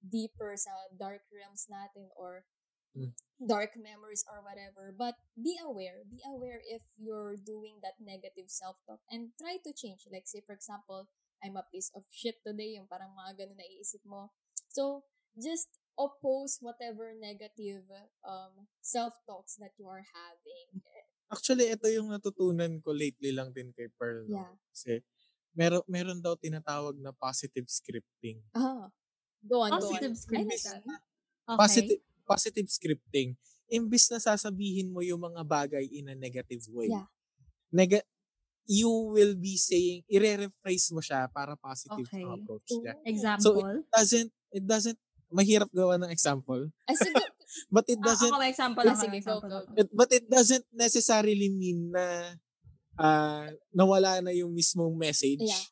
deeper 0.00 0.52
sa 0.56 0.72
dark 0.92 1.24
realms 1.32 1.68
natin 1.72 2.12
or. 2.16 2.44
Dark 3.36 3.76
memories 3.76 4.24
or 4.26 4.40
whatever. 4.40 4.90
But 4.96 5.20
be 5.36 5.56
aware. 5.60 6.02
Be 6.08 6.20
aware 6.24 6.60
if 6.64 6.80
you're 6.96 7.36
doing 7.36 7.80
that 7.84 8.00
negative 8.00 8.48
self-talk 8.48 9.00
and 9.12 9.36
try 9.36 9.60
to 9.60 9.72
change. 9.76 10.08
Like 10.08 10.24
say 10.24 10.40
for 10.44 10.56
example, 10.56 11.08
I'm 11.44 11.56
a 11.60 11.64
piece 11.68 11.92
of 11.92 12.08
shit 12.08 12.40
today, 12.40 12.80
yung 12.80 12.88
parang 12.88 13.12
mga 13.12 13.44
ganun 13.44 13.60
na 13.60 13.66
iisip 13.68 14.00
mo. 14.08 14.32
So, 14.72 15.04
just 15.36 15.68
oppose 16.00 16.56
whatever 16.64 17.12
negative 17.12 17.84
um 18.24 18.68
self-talks 18.80 19.60
that 19.60 19.76
you 19.76 19.84
are 19.88 20.04
having. 20.04 20.80
Actually, 21.28 21.68
ito 21.74 21.90
yung 21.92 22.08
natutunan 22.08 22.80
ko 22.80 22.94
lately 22.94 23.34
lang 23.36 23.52
din 23.52 23.74
kay 23.76 23.90
Pearl. 24.00 24.24
no? 24.30 24.40
Yeah. 24.46 24.52
Kasi, 24.72 24.92
meron, 25.58 25.82
meron 25.90 26.20
daw 26.24 26.38
tinatawag 26.38 26.96
na 27.02 27.10
positive 27.12 27.66
scripting. 27.68 28.40
Ah. 28.54 28.88
Go 29.42 29.60
on, 29.66 29.74
Positive 29.76 30.14
go 30.14 30.16
on. 30.16 30.24
scripting. 30.24 30.48
Nasa- 30.56 31.04
Okay. 31.46 31.58
Positive, 31.62 32.02
positive 32.26 32.66
scripting. 32.66 33.38
Imbis 33.70 34.10
na 34.10 34.18
sasabihin 34.18 34.90
mo 34.90 35.00
yung 35.00 35.22
mga 35.22 35.42
bagay 35.46 35.86
in 35.90 36.10
a 36.10 36.16
negative 36.18 36.66
way. 36.70 36.90
Yeah. 36.90 37.06
Nega- 37.70 38.06
you 38.66 38.90
will 39.14 39.38
be 39.38 39.54
saying, 39.54 40.02
ire-rephrase 40.10 40.90
mo 40.90 40.98
siya 40.98 41.30
para 41.30 41.54
positive 41.54 42.02
Okay. 42.02 42.26
approach 42.26 42.66
niya. 42.82 42.94
Example. 43.06 43.86
Doesn't, 43.94 44.30
it 44.50 44.64
doesn't, 44.66 44.98
mahirap 45.30 45.70
gawa 45.74 45.98
ng 45.98 46.10
example, 46.10 46.70
sige. 46.86 47.14
but 47.74 47.82
it 47.90 47.98
Ah, 47.98 48.06
doesn't 48.14 48.30
ako 48.30 48.46
example 48.46 48.84
Ah, 48.86 48.94
ako. 48.94 49.02
sige, 49.02 49.18
go. 49.26 49.58
It, 49.74 49.88
but 49.90 50.10
it 50.14 50.26
doesn't 50.30 50.66
necessarily 50.70 51.50
mean 51.50 51.90
na 51.90 52.38
ah 52.96 53.50
nawala 53.74 54.22
na 54.22 54.30
yung 54.32 54.54
mismong 54.54 54.94
message. 54.94 55.42
Yeah. 55.42 55.64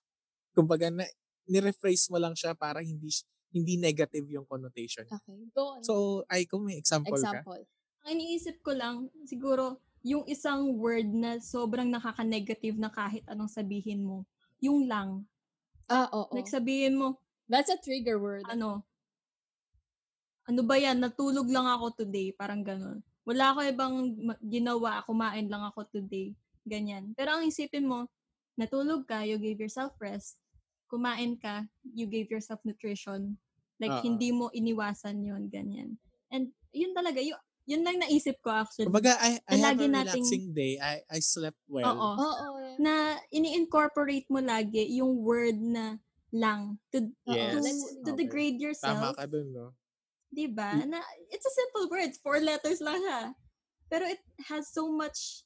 Kumbaga, 0.55 0.91
na, 0.91 1.07
nirephrase 1.47 2.11
mo 2.11 2.19
lang 2.19 2.35
siya 2.35 2.55
para 2.59 2.83
hindi 2.83 3.11
hindi 3.55 3.79
negative 3.79 4.27
yung 4.27 4.43
connotation. 4.51 5.07
Okay. 5.07 5.39
Go 5.55 5.79
on. 5.79 5.87
So, 5.87 6.27
ay 6.27 6.51
kung 6.51 6.67
may 6.67 6.75
example, 6.75 7.15
ka. 7.15 7.23
Example. 7.23 7.63
Ang 8.03 8.11
iniisip 8.19 8.59
ko 8.67 8.75
lang, 8.75 9.07
siguro, 9.23 9.79
yung 10.05 10.27
isang 10.29 10.77
word 10.77 11.09
na 11.09 11.41
sobrang 11.41 11.89
nakaka-negative 11.89 12.77
na 12.77 12.93
kahit 12.93 13.25
anong 13.31 13.49
sabihin 13.49 14.05
mo, 14.05 14.27
yung 14.61 14.85
lang. 14.85 15.25
Ah, 15.89 16.11
oo. 16.13 16.35
Like 16.35 16.51
sabihin 16.51 16.99
mo, 16.99 17.17
That's 17.49 17.73
a 17.73 17.81
trigger 17.81 18.21
word. 18.21 18.45
ano, 18.51 18.85
ano 20.45 20.61
ba 20.61 20.77
yan, 20.77 21.01
natulog 21.01 21.49
lang 21.49 21.65
ako 21.65 22.05
today, 22.05 22.37
parang 22.37 22.61
ganun. 22.61 23.01
Wala 23.25 23.57
ako 23.57 23.59
ibang 23.65 23.95
ginawa, 24.45 25.01
kumain 25.09 25.49
lang 25.49 25.65
ako 25.65 25.89
today, 25.89 26.37
ganyan. 26.69 27.17
Pero 27.17 27.41
ang 27.41 27.49
isipin 27.49 27.89
mo, 27.89 28.05
natulog 28.61 29.09
ka, 29.09 29.25
you 29.25 29.41
gave 29.41 29.57
yourself 29.57 29.97
rest, 29.97 30.37
kumain 30.87 31.37
ka, 31.37 31.65
you 31.83 32.07
gave 32.07 32.31
yourself 32.31 32.61
nutrition, 32.63 33.37
like 33.79 33.93
Oo. 33.93 34.03
hindi 34.03 34.31
mo 34.31 34.49
iniwasan 34.51 35.21
yon 35.21 35.49
ganyan. 35.49 35.97
And 36.31 36.51
yun 36.71 36.93
talaga, 36.93 37.19
yun, 37.19 37.39
yun 37.65 37.83
lang 37.83 37.99
naisip 37.99 38.39
ko 38.41 38.53
actually. 38.53 38.87
Kumbaga, 38.87 39.17
I, 39.19 39.41
I 39.49 39.57
Na 39.57 39.73
have 39.73 39.79
lagi 39.81 39.85
a 39.85 39.89
nating- 39.89 40.21
relaxing 40.21 40.47
day. 40.53 40.73
I, 40.77 40.95
I 41.09 41.19
slept 41.21 41.61
well. 41.67 41.89
Oo. 41.89 42.11
Oo. 42.19 42.49
Na 42.79 43.17
ini-incorporate 43.31 44.29
mo 44.29 44.39
lagi 44.39 44.85
yung 44.95 45.21
word 45.21 45.57
na 45.57 45.97
lang 46.35 46.77
to, 46.91 47.09
Yes. 47.25 47.55
to, 47.55 47.71
to 48.05 48.11
Okay. 48.13 48.27
degrade 48.27 48.59
Tama 48.59 48.65
yourself. 48.67 49.15
ka 49.17 49.25
dun, 49.27 49.49
no? 49.55 49.73
'di 50.35 50.51
ba? 50.51 50.83
Na 50.83 50.99
it's 51.31 51.47
a 51.47 51.55
simple 51.55 51.87
word, 51.87 52.11
four 52.19 52.43
letters 52.43 52.83
lang 52.83 52.99
siya. 52.99 53.31
Pero 53.87 54.03
it 54.03 54.19
has 54.51 54.67
so 54.75 54.91
much 54.91 55.44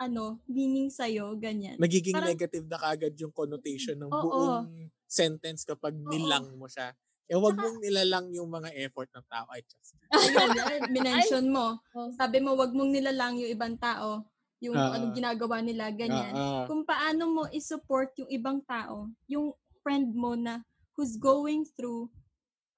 ano, 0.00 0.40
meaning 0.48 0.88
sa'yo, 0.88 1.36
ganyan. 1.36 1.76
Nagiging 1.76 2.16
Parang- 2.16 2.32
negative 2.32 2.64
na 2.64 2.80
kagad 2.80 3.12
yung 3.20 3.36
connotation 3.36 4.00
ng 4.00 4.08
Oo. 4.08 4.22
buong 4.24 4.88
sentence 5.04 5.68
kapag 5.68 5.92
Oo. 5.92 6.08
nilang 6.08 6.56
mo 6.56 6.64
siya. 6.64 6.96
Eh, 7.30 7.38
wag 7.38 7.54
mong 7.54 7.78
nilalang 7.78 8.26
yung 8.34 8.50
mga 8.50 8.74
effort 8.80 9.06
ng 9.14 9.22
tao. 9.28 9.46
Ay, 9.52 9.62
just. 9.62 9.94
Ayun, 10.10 10.90
minention 10.90 11.46
mo. 11.46 11.78
Oh. 11.94 12.10
Sabi 12.16 12.42
mo, 12.42 12.58
wag 12.58 12.74
mong 12.74 12.90
nilalang 12.90 13.38
yung 13.38 13.52
ibang 13.54 13.76
tao, 13.78 14.26
yung 14.58 14.74
Ah, 14.74 14.98
anong 14.98 15.14
ginagawa 15.14 15.62
nila, 15.62 15.94
ganyan. 15.94 16.32
Ah, 16.34 16.42
ah. 16.42 16.64
Kung 16.66 16.82
paano 16.82 17.30
mo 17.30 17.42
i-support 17.54 18.16
yung 18.18 18.30
ibang 18.34 18.58
tao, 18.66 19.06
yung 19.30 19.54
friend 19.84 20.10
mo 20.16 20.34
na 20.34 20.66
who's 20.98 21.14
going 21.20 21.62
through 21.78 22.10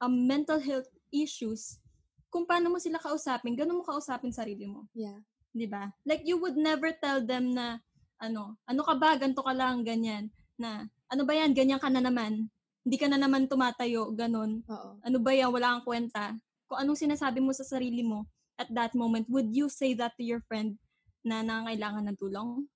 um, 0.04 0.26
mental 0.28 0.60
health 0.60 0.90
issues, 1.08 1.80
kung 2.28 2.44
paano 2.44 2.68
mo 2.68 2.76
sila 2.76 3.00
kausapin, 3.00 3.56
ganun 3.56 3.80
mo 3.80 3.84
kausapin 3.88 4.36
sarili 4.36 4.68
mo. 4.68 4.84
Yeah. 4.92 5.22
'Di 5.52 5.68
ba? 5.68 5.92
Like 6.08 6.24
you 6.24 6.40
would 6.40 6.56
never 6.56 6.92
tell 6.96 7.20
them 7.22 7.52
na 7.52 7.80
ano, 8.22 8.54
ano 8.70 8.80
ka 8.86 8.94
ba, 8.94 9.18
ganto 9.18 9.42
ka 9.42 9.50
lang, 9.50 9.82
ganyan. 9.82 10.30
Na, 10.54 10.86
ano 11.10 11.22
ba 11.26 11.34
yan, 11.34 11.50
ganyan 11.50 11.82
ka 11.82 11.90
na 11.90 11.98
naman. 11.98 12.46
Hindi 12.86 12.96
ka 12.96 13.10
na 13.10 13.18
naman 13.18 13.50
tumatayo, 13.50 14.14
ganun. 14.14 14.62
Oo. 14.70 15.02
Ano 15.02 15.18
ba 15.18 15.34
yan, 15.34 15.50
wala 15.50 15.74
kang 15.74 15.86
kwenta. 15.86 16.38
Kung 16.70 16.78
anong 16.78 17.02
sinasabi 17.02 17.42
mo 17.42 17.50
sa 17.50 17.66
sarili 17.66 18.06
mo 18.06 18.30
at 18.54 18.70
that 18.70 18.94
moment, 18.94 19.26
would 19.26 19.50
you 19.50 19.66
say 19.66 19.90
that 19.98 20.14
to 20.14 20.22
your 20.22 20.38
friend 20.46 20.78
na 21.26 21.42
nangangailangan 21.42 22.14
ng 22.14 22.18
tulong? 22.18 22.70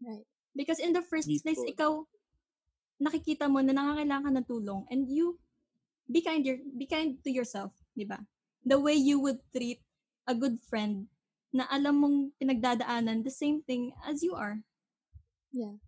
Right. 0.00 0.24
Because 0.56 0.80
in 0.80 0.96
the 0.96 1.04
first 1.04 1.28
Deep 1.28 1.44
place, 1.44 1.60
ikaw, 1.68 2.00
nakikita 2.96 3.44
mo 3.44 3.60
na 3.60 3.76
nangangailangan 3.76 4.40
ng 4.40 4.46
tulong 4.48 4.88
and 4.88 5.04
you, 5.12 5.36
be 6.08 6.24
kind, 6.24 6.48
your, 6.48 6.56
be 6.64 6.88
kind 6.88 7.20
to 7.20 7.28
yourself, 7.28 7.76
di 7.92 8.08
ba? 8.08 8.24
The 8.64 8.80
way 8.80 8.96
you 8.96 9.20
would 9.20 9.44
treat 9.52 9.84
a 10.24 10.32
good 10.32 10.64
friend 10.64 11.12
na 11.52 11.64
alam 11.72 11.94
mong 11.96 12.16
pinagdadaanan 12.36 13.24
the 13.24 13.32
same 13.32 13.64
thing 13.64 13.92
as 14.04 14.20
you 14.20 14.36
are. 14.36 14.60
Yeah. 15.52 15.80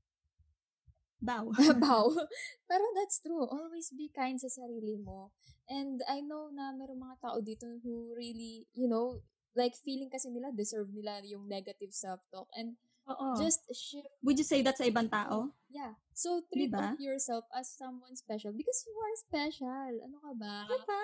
Bow. 1.21 1.53
Bow. 1.85 2.17
Pero 2.71 2.85
that's 2.97 3.21
true. 3.21 3.45
Always 3.45 3.93
be 3.93 4.09
kind 4.09 4.41
sa 4.41 4.49
sarili 4.49 4.97
mo. 4.97 5.37
And 5.69 6.01
I 6.09 6.25
know 6.25 6.49
na 6.51 6.73
meron 6.73 6.99
mga 6.99 7.21
tao 7.21 7.39
dito 7.45 7.69
who 7.85 8.17
really, 8.17 8.67
you 8.73 8.89
know, 8.89 9.21
like 9.55 9.77
feeling 9.77 10.09
kasi 10.09 10.33
nila 10.33 10.51
deserve 10.51 10.89
nila 10.91 11.21
yung 11.29 11.45
negative 11.47 11.93
self-talk. 11.93 12.49
And 12.57 12.81
Oo. 13.07 13.37
just 13.37 13.63
shift, 13.75 14.09
Would 14.25 14.41
you 14.41 14.49
say 14.49 14.65
that 14.65 14.81
sa 14.81 14.89
ibang 14.89 15.13
tao? 15.13 15.53
yeah. 15.69 15.95
So 16.17 16.45
treat 16.53 16.73
Diba? 16.73 16.97
yourself 17.01 17.45
as 17.53 17.71
someone 17.73 18.17
special 18.17 18.53
because 18.57 18.81
you 18.89 18.97
are 18.97 19.17
special. 19.17 19.93
Ano 20.05 20.17
ka 20.21 20.33
ba? 20.37 20.57
Diba? 20.69 21.03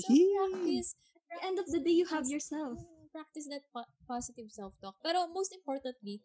So 0.00 0.12
practice. 0.12 0.96
At 1.16 1.22
the 1.28 1.38
end 1.42 1.56
of 1.58 1.66
the 1.66 1.80
day, 1.82 1.96
you 1.96 2.06
have 2.06 2.28
yourself. 2.30 2.78
Practice 3.16 3.48
that 3.48 3.64
po- 3.72 3.88
positive 4.04 4.52
self-talk. 4.52 5.00
Pero 5.00 5.24
most 5.32 5.56
importantly, 5.56 6.20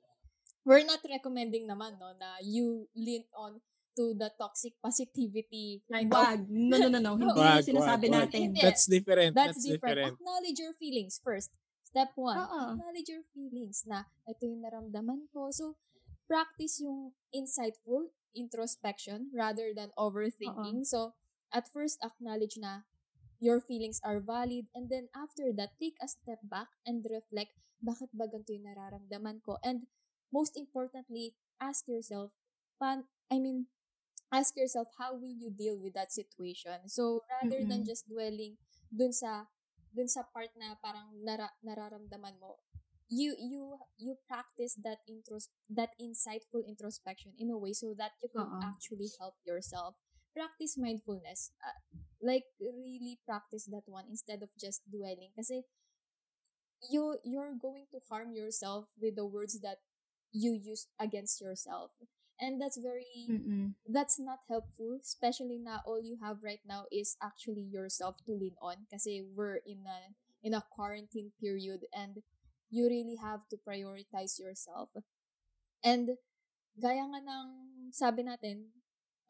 we're 0.68 0.84
not 0.84 1.00
recommending 1.08 1.64
naman 1.64 1.96
no 1.96 2.12
na 2.20 2.44
you 2.44 2.92
lean 2.92 3.24
on 3.32 3.64
to 3.96 4.16
the 4.16 4.32
toxic 4.40 4.76
positivity 4.84 5.84
kind 5.88 6.12
of 6.12 6.20
Wag. 6.20 6.48
No, 6.48 6.76
no, 6.76 6.88
no, 6.88 7.00
no. 7.00 7.16
Hindi 7.16 7.32
Wag, 7.32 7.64
yung 7.64 7.70
sinasabi 7.76 8.06
wag, 8.08 8.12
wag. 8.12 8.20
natin. 8.28 8.40
Hindi. 8.52 8.60
That's 8.60 8.86
different. 8.88 9.32
That's, 9.36 9.56
That's, 9.56 9.68
different. 9.68 9.96
different. 9.96 10.16
Acknowledge 10.20 10.60
your 10.60 10.76
feelings 10.76 11.16
first. 11.24 11.52
Step 11.92 12.16
one, 12.16 12.40
Oo. 12.40 12.72
acknowledge 12.72 13.12
your 13.12 13.28
feelings 13.36 13.84
na 13.84 14.08
ito 14.24 14.48
yung 14.48 14.64
naramdaman 14.64 15.28
ko. 15.36 15.52
So, 15.52 15.76
practice 16.24 16.80
yung 16.80 17.12
insightful 17.36 18.16
introspection 18.32 19.28
rather 19.36 19.76
than 19.76 19.92
overthinking. 20.00 20.88
So, 20.88 21.20
at 21.52 21.68
first, 21.68 22.00
acknowledge 22.00 22.56
na 22.56 22.88
your 23.42 23.60
feelings 23.60 24.00
are 24.06 24.22
valid 24.22 24.70
and 24.76 24.90
then 24.90 25.10
after 25.18 25.52
that, 25.58 25.76
take 25.82 25.98
a 26.02 26.08
step 26.08 26.40
back 26.46 26.70
and 26.86 27.06
reflect, 27.10 27.52
bakit 27.82 28.10
ba 28.14 28.30
ganito 28.30 28.54
yung 28.54 28.70
nararamdaman 28.70 29.42
ko? 29.44 29.58
And 29.66 29.90
most 30.32 30.56
importantly, 30.56 31.36
ask 31.60 31.88
yourself, 31.90 32.32
pan, 32.80 33.10
I 33.34 33.40
mean, 33.42 33.68
ask 34.32 34.56
yourself, 34.58 34.88
how 35.00 35.14
will 35.16 35.34
you 35.36 35.50
deal 35.52 35.78
with 35.78 35.94
that 35.96 36.12
situation? 36.14 36.88
So, 36.90 37.24
rather 37.30 37.66
than 37.68 37.84
Mm-mm. 37.84 37.86
just 37.86 38.08
dwelling 38.10 38.58
dun 38.92 39.14
sa 39.14 39.48
dun 39.94 40.08
sa 40.08 40.24
part 40.30 40.52
na 40.60 40.76
parang 40.80 41.12
nara, 41.24 41.50
nararamdaman 41.64 42.40
mo 42.40 42.60
you 43.12 43.36
you 43.40 43.76
you 44.00 44.16
practice 44.28 44.76
that 44.80 45.04
intros 45.10 45.52
that 45.68 45.92
insightful 46.00 46.64
introspection 46.64 47.36
in 47.38 47.52
a 47.52 47.58
way 47.60 47.74
so 47.76 47.92
that 47.98 48.16
you 48.24 48.30
can 48.32 48.48
Oo. 48.48 48.62
actually 48.64 49.12
help 49.20 49.36
yourself 49.44 49.96
practice 50.34 50.78
mindfulness 50.78 51.52
uh, 51.66 51.78
like 52.22 52.46
really 52.60 53.20
practice 53.26 53.66
that 53.66 53.84
one 53.86 54.06
instead 54.10 54.42
of 54.44 54.50
just 54.60 54.82
dwelling. 54.92 55.32
Kasi 55.36 55.64
you 56.90 57.18
you're 57.24 57.54
going 57.60 57.86
to 57.92 58.00
harm 58.10 58.34
yourself 58.34 58.86
with 59.00 59.16
the 59.16 59.26
words 59.26 59.60
that 59.62 59.78
you 60.32 60.54
use 60.54 60.88
against 61.00 61.42
yourself. 61.42 61.92
And 62.40 62.60
that's 62.62 62.78
very 62.78 63.06
Mm-mm. 63.30 63.74
that's 63.86 64.20
not 64.20 64.40
helpful 64.50 64.98
especially 65.02 65.60
na 65.62 65.80
all 65.86 66.02
you 66.02 66.18
have 66.22 66.42
right 66.44 66.62
now 66.66 66.86
is 66.92 67.18
actually 67.22 67.62
yourself 67.62 68.18
to 68.26 68.34
lean 68.34 68.56
on. 68.62 68.88
Kasi 68.90 69.22
we're 69.22 69.62
in 69.66 69.86
a 69.86 70.14
in 70.42 70.54
a 70.54 70.66
quarantine 70.74 71.32
period 71.40 71.86
and 71.94 72.24
you 72.72 72.88
really 72.88 73.18
have 73.22 73.46
to 73.50 73.58
prioritize 73.62 74.40
yourself. 74.40 74.90
And 75.84 76.18
gaya 76.80 77.04
nga 77.06 77.22
ng 77.22 77.48
sabi 77.92 78.24
natin 78.26 78.72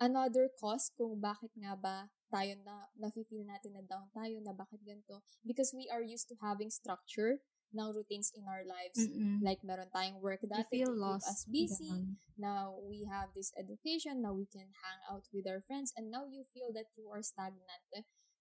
another 0.01 0.49
cause 0.57 0.89
kung 0.97 1.21
bakit 1.21 1.53
nga 1.53 1.77
ba 1.77 2.09
tayo 2.33 2.57
na 2.65 2.89
nafe-feel 2.97 3.45
natin 3.45 3.77
na 3.77 3.83
down 3.85 4.09
tayo 4.15 4.41
na 4.41 4.51
bakit 4.55 4.81
ganito 4.81 5.21
because 5.45 5.71
we 5.77 5.85
are 5.93 6.01
used 6.01 6.25
to 6.27 6.35
having 6.41 6.73
structure 6.73 7.37
ng 7.71 7.87
routines 7.95 8.33
in 8.35 8.43
our 8.49 8.65
lives 8.67 8.99
Mm-mm. 8.99 9.39
like 9.45 9.61
meron 9.63 9.87
tayong 9.95 10.19
work 10.19 10.43
You 10.43 10.49
dati 10.51 10.83
feel 10.83 10.91
to 10.91 10.97
keep 10.97 11.21
lost. 11.23 11.27
us 11.29 11.41
busy 11.47 11.87
Ganon. 11.93 12.19
now 12.35 12.75
we 12.83 13.05
have 13.07 13.31
this 13.37 13.53
education 13.55 14.19
now 14.25 14.33
we 14.35 14.47
can 14.49 14.67
hang 14.83 14.99
out 15.11 15.23
with 15.31 15.47
our 15.47 15.61
friends 15.69 15.93
and 15.95 16.11
now 16.11 16.25
you 16.27 16.43
feel 16.51 16.73
that 16.75 16.89
you 16.99 17.07
are 17.13 17.23
stagnant 17.23 17.83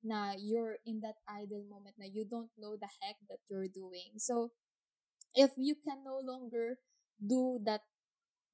na 0.02 0.32
you're 0.38 0.78
in 0.86 1.00
that 1.04 1.20
idle 1.28 1.62
moment 1.68 1.94
na 2.00 2.08
you 2.08 2.24
don't 2.24 2.50
know 2.58 2.74
the 2.78 2.88
heck 3.04 3.20
that 3.28 3.38
you're 3.50 3.68
doing 3.70 4.16
so 4.18 4.50
if 5.34 5.50
you 5.56 5.74
can 5.76 6.02
no 6.04 6.18
longer 6.22 6.78
do 7.20 7.61
that 7.64 7.82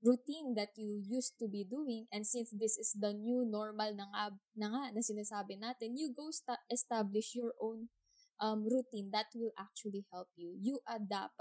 routine 0.07 0.55
that 0.55 0.71
you 0.79 1.03
used 1.03 1.35
to 1.35 1.51
be 1.51 1.67
doing 1.67 2.07
and 2.15 2.23
since 2.23 2.55
this 2.55 2.79
is 2.79 2.95
the 2.95 3.11
new 3.11 3.43
normal 3.43 3.91
na 3.99 4.07
nga, 4.15 4.25
na 4.55 4.67
nga 4.71 4.83
na 4.95 5.03
sinasabi 5.03 5.59
natin 5.59 5.99
you 5.99 6.15
go 6.15 6.31
sta- 6.31 6.63
establish 6.71 7.35
your 7.35 7.51
own 7.59 7.91
um, 8.39 8.63
routine 8.63 9.11
that 9.11 9.27
will 9.35 9.53
actually 9.59 10.07
help 10.15 10.31
you 10.39 10.55
you 10.63 10.79
adapt 10.87 11.35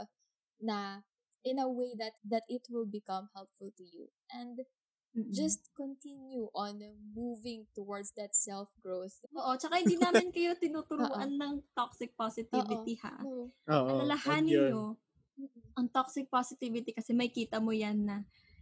na 0.58 1.06
in 1.46 1.62
a 1.62 1.70
way 1.70 1.94
that 1.94 2.18
that 2.26 2.44
it 2.50 2.66
will 2.74 2.90
become 2.90 3.30
helpful 3.38 3.70
to 3.78 3.86
you 3.86 4.10
and 4.34 4.66
Mm-mm. 5.16 5.32
just 5.32 5.72
continue 5.78 6.50
on 6.52 6.82
moving 7.16 7.64
towards 7.72 8.12
that 8.18 8.36
self 8.36 8.68
growth 8.82 9.16
Oo, 9.32 9.56
tsaka 9.56 9.80
hindi 9.80 9.96
namin 9.96 10.34
kayo 10.34 10.58
tinuturuan 10.60 11.38
ng 11.40 11.64
toxic 11.72 12.12
positivity 12.18 13.00
ha. 13.00 13.16
no 13.24 13.54
Oo. 13.72 13.96
Alalahanin 13.96 14.74
nyo, 14.74 14.98
ang 15.76 15.88
toxic 15.92 16.28
positivity 16.32 16.96
kasi 16.96 17.12
may 17.12 17.28
kita 17.28 17.60
mo 17.60 17.72
yan 17.76 18.08
na 18.08 18.18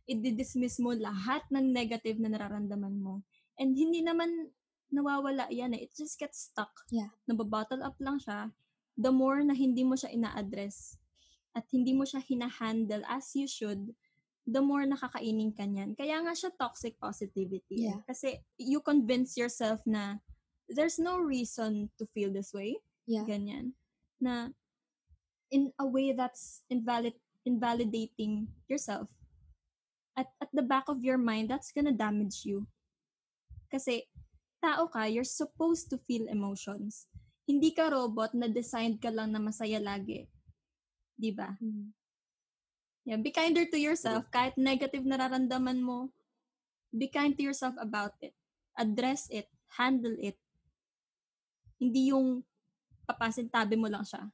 i-dismiss 0.10 0.80
mo 0.84 0.92
lahat 0.92 1.44
ng 1.54 1.72
negative 1.72 2.20
na 2.20 2.34
nararamdaman 2.34 3.00
mo. 3.00 3.24
And 3.60 3.78
hindi 3.78 4.04
naman 4.04 4.52
nawawala 4.92 5.50
yan 5.50 5.74
eh. 5.74 5.88
It 5.88 5.96
just 5.96 6.20
gets 6.20 6.52
stuck. 6.52 6.72
Yeah. 6.92 7.14
Nababottle 7.30 7.82
up 7.82 7.98
lang 8.04 8.20
siya. 8.20 8.52
The 9.00 9.10
more 9.10 9.42
na 9.42 9.58
hindi 9.58 9.82
mo 9.82 9.98
siya 9.98 10.14
ina-address 10.14 11.00
at 11.54 11.66
hindi 11.70 11.94
mo 11.94 12.06
siya 12.06 12.22
hina-handle 12.22 13.06
as 13.10 13.34
you 13.34 13.50
should, 13.50 13.94
the 14.46 14.62
more 14.62 14.86
nakakainin 14.86 15.56
ka 15.56 15.66
niyan. 15.66 15.98
Kaya 15.98 16.22
nga 16.22 16.34
siya 16.36 16.54
toxic 16.58 17.00
positivity. 17.02 17.90
Yeah. 17.90 18.04
Kasi 18.06 18.42
you 18.60 18.84
convince 18.84 19.38
yourself 19.40 19.82
na 19.88 20.22
there's 20.70 21.00
no 21.00 21.20
reason 21.20 21.90
to 21.98 22.06
feel 22.14 22.32
this 22.32 22.54
way 22.54 22.80
yeah 23.06 23.24
ganyan 23.28 23.76
na 24.20 24.50
in 25.52 25.72
a 25.80 25.86
way 25.86 26.16
that's 26.16 26.64
invalid 26.72 27.16
invalidating 27.44 28.48
yourself 28.72 29.08
at 30.14 30.30
at 30.42 30.52
the 30.54 30.66
back 30.66 30.86
of 30.90 31.02
your 31.02 31.18
mind 31.18 31.50
that's 31.50 31.74
gonna 31.74 31.94
damage 31.94 32.46
you. 32.46 32.66
Kasi 33.70 34.06
tao 34.62 34.88
ka 34.88 35.10
you're 35.10 35.28
supposed 35.28 35.90
to 35.90 35.98
feel 35.98 36.30
emotions. 36.30 37.10
Hindi 37.44 37.76
ka 37.76 37.92
robot 37.92 38.32
na 38.38 38.48
designed 38.48 39.02
ka 39.04 39.12
lang 39.12 39.34
na 39.34 39.42
masaya 39.42 39.82
lagi. 39.82 40.30
'di 41.18 41.32
ba? 41.34 41.58
Mhm. 41.60 41.94
yeah 43.04 43.20
be 43.20 43.36
kinder 43.36 43.68
to 43.68 43.76
yourself. 43.76 44.24
Kahit 44.32 44.56
negative 44.56 45.04
nararamdaman 45.04 45.84
mo 45.84 46.08
be 46.94 47.10
kind 47.10 47.34
to 47.36 47.44
yourself 47.44 47.74
about 47.82 48.14
it. 48.22 48.32
Address 48.78 49.28
it. 49.34 49.50
Handle 49.76 50.16
it. 50.22 50.38
Hindi 51.82 52.14
yung 52.14 52.46
papasintabi 53.10 53.76
mo 53.76 53.90
lang 53.90 54.06
siya. 54.06 54.30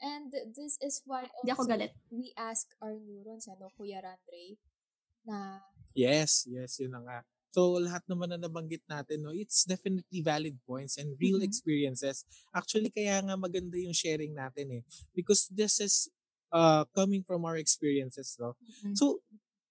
And 0.00 0.32
this 0.56 0.80
is 0.80 1.04
why 1.04 1.28
also 1.44 1.76
we 2.08 2.32
ask 2.40 2.72
our 2.80 2.96
neurons 2.96 3.44
ano 3.52 3.68
Kuya 3.76 4.00
Randre 4.00 4.56
na 5.26 5.60
Yes, 5.94 6.46
yes, 6.46 6.78
yun 6.78 6.94
na 6.94 7.02
nga. 7.02 7.18
So, 7.50 7.82
lahat 7.82 8.06
naman 8.06 8.30
na 8.30 8.38
nabanggit 8.38 8.86
natin, 8.86 9.26
no, 9.26 9.34
it's 9.34 9.66
definitely 9.66 10.22
valid 10.22 10.54
points 10.62 10.94
and 11.02 11.18
real 11.18 11.42
Mhm. 11.42 11.50
experiences. 11.50 12.22
Actually, 12.54 12.94
kaya 12.94 13.18
nga 13.26 13.34
maganda 13.34 13.74
yung 13.74 13.94
sharing 13.94 14.30
natin 14.38 14.70
eh. 14.80 14.82
Because 15.10 15.50
this 15.50 15.82
is 15.82 16.06
uh, 16.54 16.86
coming 16.94 17.26
from 17.26 17.42
our 17.42 17.58
experiences, 17.58 18.38
no? 18.38 18.54
Mm. 18.86 18.94
So, 18.94 19.18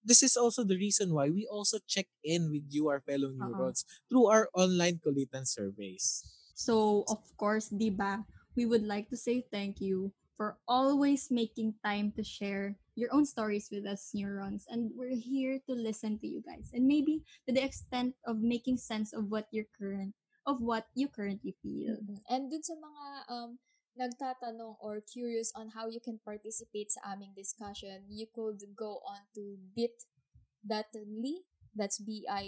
this 0.04 0.20
is 0.24 0.36
also 0.36 0.64
the 0.68 0.76
reason 0.76 1.16
why 1.16 1.32
we 1.32 1.48
also 1.48 1.80
check 1.88 2.08
in 2.24 2.52
with 2.52 2.68
you, 2.68 2.92
our 2.92 3.00
fellow 3.00 3.32
Oo. 3.32 3.36
neurons, 3.40 3.88
through 4.12 4.28
our 4.28 4.52
online 4.52 5.00
Kulitan 5.00 5.48
surveys. 5.48 6.24
So, 6.56 7.08
of 7.08 7.24
course, 7.40 7.72
di 7.72 7.88
ba, 7.92 8.28
we 8.56 8.68
would 8.68 8.84
like 8.84 9.08
to 9.10 9.18
say 9.20 9.40
thank 9.48 9.80
you 9.80 10.12
for 10.36 10.60
always 10.68 11.32
making 11.32 11.80
time 11.84 12.12
to 12.16 12.24
share 12.24 12.76
your 13.00 13.16
own 13.16 13.24
stories 13.24 13.72
with 13.72 13.88
us, 13.88 14.12
neurons. 14.14 14.68
And 14.68 14.92
we're 14.94 15.16
here 15.16 15.64
to 15.66 15.74
listen 15.74 16.20
to 16.20 16.28
you 16.28 16.44
guys. 16.44 16.76
And 16.76 16.84
maybe 16.86 17.24
to 17.48 17.56
the 17.56 17.64
extent 17.64 18.20
of 18.28 18.44
making 18.44 18.78
sense 18.78 19.16
of 19.16 19.32
what 19.32 19.48
your 19.52 19.66
current, 19.72 20.14
of 20.46 20.60
what 20.60 20.92
you 20.94 21.08
currently 21.08 21.56
feel. 21.64 21.96
Mhm. 22.04 22.20
And 22.28 22.52
dun 22.52 22.64
sa 22.64 22.76
mga 22.76 23.06
um, 23.32 23.52
nagtatanong 23.96 24.76
or 24.80 25.00
curious 25.00 25.52
on 25.56 25.72
how 25.76 25.88
you 25.88 26.00
can 26.00 26.20
participate 26.24 26.92
sa 26.92 27.16
aming 27.16 27.36
discussion, 27.36 28.08
you 28.12 28.28
could 28.28 28.60
go 28.76 29.00
on 29.08 29.28
to 29.36 29.56
bit.ly, 29.76 31.36
that's 31.76 32.00
bit.ly, 32.00 32.44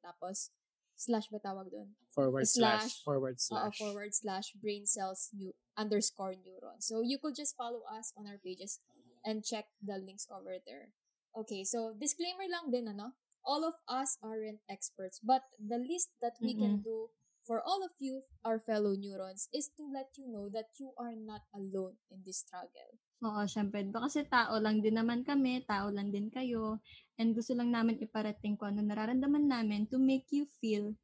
tapos 0.00 0.52
slash 1.00 1.32
ba 1.32 1.40
tawag 1.40 1.72
dun? 1.72 1.96
Forward 2.12 2.44
slash, 2.44 2.92
Slash, 2.92 2.94
forward 3.00 3.36
slash. 3.40 3.76
forward 3.80 4.12
slash 4.12 4.52
brain 4.60 4.84
cells 4.84 5.32
new, 5.32 5.56
underscore 5.80 6.36
neuron. 6.36 6.76
So 6.84 7.00
you 7.00 7.16
could 7.16 7.32
just 7.32 7.56
follow 7.56 7.80
us 7.88 8.12
on 8.20 8.28
our 8.28 8.36
pages 8.36 8.84
and 9.24 9.40
check 9.40 9.72
the 9.80 9.96
links 9.96 10.28
over 10.28 10.60
there. 10.68 10.92
Okay, 11.32 11.64
so 11.64 11.96
disclaimer 11.96 12.44
lang 12.50 12.68
din, 12.68 12.92
ano? 12.92 13.16
All 13.40 13.64
of 13.64 13.80
us 13.88 14.20
aren't 14.20 14.60
experts, 14.68 15.16
but 15.24 15.48
the 15.56 15.80
least 15.80 16.12
that 16.20 16.36
we 16.44 16.52
can 16.52 16.84
do 16.84 17.08
for 17.48 17.64
all 17.64 17.80
of 17.80 17.90
you, 17.98 18.22
our 18.44 18.60
fellow 18.60 18.92
neurons, 18.92 19.48
is 19.50 19.72
to 19.74 19.88
let 19.88 20.12
you 20.14 20.28
know 20.28 20.52
that 20.52 20.70
you 20.76 20.92
are 21.00 21.16
not 21.16 21.42
alone 21.56 21.96
in 22.12 22.20
this 22.22 22.44
struggle. 22.44 23.00
Oo, 23.24 23.44
syempre. 23.48 23.84
Diba 23.84 24.04
kasi 24.04 24.24
tao 24.28 24.60
lang 24.60 24.80
din 24.80 24.96
naman 24.96 25.24
kami, 25.24 25.64
tao 25.64 25.88
lang 25.88 26.12
din 26.12 26.28
kayo, 26.28 26.80
and 27.20 27.36
gusto 27.36 27.52
lang 27.52 27.68
namin 27.68 28.00
iparating 28.00 28.56
kung 28.56 28.72
ano 28.72 28.80
nararamdaman 28.80 29.44
namin 29.44 29.84
to 29.84 30.00
make 30.00 30.24
you 30.32 30.48
feel 30.56 30.96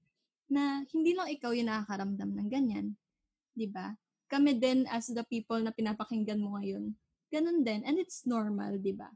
na 0.49 0.81
hindi 0.89 1.13
lang 1.13 1.29
ikaw 1.29 1.53
yung 1.53 1.69
nakakaramdam 1.69 2.33
ng 2.33 2.49
ganyan. 2.49 2.97
'Di 3.53 3.69
ba? 3.69 3.93
Kami 4.33 4.57
din 4.57 4.89
as 4.89 5.13
the 5.13 5.23
people 5.29 5.61
na 5.61 5.77
pinapakinggan 5.77 6.41
mo 6.41 6.57
ngayon. 6.57 6.97
Ganun 7.29 7.61
din. 7.61 7.85
And 7.85 8.01
it's 8.01 8.25
normal, 8.25 8.81
'di 8.81 8.97
ba? 8.97 9.13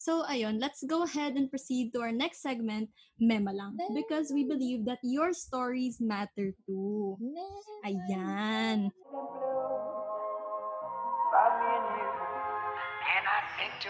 So, 0.00 0.24
ayun, 0.24 0.56
let's 0.56 0.80
go 0.88 1.04
ahead 1.04 1.36
and 1.36 1.52
proceed 1.52 1.92
to 1.92 2.00
our 2.00 2.08
next 2.08 2.40
segment, 2.40 2.88
Mema 3.20 3.52
lang. 3.52 3.76
Because 3.92 4.32
we 4.32 4.48
believe 4.48 4.88
that 4.88 4.96
your 5.04 5.36
stories 5.36 6.00
matter 6.00 6.56
too. 6.64 7.20
Ayan. 7.84 8.88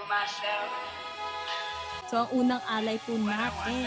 About 0.02 1.09
So, 2.10 2.26
ang 2.26 2.30
unang 2.34 2.58
alay 2.66 2.98
po 3.06 3.14
natin, 3.14 3.86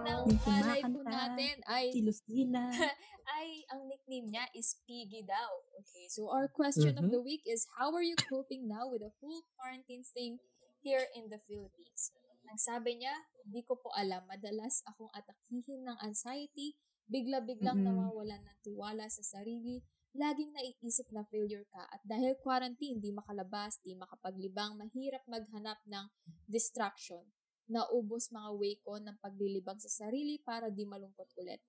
Unang 0.00 0.24
yung 0.24 0.40
alay 0.40 0.80
po 0.88 1.04
natin 1.04 1.54
ay 1.68 1.92
si 1.92 2.00
Lucila. 2.00 2.64
ay 3.36 3.60
ang 3.68 3.84
nickname 3.84 4.32
niya 4.32 4.48
is 4.56 4.80
Piggy 4.88 5.20
daw. 5.20 5.52
Okay, 5.76 6.08
so 6.08 6.32
our 6.32 6.48
question 6.48 6.96
of 6.96 7.04
Mhm. 7.04 7.12
the 7.12 7.20
week 7.20 7.44
is 7.44 7.68
how 7.76 7.92
are 7.92 8.00
you 8.00 8.16
coping 8.24 8.64
now 8.64 8.88
with 8.88 9.04
the 9.04 9.12
whole 9.20 9.44
quarantine 9.52 10.00
thing 10.00 10.40
here 10.80 11.12
in 11.12 11.28
the 11.28 11.36
Philippines? 11.44 12.16
Ang 12.48 12.56
sabi 12.56 13.04
niya, 13.04 13.12
di 13.44 13.60
ko 13.60 13.76
po 13.76 13.92
alam, 13.92 14.24
madalas 14.24 14.80
akong 14.88 15.12
atakihin 15.12 15.84
ng 15.84 16.00
anxiety, 16.00 16.72
bigla-biglang 17.04 17.84
Mm-mm. 17.84 17.92
nawawalan 17.92 18.48
ng 18.48 18.58
tiwala 18.64 19.12
sa 19.12 19.20
sarili, 19.20 19.84
laging 20.16 20.56
naiisip 20.56 21.12
na 21.12 21.28
failure 21.28 21.68
ka 21.68 21.84
at 21.92 22.00
dahil 22.00 22.32
quarantine, 22.40 22.96
di 22.96 23.12
makalabas, 23.12 23.76
di 23.84 23.92
makapaglibang, 23.92 24.80
mahirap 24.80 25.20
maghanap 25.28 25.76
ng 25.84 26.08
distraction. 26.48 27.28
Naubos 27.68 28.32
mga 28.32 28.50
way 28.56 28.80
ko 28.80 28.96
ng 28.96 29.16
paglilibang 29.20 29.76
sa 29.76 30.08
sarili 30.08 30.40
para 30.40 30.72
di 30.72 30.88
malungkot 30.88 31.28
ulit 31.36 31.60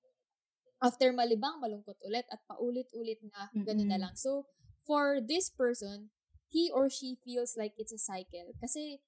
after 0.79 1.11
malibang, 1.11 1.59
malungkot 1.59 1.99
ulit 2.07 2.25
at 2.31 2.39
paulit-ulit 2.47 3.19
na 3.27 3.51
ganun 3.51 3.91
na 3.91 3.99
lang. 3.99 4.15
So, 4.15 4.47
for 4.87 5.19
this 5.19 5.51
person, 5.51 6.09
he 6.47 6.71
or 6.71 6.87
she 6.87 7.19
feels 7.19 7.59
like 7.59 7.75
it's 7.75 7.91
a 7.91 7.99
cycle. 7.99 8.55
Kasi, 8.63 9.03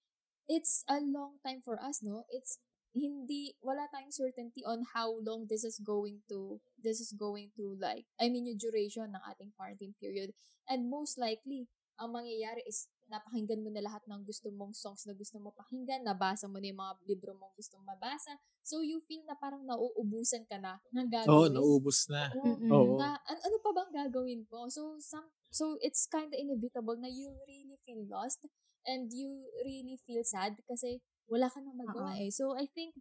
it's 0.52 0.84
a 0.92 1.00
long 1.00 1.40
time 1.42 1.64
for 1.64 1.80
us, 1.80 2.04
no? 2.04 2.28
It's, 2.30 2.60
hindi, 2.92 3.56
wala 3.64 3.88
tayong 3.88 4.12
certainty 4.12 4.68
on 4.68 4.84
how 4.92 5.16
long 5.24 5.48
this 5.48 5.64
is 5.64 5.80
going 5.80 6.28
to, 6.28 6.60
this 6.76 7.00
is 7.00 7.16
going 7.16 7.56
to 7.56 7.80
like, 7.80 8.04
I 8.20 8.28
mean, 8.28 8.52
yung 8.52 8.60
duration 8.60 9.16
ng 9.16 9.24
ating 9.32 9.56
quarantine 9.56 9.96
period. 9.96 10.36
And 10.68 10.92
most 10.92 11.16
likely, 11.16 11.72
ang 11.96 12.12
mangyayari 12.12 12.68
is, 12.68 12.92
napakinggan 13.12 13.60
mo 13.60 13.68
na 13.68 13.84
lahat 13.84 14.00
ng 14.08 14.24
gusto 14.24 14.48
mong 14.56 14.72
songs 14.72 15.04
na 15.04 15.12
gusto 15.12 15.36
mo 15.44 15.52
pakinggan, 15.52 16.08
nabasa 16.08 16.48
mo 16.48 16.64
na 16.64 16.72
yung 16.72 16.80
mga 16.80 16.94
libro 17.12 17.36
mong 17.36 17.52
gusto 17.60 17.76
mabasa. 17.84 18.40
So, 18.64 18.80
you 18.80 19.04
feel 19.04 19.28
na 19.28 19.36
parang 19.36 19.68
nauubusan 19.68 20.48
ka 20.48 20.56
na 20.56 20.80
ng 20.96 21.12
Oo, 21.28 21.52
gagawin. 21.52 21.52
naubos 21.52 22.08
na. 22.08 22.32
Oo. 22.40 22.72
Oo. 22.72 22.96
na 22.96 23.20
an- 23.28 23.44
ano 23.44 23.56
pa 23.60 23.70
bang 23.76 23.92
gagawin 23.92 24.42
ko? 24.48 24.72
So 24.72 24.96
some 25.04 25.28
so 25.52 25.76
it's 25.84 26.08
kind 26.08 26.32
of 26.32 26.38
inevitable 26.40 26.96
na 26.96 27.12
you 27.12 27.28
really 27.44 27.76
feel 27.84 28.08
lost 28.08 28.48
and 28.88 29.12
you 29.12 29.44
really 29.68 30.00
feel 30.08 30.24
sad 30.24 30.56
kasi 30.64 31.04
wala 31.28 31.52
ka 31.52 31.60
nang 31.60 31.76
magawa 31.76 32.16
Oo. 32.16 32.24
eh. 32.24 32.32
So 32.32 32.56
I 32.56 32.72
think 32.72 32.96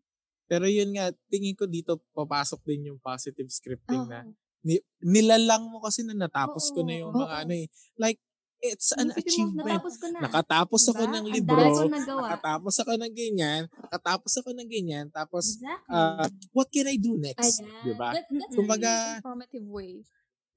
Pero 0.50 0.66
yun 0.66 0.90
nga, 0.98 1.14
tingin 1.30 1.54
ko 1.54 1.70
dito 1.70 2.02
papasok 2.10 2.66
din 2.66 2.90
yung 2.90 2.98
positive 2.98 3.46
scripting 3.54 4.02
ah, 4.10 4.26
na 4.26 4.34
ni, 4.66 4.82
nilalang 4.98 5.70
mo 5.70 5.78
kasi 5.78 6.02
na 6.02 6.10
natapos 6.10 6.74
ko 6.74 6.82
na 6.82 6.98
yung 6.98 7.14
Oo, 7.14 7.22
mga 7.22 7.36
oo. 7.38 7.42
ano 7.46 7.54
eh. 7.54 7.66
Like, 7.94 8.18
it's 8.60 8.92
an 8.92 9.08
Isipin 9.08 9.16
mo, 9.16 9.20
achievement. 9.24 9.66
natapos 9.66 9.94
ko 9.96 10.06
na. 10.12 10.18
Nakatapos 10.20 10.82
ako 10.86 11.02
Diba? 11.02 11.12
ng 11.16 11.24
Ang 11.24 11.34
libro. 11.34 11.64
Nakatapos 11.88 12.74
ako 12.84 12.92
ng 13.00 13.12
ganyan. 13.16 13.62
Nakatapos 13.72 14.32
ako 14.36 14.48
ng 14.52 14.68
ganyan. 14.68 15.06
Tapos, 15.08 15.44
Exactly. 15.56 15.96
uh, 15.96 16.28
what 16.52 16.68
can 16.68 16.86
I 16.86 16.96
do 17.00 17.16
next? 17.16 17.64
ayan. 17.64 17.84
Diba? 17.84 18.08
That, 18.12 18.26
that's 18.28 18.54
Kumbaga, 18.54 18.88
a 18.88 18.94
really 18.94 19.16
informative 19.18 19.66
way. 19.66 19.92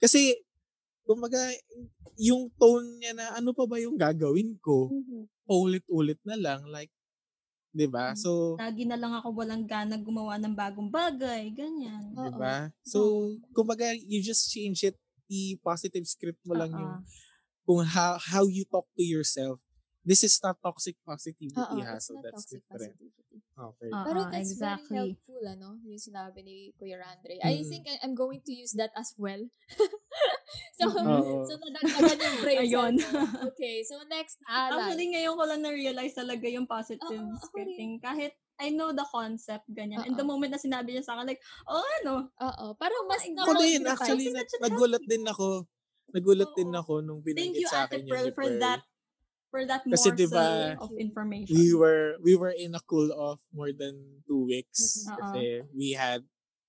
Kasi, 0.04 0.22
kumbaga, 1.08 1.40
yung 2.20 2.52
tone 2.60 3.00
niya 3.00 3.16
na 3.16 3.26
ano 3.34 3.56
pa 3.56 3.64
ba 3.64 3.80
yung 3.80 3.96
gagawin 3.96 4.60
ko? 4.60 4.92
Paulit-ulit 5.48 6.20
na 6.28 6.36
lang. 6.36 6.68
Like, 6.68 6.92
di 7.72 7.88
ba? 7.88 8.12
Mm. 8.14 8.20
So, 8.20 8.60
Lagi 8.60 8.84
na 8.86 9.00
lang 9.00 9.16
ako 9.16 9.34
walang 9.34 9.66
gana 9.66 9.96
gumawa 9.98 10.36
ng 10.38 10.54
bagong 10.54 10.92
bagay. 10.92 11.50
Ganyan. 11.56 12.12
Di 12.12 12.32
ba? 12.36 12.68
So, 12.84 13.32
kumbaga, 13.56 13.96
you 13.96 14.20
just 14.20 14.52
change 14.52 14.84
it. 14.84 15.00
I-positive 15.32 16.04
script 16.06 16.44
mo 16.44 16.54
lang 16.54 16.70
Oo. 16.70 16.80
yung 16.84 16.96
kung 17.64 17.84
how, 17.86 18.20
how 18.20 18.44
you 18.46 18.64
talk 18.68 18.88
to 18.96 19.04
yourself. 19.04 19.60
This 20.04 20.20
is 20.28 20.36
not 20.44 20.60
toxic 20.60 21.00
positivity 21.08 21.56
Oo, 21.56 21.80
ha. 21.80 21.96
So, 21.96 22.20
that's 22.20 22.44
different. 22.52 22.92
positivity. 22.92 23.40
Okay. 23.56 23.88
Oo, 23.88 24.04
Pero 24.04 24.20
that's 24.28 24.52
exactly. 24.52 24.92
very 24.92 25.16
helpful, 25.16 25.44
ano, 25.48 25.70
yung 25.80 25.96
sinabi 25.96 26.44
ni 26.44 26.56
Kuya 26.76 27.00
Randre. 27.00 27.40
I 27.40 27.64
Mm. 27.64 27.68
think 27.72 27.84
I- 27.88 28.04
I'm 28.04 28.12
going 28.12 28.44
to 28.44 28.52
use 28.52 28.76
that 28.76 28.92
as 29.00 29.16
well. 29.16 29.40
so, 30.78 30.92
Oo. 30.92 31.48
so 31.48 31.56
nadagdagan 31.56 32.20
yung 32.20 32.38
brain 32.44 32.60
Ayun. 32.68 32.94
ko. 33.00 33.48
Okay, 33.56 33.80
so 33.88 33.96
next 34.12 34.44
na 34.44 34.76
Actually, 34.76 35.08
ngayon 35.16 35.40
ko 35.40 35.44
lang 35.48 35.62
na-realize 35.64 36.14
talaga 36.20 36.46
yung 36.52 36.68
positive 36.68 37.24
ako 37.24 37.40
scripting. 37.48 38.04
Kahit 38.04 38.36
I 38.60 38.76
know 38.76 38.92
the 38.92 39.08
concept, 39.08 39.66
ganyan. 39.72 40.04
And 40.04 40.14
the 40.14 40.28
moment 40.28 40.54
na 40.54 40.62
sinabi 40.62 40.94
niya 40.94 41.08
sa 41.08 41.16
akin, 41.18 41.32
like, 41.32 41.42
oh, 41.66 41.82
ano? 42.04 42.28
Oo, 42.38 42.66
parang 42.76 43.08
mas 43.10 43.24
my 43.26 43.34
na 43.34 43.42
Ako 43.48 43.52
din, 43.58 43.82
actually, 43.88 44.28
na, 44.30 44.44
nagulat 44.62 45.04
din 45.08 45.24
ako. 45.26 45.64
Nagulat 46.14 46.50
Oo. 46.54 46.58
din 46.58 46.72
ako 46.72 46.94
nung 47.02 47.20
Thank 47.20 47.58
binanggit 47.58 47.62
you, 47.66 47.70
sa 47.70 47.90
Ate 47.90 47.98
akin 47.98 48.02
yung 48.06 48.14
Pearl, 48.14 48.28
ni 48.30 48.32
for 48.32 48.46
Pearl. 48.46 48.60
that 48.62 48.82
for 49.50 49.62
that 49.66 49.82
Kasi 49.86 50.10
morsel 50.10 50.18
diba, 50.18 50.48
of 50.78 50.90
information. 50.98 51.54
we 51.54 51.74
were 51.74 52.18
we 52.22 52.34
were 52.34 52.54
in 52.54 52.74
a 52.74 52.82
cool 52.86 53.10
off 53.14 53.42
more 53.50 53.70
than 53.70 54.22
two 54.26 54.46
weeks 54.46 55.04
Mhm. 55.04 55.14
kasi 55.14 55.42
we 55.74 55.94
had 55.94 56.22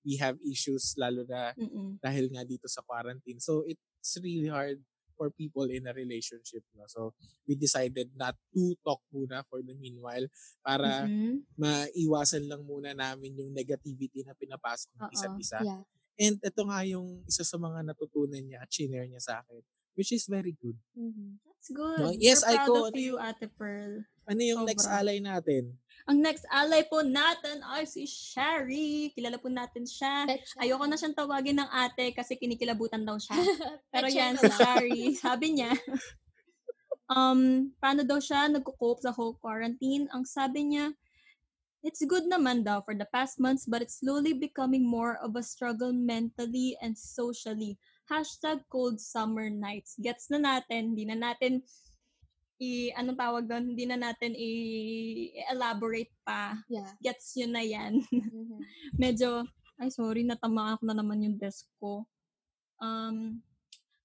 we 0.05 0.17
have 0.17 0.37
issues 0.45 0.93
lalo 0.97 1.25
na 1.25 1.53
Mm-mm. 1.57 1.97
dahil 1.97 2.29
nga 2.29 2.45
dito 2.45 2.69
sa 2.69 2.85
quarantine. 2.85 3.41
So 3.41 3.65
it's 3.65 4.13
really 4.21 4.49
hard 4.49 4.81
for 5.17 5.33
people 5.33 5.65
in 5.71 5.87
a 5.89 5.93
relationship. 5.95 6.61
No? 6.77 6.85
So 6.85 7.17
we 7.49 7.57
decided 7.57 8.13
not 8.13 8.37
to 8.53 8.77
talk 8.85 9.01
muna 9.09 9.41
for 9.49 9.65
the 9.65 9.73
meanwhile 9.73 10.29
para 10.61 11.09
Mhm. 11.09 11.41
maiwasan 11.57 12.45
lang 12.45 12.61
muna 12.61 12.93
namin 12.93 13.33
yung 13.33 13.49
negativity 13.49 14.21
na 14.21 14.37
pinapasok 14.37 14.93
ng 14.93 15.09
isa't 15.09 15.33
isa. 15.41 15.59
Yeah. 15.63 15.81
And 16.15 16.39
ito 16.39 16.61
nga 16.63 16.79
yung 16.87 17.23
isa 17.27 17.43
sa 17.43 17.59
mga 17.59 17.83
natutunan 17.83 18.39
niya 18.39 18.63
at 18.63 18.71
shinare 18.71 19.07
niya 19.07 19.19
sa 19.19 19.33
akin, 19.43 19.59
which 19.99 20.15
is 20.15 20.27
very 20.27 20.55
good. 20.55 20.79
Mhm. 20.95 21.39
That's 21.43 21.71
good. 21.73 21.99
No, 21.99 22.13
yes, 22.15 22.45
We're 22.45 22.55
Aiko, 22.55 22.65
proud 22.71 22.77
of 22.77 22.93
ano 22.93 23.01
you, 23.01 23.13
Ate 23.17 23.47
Pearl. 23.51 23.93
Ano 24.25 24.41
yung 24.41 24.61
next 24.69 24.85
Sobra. 24.85 25.01
alay 25.01 25.17
natin? 25.17 25.77
Ang 26.05 26.21
next 26.21 26.45
ally 26.53 26.85
po 26.85 27.01
natin 27.01 27.65
ay 27.65 27.89
si 27.89 28.05
Sherry. 28.05 29.09
Kilala 29.17 29.41
po 29.41 29.49
natin 29.49 29.89
siya. 29.89 30.29
Ayoko 30.61 30.85
na 30.85 30.93
siyang 30.93 31.17
tawagin 31.17 31.57
ng 31.57 31.69
ate 31.73 32.13
kasi 32.13 32.37
kinikilabutan 32.37 33.01
daw 33.01 33.17
siya. 33.17 33.33
Pero 33.93 34.05
yan, 34.05 34.37
si. 34.37 34.45
Shari, 34.45 35.17
sabi 35.17 35.57
niya, 35.57 35.73
um, 37.09 37.73
paano 37.81 38.05
daw 38.05 38.21
siya 38.21 38.45
nagko-cope 38.53 39.01
sa 39.01 39.09
whole 39.17 39.33
quarantine? 39.41 40.05
Ang 40.13 40.29
sabi 40.29 40.69
niya, 40.69 40.93
it's 41.85 42.01
good 42.09 42.25
naman 42.25 42.65
daw 42.65 42.81
for 42.81 42.97
the 42.97 43.05
past 43.13 43.37
months, 43.37 43.69
but 43.69 43.85
it's 43.85 44.01
slowly 44.01 44.33
becoming 44.33 44.81
more 44.81 45.21
of 45.21 45.37
a 45.37 45.45
struggle 45.45 45.93
mentally 45.93 46.73
and 46.81 46.97
socially. 46.97 47.77
Hashtag 48.09 48.65
cold 48.73 48.97
summer 48.97 49.53
nights. 49.53 49.93
Gets 50.01 50.33
na 50.33 50.41
natin, 50.41 50.97
hindi 50.97 51.05
na 51.05 51.15
natin 51.21 51.61
i 52.55 52.87
anong 52.95 53.19
tawag 53.19 53.45
doon, 53.51 53.75
hindi 53.75 53.83
na 53.85 53.99
natin 53.99 54.31
i-elaborate 54.31 56.11
pa. 56.23 56.55
Yeah. 56.71 56.89
Gets 57.03 57.35
yun 57.37 57.53
na 57.53 57.61
yan. 57.61 58.01
Mhm. 58.09 58.59
Medyo, 59.03 59.43
ay 59.77 59.91
sorry, 59.91 60.23
natamaan 60.23 60.79
ko 60.79 60.83
na 60.89 60.95
naman 60.97 61.21
yung 61.21 61.37
desk 61.37 61.67
ko. 61.77 62.07
Um, 62.79 63.43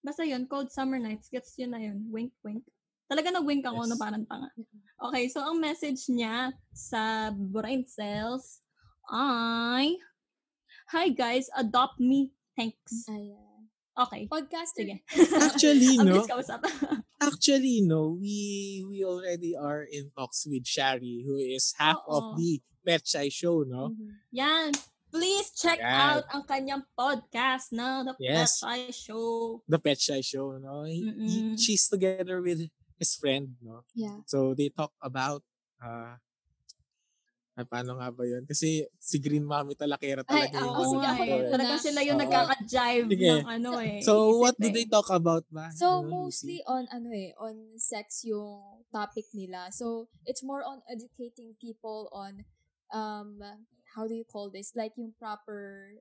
basta 0.02 0.26
yun, 0.26 0.50
Cold 0.50 0.74
Summer 0.74 0.98
Nights, 0.98 1.30
gets 1.30 1.54
yun 1.56 1.72
na 1.72 1.80
yun. 1.80 2.10
Wink, 2.10 2.34
wink. 2.42 2.66
Talaga 3.10 3.34
nag-wink 3.34 3.66
ako 3.66 3.82
Yes. 3.82 3.90
na 3.90 3.96
parang 3.98 4.22
tanga. 4.24 4.48
Okay, 5.02 5.26
so 5.26 5.42
ang 5.42 5.58
message 5.58 6.06
niya 6.06 6.54
sa 6.70 7.34
Brain 7.34 7.82
Cells 7.82 8.62
ay, 9.10 9.98
Hi 10.90 11.06
guys, 11.10 11.46
adopt 11.54 11.98
me. 11.98 12.34
Thanks. 12.54 13.06
Ayan. 13.06 13.70
Okay. 13.94 14.26
Podcaster. 14.26 14.82
Sige. 14.82 15.02
Actually, 15.46 15.98
no? 16.02 16.22
Actually, 17.22 17.82
no, 17.82 18.18
we 18.18 18.82
we 18.90 19.06
already 19.06 19.54
are 19.54 19.86
in 19.86 20.10
talks 20.18 20.46
with 20.50 20.66
Shari, 20.66 21.22
who 21.22 21.38
is 21.38 21.74
half 21.78 22.02
Oo. 22.06 22.10
of 22.10 22.22
the 22.38 22.58
Pet 22.82 23.06
Shy 23.06 23.30
show, 23.30 23.62
no? 23.62 23.94
Mhm. 23.94 24.10
Yan. 24.34 24.70
Please 25.10 25.50
check 25.54 25.78
Yan. 25.78 25.90
out 25.90 26.24
ang 26.30 26.42
kanyang 26.46 26.82
podcast 26.94 27.70
na 27.74 28.06
The 28.06 28.14
Yes. 28.22 28.62
Pet 28.62 28.94
Show. 28.94 29.62
The 29.66 29.78
Pet 29.78 29.98
show, 29.98 30.54
no? 30.58 30.86
He- 30.86 31.06
he- 31.26 31.58
she's 31.58 31.86
together 31.86 32.38
with 32.42 32.66
his 33.00 33.16
friend, 33.16 33.56
no? 33.64 33.82
Yeah. 33.96 34.20
So 34.28 34.52
they 34.52 34.68
talk 34.68 34.92
about 35.00 35.40
uh 35.80 36.20
ah, 37.56 37.66
paano 37.66 37.96
nga 38.00 38.08
ba 38.12 38.24
yun? 38.24 38.44
Kasi 38.44 38.84
si 38.96 39.16
Green 39.20 39.44
Mommy 39.44 39.76
Talakera 39.76 40.24
Ay, 40.24 40.48
talaga 40.48 40.56
yung 40.60 40.76
oo, 40.76 40.84
ano 40.84 40.96
sige, 40.96 41.08
ako 41.08 41.22
yun. 41.24 41.50
Talagang 41.52 41.82
sila 41.82 42.00
yung 42.04 42.18
Oo. 42.20 42.24
nagkaka-jive 42.24 43.08
Sige. 43.08 43.30
ng 43.32 43.48
ano 43.48 43.70
eh. 43.80 44.00
So 44.04 44.12
what 44.40 44.56
do 44.56 44.68
they 44.68 44.86
talk 44.88 45.08
about 45.12 45.44
ba? 45.48 45.68
So, 45.72 46.04
Ano, 46.04 46.28
mostly 46.28 46.60
on, 46.66 46.84
ano 46.92 47.08
eh, 47.12 47.32
on 47.40 47.78
sex 47.80 48.24
yung 48.24 48.84
topic 48.92 49.24
nila. 49.32 49.72
So, 49.72 50.08
it's 50.26 50.42
more 50.42 50.60
on 50.60 50.84
educating 50.90 51.56
people 51.56 52.10
on, 52.12 52.44
um, 52.92 53.40
how 53.96 54.04
do 54.04 54.14
you 54.14 54.26
call 54.26 54.50
this? 54.50 54.76
Like 54.76 54.92
yung 55.00 55.14
proper, 55.16 55.96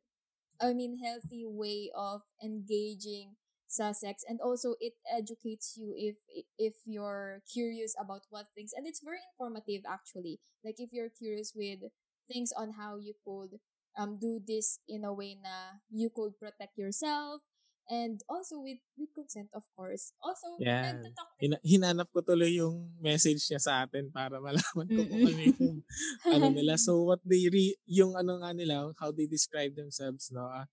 I 0.59 0.73
mean, 0.75 0.99
healthy 0.99 1.47
way 1.47 1.91
of 1.95 2.27
engaging 2.43 3.39
sa 3.69 3.93
sex. 3.93 4.25
And 4.27 4.41
also, 4.41 4.73
it 4.81 4.97
educates 5.05 5.77
you 5.77 5.93
if, 5.95 6.17
if 6.57 6.73
you're 6.83 7.45
curious 7.45 7.93
about 7.93 8.25
what 8.33 8.49
things, 8.57 8.73
and 8.73 8.89
it's 8.89 8.99
very 9.05 9.21
informative 9.21 9.85
actually. 9.85 10.41
Like, 10.65 10.81
if 10.81 10.89
you're 10.91 11.13
curious 11.13 11.53
with 11.55 11.79
things 12.27 12.51
on 12.57 12.73
how 12.73 12.97
you 12.97 13.13
could, 13.23 13.61
um, 13.93 14.17
do 14.17 14.41
this 14.41 14.81
in 14.89 15.05
a 15.05 15.13
way 15.13 15.37
na 15.37 15.79
you 15.89 16.09
could 16.09 16.33
protect 16.41 16.77
yourself, 16.77 17.45
and 17.89 18.21
also 18.29 18.61
with 18.61 18.77
with 18.97 19.09
consent 19.17 19.49
of 19.49 19.65
course 19.73 20.13
also 20.21 20.61
nagtatalk 20.61 21.29
Hina- 21.41 21.63
hinanap 21.65 22.07
ko 22.13 22.21
tuloy 22.21 22.51
yung 22.61 22.93
message 23.01 23.41
niya 23.49 23.63
sa 23.63 23.87
atin 23.87 24.11
para 24.13 24.37
malaman 24.43 24.85
ko 24.91 25.01
kung 25.07 25.23
ano 25.23 25.41
yung 25.41 25.79
ano 26.27 26.45
nila. 26.51 26.75
So 26.85 27.07
what 27.07 27.23
they 27.23 27.47
re, 27.47 27.79
yung 27.87 28.13
ano 28.19 28.43
nga 28.43 28.51
nila, 28.51 28.91
how 28.99 29.15
they 29.15 29.23
describe 29.23 29.71
themselves, 29.73 30.27
no? 30.35 30.51
ah, 30.51 30.67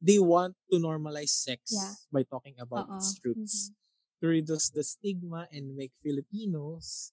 they 0.00 0.18
want 0.18 0.54
to 0.70 0.78
normalize 0.78 1.34
sex 1.34 1.72
Yeah. 1.72 1.94
by 2.10 2.22
talking 2.22 2.54
about 2.58 2.88
Oo. 2.88 2.96
its 2.98 3.14
truths. 3.18 3.70
Mhm. 3.70 3.74
To 4.20 4.26
reduce 4.30 4.66
the 4.72 4.80
stigma 4.82 5.44
and 5.52 5.76
make 5.76 5.92
Filipinos, 6.00 7.12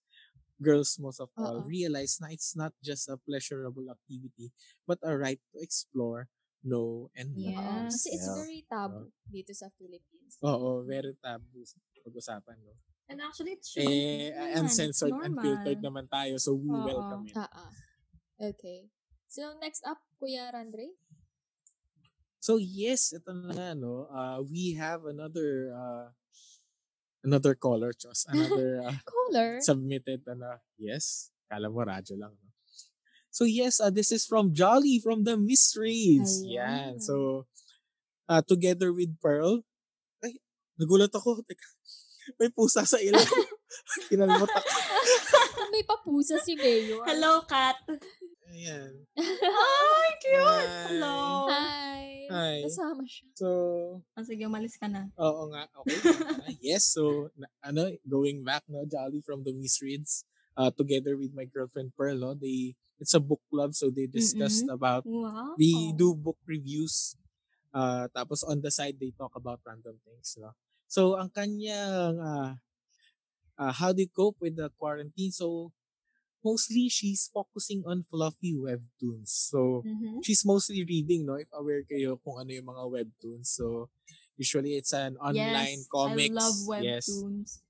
girls 0.61 0.95
most 1.01 1.19
of 1.19 1.33
all, 1.35 1.59
Oo. 1.59 1.67
realize 1.67 2.21
na 2.21 2.29
it's 2.29 2.53
not 2.53 2.71
just 2.79 3.09
a 3.09 3.17
pleasurable 3.17 3.89
activity, 3.89 4.53
but 4.85 5.01
a 5.01 5.17
right 5.17 5.41
to 5.51 5.57
explore, 5.59 6.29
know, 6.61 7.09
and 7.17 7.33
love 7.35 7.57
Yeah. 7.57 7.89
kasi 7.89 8.13
it's 8.13 8.21
ourselves. 8.29 8.39
very 8.45 8.61
taboo 8.69 9.09
dito 9.25 9.51
sa 9.57 9.67
Philippines 9.75 10.37
Oo, 10.45 10.85
very 10.85 11.17
taboo 11.17 11.65
pag-usapan, 12.05 12.57
no? 12.61 12.77
And 13.11 13.19
actually, 13.19 13.59
it 13.59 13.65
should 13.67 13.83
be 13.83 13.91
Eh, 13.91 14.31
naman. 14.31 14.47
It's 14.47 14.59
uncensored, 14.61 15.11
normal. 15.11 15.27
unfiltered 15.35 15.79
naman 15.83 16.05
tayo, 16.07 16.39
so 16.39 16.55
we 16.55 16.69
Oo. 16.71 16.85
welcome 16.85 17.25
it. 17.27 17.35
ah. 17.35 17.73
okay 18.39 18.89
so 19.27 19.53
next 19.61 19.85
up 19.85 20.01
Kuya 20.17 20.49
Randre 20.49 20.97
So 22.41 22.57
yes, 22.57 23.13
ito 23.13 23.29
na 23.37 23.53
nga, 23.53 23.69
no? 23.77 24.09
Uh, 24.09 24.41
we 24.41 24.73
have 24.73 25.05
another 25.05 25.69
uh, 25.77 26.09
another 27.21 27.53
caller, 27.53 27.93
Chos. 27.93 28.25
Another 28.25 28.81
uh, 28.81 28.97
caller 29.13 29.61
submitted, 29.61 30.25
ano, 30.25 30.57
yes. 30.81 31.29
Kala 31.45 31.69
mo, 31.69 31.85
radyo 31.85 32.17
lang, 32.17 32.33
no? 32.33 32.49
So 33.29 33.45
yes, 33.45 33.77
uh, 33.77 33.93
this 33.93 34.09
is 34.09 34.25
from 34.25 34.57
Jolly 34.57 34.97
from 34.97 35.21
the 35.21 35.37
Mysteries. 35.37 36.41
Ayan. 36.41 36.57
Yan. 36.57 36.93
So, 36.97 37.45
uh, 38.25 38.41
together 38.41 38.89
with 38.89 39.21
Pearl, 39.21 39.61
ay, 40.25 40.41
nagulat 40.81 41.13
ako. 41.13 41.45
Teka, 41.45 41.69
may 42.41 42.49
pusa 42.49 42.89
sa 42.89 42.97
ilaw. 42.97 43.21
Kinalmot 44.09 44.49
ako. 44.49 44.69
may 45.71 45.83
papusa 45.87 46.35
si 46.43 46.59
Mayor 46.59 46.99
Hello, 47.07 47.47
Kat. 47.47 47.79
Ayan. 48.51 48.93
Ay, 49.15 50.09
cute. 50.19 50.35
Hi. 50.35 50.83
Hello. 50.91 51.15
hi 51.47 52.03
Hi. 52.27 52.55
kasama 52.67 53.03
siya 53.07 53.27
So, 53.39 53.47
Oh, 54.03 54.23
sige, 54.27 54.43
umalis 54.43 54.75
ka 54.75 54.91
na. 54.91 55.07
Oo 55.15 55.47
nga, 55.55 55.71
okay. 55.79 55.95
Ah, 56.43 56.51
yes, 56.59 56.83
so, 56.91 57.31
na, 57.39 57.47
ano, 57.63 57.95
going 58.03 58.43
back, 58.43 58.67
no, 58.67 58.83
Jolly 58.83 59.23
from 59.23 59.47
the 59.47 59.55
Misreads, 59.55 60.27
uh, 60.59 60.67
together 60.67 61.15
with 61.15 61.31
my 61.31 61.47
girlfriend 61.47 61.95
Pearl, 61.95 62.19
no, 62.19 62.35
they, 62.35 62.75
it's 62.99 63.15
a 63.15 63.23
book 63.23 63.39
club, 63.47 63.71
so 63.71 63.87
they 63.87 64.03
discussed 64.09 64.67
Mm-mm. 64.67 64.75
about, 64.75 65.07
Wow. 65.07 65.55
we 65.55 65.95
do 65.95 66.11
book 66.11 66.37
reviews, 66.43 67.15
uh, 67.71 68.11
tapos 68.11 68.43
on 68.43 68.59
the 68.59 68.71
side, 68.73 68.99
they 68.99 69.15
talk 69.15 69.31
about 69.37 69.63
random 69.63 69.95
things, 70.03 70.35
no. 70.35 70.51
So, 70.91 71.15
ang 71.15 71.31
kanyang, 71.31 72.19
uh, 72.19 72.51
uh, 73.55 73.71
how 73.71 73.93
do 73.95 74.03
you 74.03 74.11
cope 74.11 74.37
with 74.43 74.57
the 74.59 74.67
quarantine? 74.75 75.31
So, 75.31 75.71
mostly, 76.43 76.89
she's 76.89 77.29
focusing 77.33 77.83
on 77.85 78.03
fluffy 78.09 78.53
webtoons. 78.53 79.29
So, 79.29 79.85
Mhm. 79.85 80.21
she's 80.21 80.45
mostly 80.45 80.83
reading, 80.85 81.25
no? 81.25 81.35
If 81.35 81.49
aware 81.53 81.83
kayo 81.83 82.19
kung 82.23 82.41
ano 82.41 82.51
yung 82.53 82.69
mga 82.69 82.85
webtoons. 82.91 83.47
So, 83.53 83.89
usually 84.37 84.75
it's 84.77 84.93
an 84.93 85.17
online 85.17 85.85
yes, 85.85 85.87
comics. 85.91 86.31
I 86.31 86.33
love 86.33 86.55
Yes. 86.75 87.05
webtoons. 87.07 87.61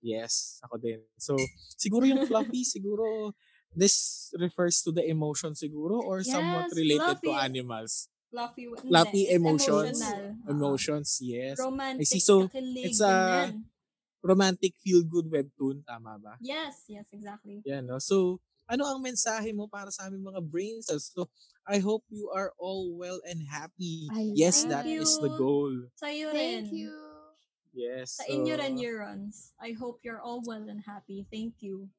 Yes, 0.00 0.60
ako 0.64 0.80
din. 0.80 1.00
So, 1.20 1.36
siguro 1.76 2.08
yung 2.08 2.24
fluffy, 2.24 2.64
siguro 2.76 3.36
this 3.76 4.30
refers 4.40 4.82
to 4.82 4.90
the 4.92 5.04
emotion 5.06 5.52
siguro 5.54 6.00
or 6.00 6.24
somewhat 6.24 6.66
Yes, 6.66 6.74
related 6.74 7.20
to 7.22 7.30
fluffy. 7.30 7.36
animals. 7.36 8.08
Fluffy, 8.30 8.66
Fluffy 8.88 9.28
emotions. 9.30 10.00
Emotional. 10.00 10.36
Emotions, 10.48 11.18
yes. 11.22 11.58
Romantic, 11.58 12.00
I 12.00 12.04
see. 12.04 12.20
So, 12.20 12.50
it's 12.82 13.00
a- 13.00 13.52
ganyan. 13.52 13.64
Romantic 14.20 14.76
feel-good 14.84 15.32
webtoon, 15.32 15.80
tama 15.84 16.20
ba? 16.20 16.36
Yes, 16.40 16.84
yes, 16.88 17.08
exactly. 17.12 17.64
Yan, 17.64 17.88
no? 17.88 17.96
So, 17.98 18.40
ano 18.68 18.84
ang 18.86 19.00
mensahe 19.02 19.50
mo 19.56 19.66
para 19.66 19.88
sa 19.90 20.06
aming 20.06 20.28
mga 20.28 20.40
brain 20.44 20.78
cells? 20.84 21.08
So, 21.10 21.26
I 21.64 21.80
hope 21.80 22.04
you 22.12 22.28
are 22.30 22.52
all 22.60 22.92
well 22.94 23.20
and 23.24 23.42
happy. 23.48 24.08
Ay, 24.12 24.32
yes, 24.36 24.62
thank 24.64 24.72
that 24.72 24.84
is 24.86 25.16
you. 25.16 25.24
the 25.24 25.32
goal. 25.36 25.72
Sa'yo 25.96 26.30
rin. 26.32 26.68
thank 26.68 26.76
you 26.76 26.92
Yes. 27.72 28.18
Sa 28.18 28.26
so- 28.26 28.32
inyo 28.34 28.58
rin, 28.58 28.74
neurons. 28.74 29.54
I 29.62 29.72
hope 29.72 30.02
you're 30.02 30.20
all 30.20 30.42
well 30.42 30.66
and 30.66 30.82
happy. 30.82 31.26
Thank 31.30 31.62
you. 31.62 31.90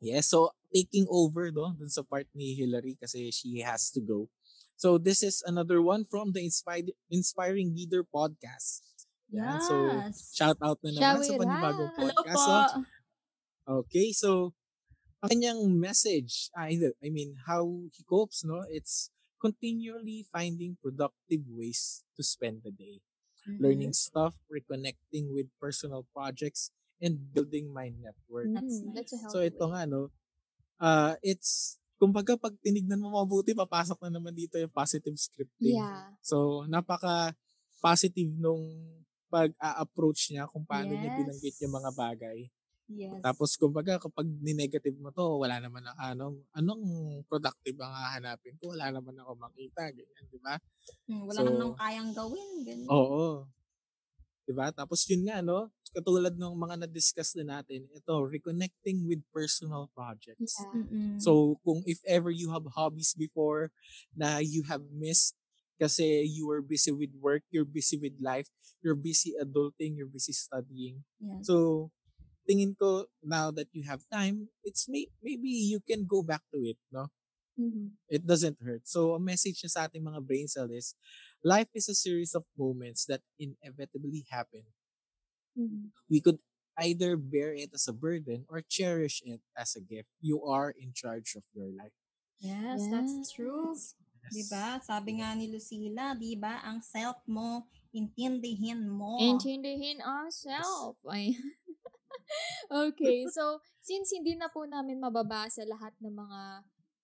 Yes, 0.00 0.30
so 0.30 0.54
taking 0.70 1.10
over 1.10 1.50
do 1.50 1.74
dun 1.74 1.90
sa 1.90 2.06
part 2.06 2.30
ni 2.30 2.54
Hillary 2.54 2.94
kasi 2.94 3.34
she 3.34 3.60
has 3.66 3.90
to 3.90 4.00
go. 4.00 4.30
So 4.78 4.94
this 4.94 5.26
is 5.26 5.42
another 5.42 5.82
one 5.82 6.06
from 6.06 6.30
the 6.30 6.40
Inspired 6.46 6.94
Inspiring 7.10 7.74
Leader 7.74 8.06
podcast. 8.06 8.87
Yan, 9.28 9.60
Yes. 9.60 9.68
so 9.68 9.74
shout 10.32 10.58
out 10.64 10.80
na 10.80 10.90
naman 10.96 11.20
sa 11.20 11.36
panibagong 11.36 11.92
laugh? 11.92 11.98
Hello 12.00 12.12
podcast. 12.16 12.44
po. 12.44 12.80
no? 12.80 12.86
Okay, 13.84 14.08
so 14.16 14.56
ang 15.20 15.28
kanyang 15.36 15.60
message, 15.76 16.48
ah, 16.56 16.70
hindi, 16.70 16.88
I 17.04 17.08
mean, 17.12 17.36
how 17.44 17.66
he 17.92 18.00
copes, 18.08 18.46
no? 18.46 18.64
It's 18.72 19.12
continually 19.36 20.24
finding 20.32 20.80
productive 20.80 21.44
ways 21.52 22.06
to 22.16 22.24
spend 22.24 22.64
the 22.64 22.72
day. 22.72 23.04
Mm-hmm. 23.44 23.60
Learning 23.60 23.92
stuff, 23.92 24.40
reconnecting 24.48 25.28
with 25.30 25.52
personal 25.60 26.08
projects, 26.10 26.72
and 26.98 27.30
building 27.30 27.70
my 27.70 27.92
network. 27.94 28.50
That's 28.50 28.82
Mhm, 28.82 28.90
that's 28.96 29.12
a 29.14 29.18
So 29.30 29.38
ito 29.44 29.68
way. 29.68 29.70
nga 29.70 29.82
no, 29.86 30.10
uh, 30.82 31.14
it's 31.22 31.78
kumbaga 31.98 32.34
pag 32.34 32.54
tinignan 32.58 32.98
mo 32.98 33.14
mabuti 33.14 33.54
papasok 33.54 34.02
na 34.06 34.18
naman 34.18 34.34
dito 34.34 34.58
yung 34.58 34.70
positive 34.72 35.14
scripting. 35.14 35.78
yeah 35.78 36.14
So 36.22 36.66
napaka 36.66 37.34
positive 37.78 38.30
nung 38.34 38.66
pag-a-approach 39.28 40.32
niya 40.32 40.48
kung 40.50 40.64
paano 40.64 40.92
niya 40.92 41.12
Yes. 41.12 41.18
binanggit 41.20 41.56
yung 41.64 41.74
mga 41.76 41.90
bagay. 41.94 42.38
Yes. 42.88 43.20
Tapos 43.20 43.52
kumbaga 43.60 44.00
kapag 44.00 44.24
ni-negative 44.24 44.96
mo 44.96 45.12
to, 45.12 45.36
wala 45.36 45.60
naman 45.60 45.84
ang 45.84 45.98
ano, 46.16 46.26
anong 46.56 46.84
productive 47.28 47.76
ang 47.78 47.92
hahanapin 47.92 48.56
ko? 48.56 48.72
Wala 48.72 48.88
naman 48.88 49.12
ako 49.20 49.36
makita, 49.36 49.92
ganyan, 49.92 50.24
di 50.32 50.40
ba? 50.40 50.56
Hmm, 51.04 51.28
wala 51.28 51.36
so- 51.36 51.44
naman 51.44 51.60
akong 51.68 51.78
kayang 51.78 52.10
gawin. 52.16 52.48
Ganyan. 52.64 52.88
Oo. 52.88 53.44
'Di 54.48 54.56
ba? 54.56 54.72
Tapos 54.72 55.04
yun 55.04 55.28
nga 55.28 55.44
no, 55.44 55.68
katulad 55.92 56.32
ng 56.32 56.54
mga 56.56 56.74
na-discuss 56.84 57.36
din 57.36 57.52
natin, 57.52 57.84
ito 57.92 58.12
reconnecting 58.24 59.04
with 59.04 59.20
personal 59.28 59.92
projects. 59.92 60.56
yeah 60.56 60.72
Mm-mm. 60.72 61.20
So 61.20 61.60
kung 61.60 61.84
if 61.84 62.00
ever 62.08 62.32
you 62.32 62.48
have 62.48 62.64
hobbies 62.72 63.12
before 63.12 63.68
na 64.16 64.40
you 64.40 64.64
have 64.64 64.80
missed 64.88 65.36
kasi 65.80 66.22
you 66.26 66.46
were 66.48 66.62
busy 66.62 66.92
with 66.92 67.14
work, 67.18 67.42
you're 67.50 67.68
busy 67.68 67.96
with 67.98 68.14
life, 68.20 68.50
you're 68.82 68.98
busy 68.98 69.34
adulting, 69.40 69.96
you're 69.96 70.10
busy 70.10 70.32
studying. 70.34 71.04
yes. 71.20 71.46
So 71.46 71.90
tingin 72.48 72.74
ko 72.78 73.06
now 73.22 73.50
that 73.54 73.68
you 73.72 73.84
have 73.88 74.02
time, 74.12 74.48
it's 74.64 74.88
may, 74.88 75.08
maybe 75.22 75.48
you 75.48 75.80
can 75.80 76.06
go 76.06 76.22
back 76.22 76.42
to 76.52 76.58
it, 76.64 76.78
no? 76.92 77.08
Mhm. 77.56 77.98
It 78.08 78.26
doesn't 78.26 78.60
hurt. 78.62 78.88
So, 78.88 79.14
a 79.14 79.20
message 79.20 79.60
niya 79.62 79.70
sa 79.72 79.84
ating 79.88 80.04
mga 80.04 80.20
brain 80.26 80.48
cell 80.48 80.68
is, 80.72 80.96
life 81.44 81.68
is 81.74 81.88
a 81.88 81.94
series 81.96 82.34
of 82.34 82.44
moments 82.56 83.04
that 83.06 83.22
inevitably 83.38 84.24
happen. 84.28 84.64
Mhm. 85.56 85.92
We 86.10 86.20
could 86.20 86.38
either 86.78 87.16
bear 87.16 87.54
it 87.54 87.72
as 87.74 87.88
a 87.88 87.92
burden 87.92 88.44
or 88.48 88.60
cherish 88.60 89.22
it 89.24 89.40
as 89.56 89.74
a 89.76 89.80
gift. 89.80 90.08
You 90.20 90.44
are 90.44 90.70
in 90.70 90.92
charge 90.92 91.34
of 91.36 91.44
your 91.52 91.68
life. 91.68 91.92
Yes, 92.40 92.88
that's 92.88 93.30
true. 93.30 93.80
Yes. 94.28 94.48
Diba? 94.48 94.66
Sabi 94.84 95.20
nga 95.20 95.32
ni 95.34 95.48
Lucila, 95.48 96.12
diba? 96.16 96.60
Ang 96.64 96.84
self 96.84 97.18
mo, 97.28 97.66
intindihin 97.92 98.84
mo. 98.88 99.16
Intindihin 99.20 100.04
ourselves. 100.04 101.00
Ay. 101.08 101.32
okay, 102.88 103.24
so 103.32 103.64
since 103.80 104.12
hindi 104.12 104.36
na 104.36 104.52
po 104.52 104.68
namin 104.68 105.00
mababasa 105.00 105.64
lahat 105.64 105.96
ng 106.04 106.12
mga 106.12 106.40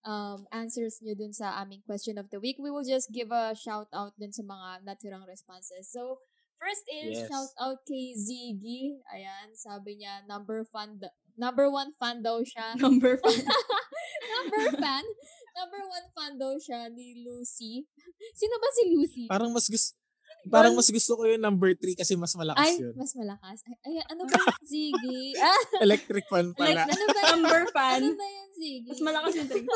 um, 0.04 0.44
answers 0.52 1.00
nyo 1.00 1.16
dun 1.16 1.32
sa 1.32 1.56
aming 1.64 1.80
question 1.88 2.20
of 2.20 2.28
the 2.28 2.38
week, 2.38 2.60
we 2.60 2.70
will 2.70 2.84
just 2.84 3.10
give 3.10 3.32
a 3.32 3.56
shout 3.56 3.88
out 3.90 4.12
dun 4.20 4.32
sa 4.32 4.44
mga 4.44 4.84
naturang 4.84 5.24
responses. 5.24 5.88
So, 5.88 6.20
first 6.60 6.84
is 6.92 7.24
Yes. 7.24 7.28
shout 7.28 7.52
out 7.58 7.80
kay 7.88 8.12
Ziggy. 8.14 9.00
Ayan, 9.10 9.56
sabi 9.56 10.00
niya, 10.00 10.24
number 10.28 10.64
fan, 10.68 11.00
number 11.34 11.72
one 11.72 11.96
fan 11.96 12.20
daw 12.20 12.44
siya. 12.44 12.76
Number 12.78 13.16
five. 13.24 13.44
number 14.36 14.64
fan? 14.76 15.04
Number 15.54 15.82
one 15.86 16.06
fan 16.10 16.32
daw 16.34 16.52
siya 16.58 16.90
ni 16.90 17.22
Lucy. 17.22 17.86
Sino 18.40 18.54
ba 18.58 18.68
si 18.74 18.82
Lucy? 18.90 19.24
Parang 19.30 19.54
mas 19.54 19.70
gusto, 19.70 19.94
parang 20.50 20.74
mas 20.74 20.90
gusto 20.90 21.14
ko 21.14 21.22
yung 21.24 21.40
number 21.40 21.72
3 21.78 21.94
kasi 21.94 22.18
mas 22.18 22.34
malakas 22.34 22.66
Ay, 22.66 22.82
yun. 22.82 22.94
mas 22.98 23.14
malakas. 23.14 23.58
Ay, 23.64 23.76
ay 23.86 23.94
ano 24.10 24.22
ba 24.26 24.34
yung 24.34 24.66
Ziggy? 24.66 25.22
Ah, 25.38 25.62
Electric 25.80 26.26
fan 26.26 26.50
pala. 26.52 26.84
ano 26.84 27.04
ba 27.06 27.20
yan? 27.22 27.30
Number 27.38 27.62
fan. 27.70 28.00
Ano 28.02 28.18
ba 28.18 28.26
yan, 28.26 28.48
Ziggy? 28.58 28.90
Mas 28.90 29.00
malakas 29.00 29.32
yung 29.38 29.48
three. 29.48 29.68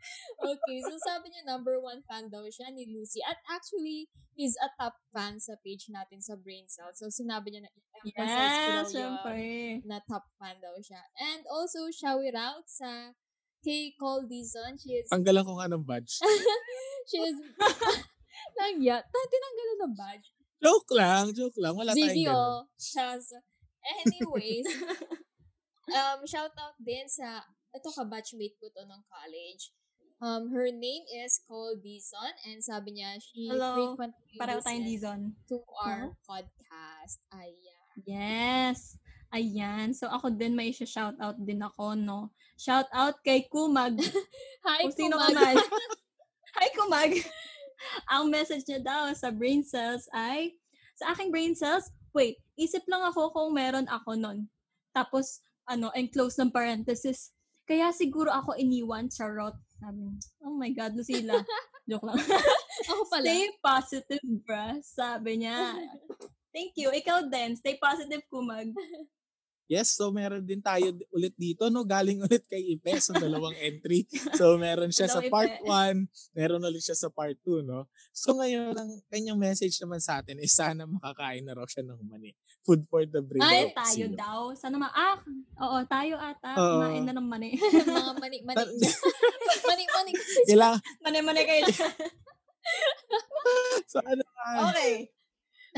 okay, 0.50 0.78
so 0.80 0.96
sabi 1.04 1.28
niya 1.28 1.44
number 1.44 1.76
one 1.78 2.00
fan 2.08 2.32
daw 2.32 2.44
siya 2.48 2.72
ni 2.72 2.88
Lucy. 2.88 3.20
At 3.22 3.36
actually, 3.46 4.08
he's 4.34 4.56
a 4.58 4.68
top 4.80 4.96
fan 5.12 5.36
sa 5.38 5.54
page 5.60 5.88
natin 5.92 6.24
sa 6.24 6.34
Brain 6.40 6.64
Cell. 6.66 6.90
So 6.96 7.12
sinabi 7.12 7.52
niya 7.52 7.68
na 7.68 7.70
ko 7.70 7.78
Yes, 8.08 8.16
daw 8.16 8.24
yun 8.24 8.84
syempre. 8.88 9.40
na 9.84 10.00
top 10.08 10.24
fan 10.40 10.56
daw 10.58 10.72
siya. 10.80 11.00
And 11.20 11.44
also, 11.52 11.92
shout 11.92 12.32
out 12.32 12.64
sa 12.64 13.12
kay 13.60 13.92
Cole 13.96 14.24
Dizon. 14.26 14.76
She 14.80 15.00
is, 15.00 15.08
Tanggalan 15.08 15.44
ko 15.44 15.60
nga 15.60 15.68
ng 15.68 15.84
badge. 15.84 16.20
she 17.10 17.18
is, 17.20 17.36
Langya, 18.58 19.00
ta- 19.04 19.30
tinanggalan 19.30 19.78
ng 19.84 19.94
badge. 19.96 20.26
joke 20.60 20.92
lang, 20.92 21.24
joke 21.32 21.56
lang. 21.56 21.72
Wala 21.72 21.96
Ziggy, 21.96 22.28
tayong 22.28 22.68
ganun. 22.68 22.76
Chaz. 22.76 23.32
Anyways, 23.80 24.68
um, 25.96 26.18
shout 26.28 26.52
out 26.56 26.76
din 26.76 27.08
sa, 27.08 27.40
ito 27.72 27.88
ka 27.88 28.04
batchmate 28.04 28.60
ko 28.60 28.68
to 28.68 28.84
nung 28.84 29.04
college. 29.08 29.72
Um, 30.20 30.52
her 30.52 30.68
name 30.68 31.00
is 31.24 31.40
Cole 31.48 31.80
Dizon 31.80 32.36
and 32.44 32.60
sabi 32.60 33.00
niya, 33.00 33.16
she 33.16 33.48
Hello. 33.48 33.72
frequently 33.96 34.36
Pareho 34.36 34.60
tayong 34.60 34.84
listens 34.84 35.00
Dizon. 35.00 35.20
to 35.48 35.56
our 35.80 36.12
podcast. 36.28 37.24
Ayan. 37.32 37.96
Yes. 38.04 39.00
Ayan. 39.30 39.94
So, 39.94 40.10
ako 40.10 40.34
din 40.34 40.58
may 40.58 40.74
shout 40.74 41.14
out 41.22 41.38
din 41.38 41.62
ako, 41.62 41.94
no? 41.94 42.34
Shout 42.58 42.90
out 42.90 43.22
kay 43.22 43.46
Kumag. 43.46 43.94
Hi, 44.66 44.84
Kung 44.84 44.94
sino 44.94 45.14
Kumag. 45.16 45.56
Hi, 46.58 46.68
Kumag. 46.74 47.12
Ang 48.12 48.28
message 48.28 48.66
niya 48.66 48.82
daw 48.82 49.02
sa 49.14 49.30
brain 49.30 49.62
cells 49.62 50.10
ay, 50.12 50.58
sa 50.98 51.14
aking 51.14 51.30
brain 51.32 51.54
cells, 51.54 51.88
wait, 52.12 52.36
isip 52.58 52.84
lang 52.90 53.00
ako 53.00 53.32
kung 53.32 53.56
meron 53.56 53.88
ako 53.88 54.18
nun. 54.18 54.44
Tapos, 54.92 55.40
ano, 55.64 55.88
enclose 55.96 56.36
ng 56.36 56.52
parenthesis. 56.52 57.32
Kaya 57.64 57.94
siguro 57.94 58.28
ako 58.28 58.58
iniwan, 58.58 59.08
charot. 59.08 59.54
Sabi, 59.78 60.10
oh 60.44 60.58
my 60.58 60.68
God, 60.74 60.92
Lucila. 60.98 61.40
Joke 61.88 62.04
lang. 62.04 62.18
Ako 62.90 63.02
pala. 63.08 63.24
Stay 63.24 63.46
positive, 63.62 64.26
bruh. 64.44 64.76
Sabi 64.82 65.46
niya. 65.46 65.78
Thank 66.50 66.74
you. 66.76 66.90
Ikaw 66.90 67.30
din. 67.30 67.54
Stay 67.56 67.78
positive, 67.78 68.26
Kumag. 68.26 68.74
Yes, 69.70 69.94
so 69.94 70.10
meron 70.10 70.42
din 70.42 70.58
tayo 70.58 70.90
ulit 71.14 71.30
dito, 71.38 71.70
no? 71.70 71.86
Galing 71.86 72.18
ulit 72.26 72.42
kay 72.50 72.74
Ipe 72.74 72.98
sa 72.98 73.14
dalawang 73.14 73.54
entry. 73.54 74.02
So 74.34 74.58
meron 74.58 74.90
siya 74.90 75.06
sa 75.06 75.22
part 75.30 75.62
Ipe. 75.62 75.62
1, 75.62 76.34
meron 76.34 76.66
ulit 76.66 76.82
siya 76.82 76.98
sa 76.98 77.06
part 77.06 77.38
2, 77.46 77.62
no? 77.62 77.86
So 78.10 78.34
ngayon, 78.34 78.74
ang 78.74 78.98
kanyang 79.06 79.38
message 79.38 79.78
naman 79.78 80.02
sa 80.02 80.18
atin 80.18 80.42
is 80.42 80.50
sana 80.50 80.90
makakain 80.90 81.46
na 81.46 81.54
raw 81.54 81.62
siya 81.70 81.86
ng 81.86 82.02
mani. 82.02 82.34
Food 82.66 82.82
for 82.90 83.06
the 83.06 83.22
brain. 83.22 83.46
Ay, 83.46 83.70
daw, 83.70 83.78
tayo 83.78 84.04
sino? 84.10 84.18
daw. 84.18 84.40
Sana 84.58 84.74
ma... 84.74 84.90
Ah, 84.90 85.22
oo, 85.62 85.78
tayo 85.86 86.18
ata. 86.18 86.50
Oo. 86.58 86.82
Kumain 86.82 87.06
na 87.06 87.14
ng 87.14 87.28
mani. 87.30 87.54
mga 87.94 88.12
mani, 88.18 88.38
mani. 88.42 88.64
mani, 89.70 89.84
mani. 89.86 90.12
Kailangan, 90.50 90.82
Mani-mani 91.06 91.42
kayo. 91.46 91.64
so 93.86 94.02
ano 94.02 94.22
okay. 94.66 95.14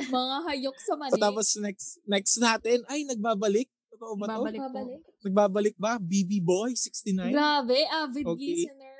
mga 0.08 0.36
hayok 0.48 0.76
sa 0.80 0.96
mani. 0.96 1.12
So, 1.12 1.20
tapos 1.20 1.46
next 1.60 2.00
next 2.08 2.40
natin, 2.40 2.88
ay 2.88 3.04
nagbabalik. 3.04 3.68
Totoo 4.02 4.18
ba 4.18 4.26
to? 4.26 4.42
Babalik 4.42 4.58
po. 4.58 4.66
Babalik. 4.66 5.00
Nagbabalik 5.22 5.76
ba? 5.78 5.92
BB 5.94 6.42
Boy 6.42 6.74
69? 6.74 7.30
Grabe, 7.30 7.78
avid 7.86 8.24
Okay. 8.26 8.66
listener. 8.66 8.98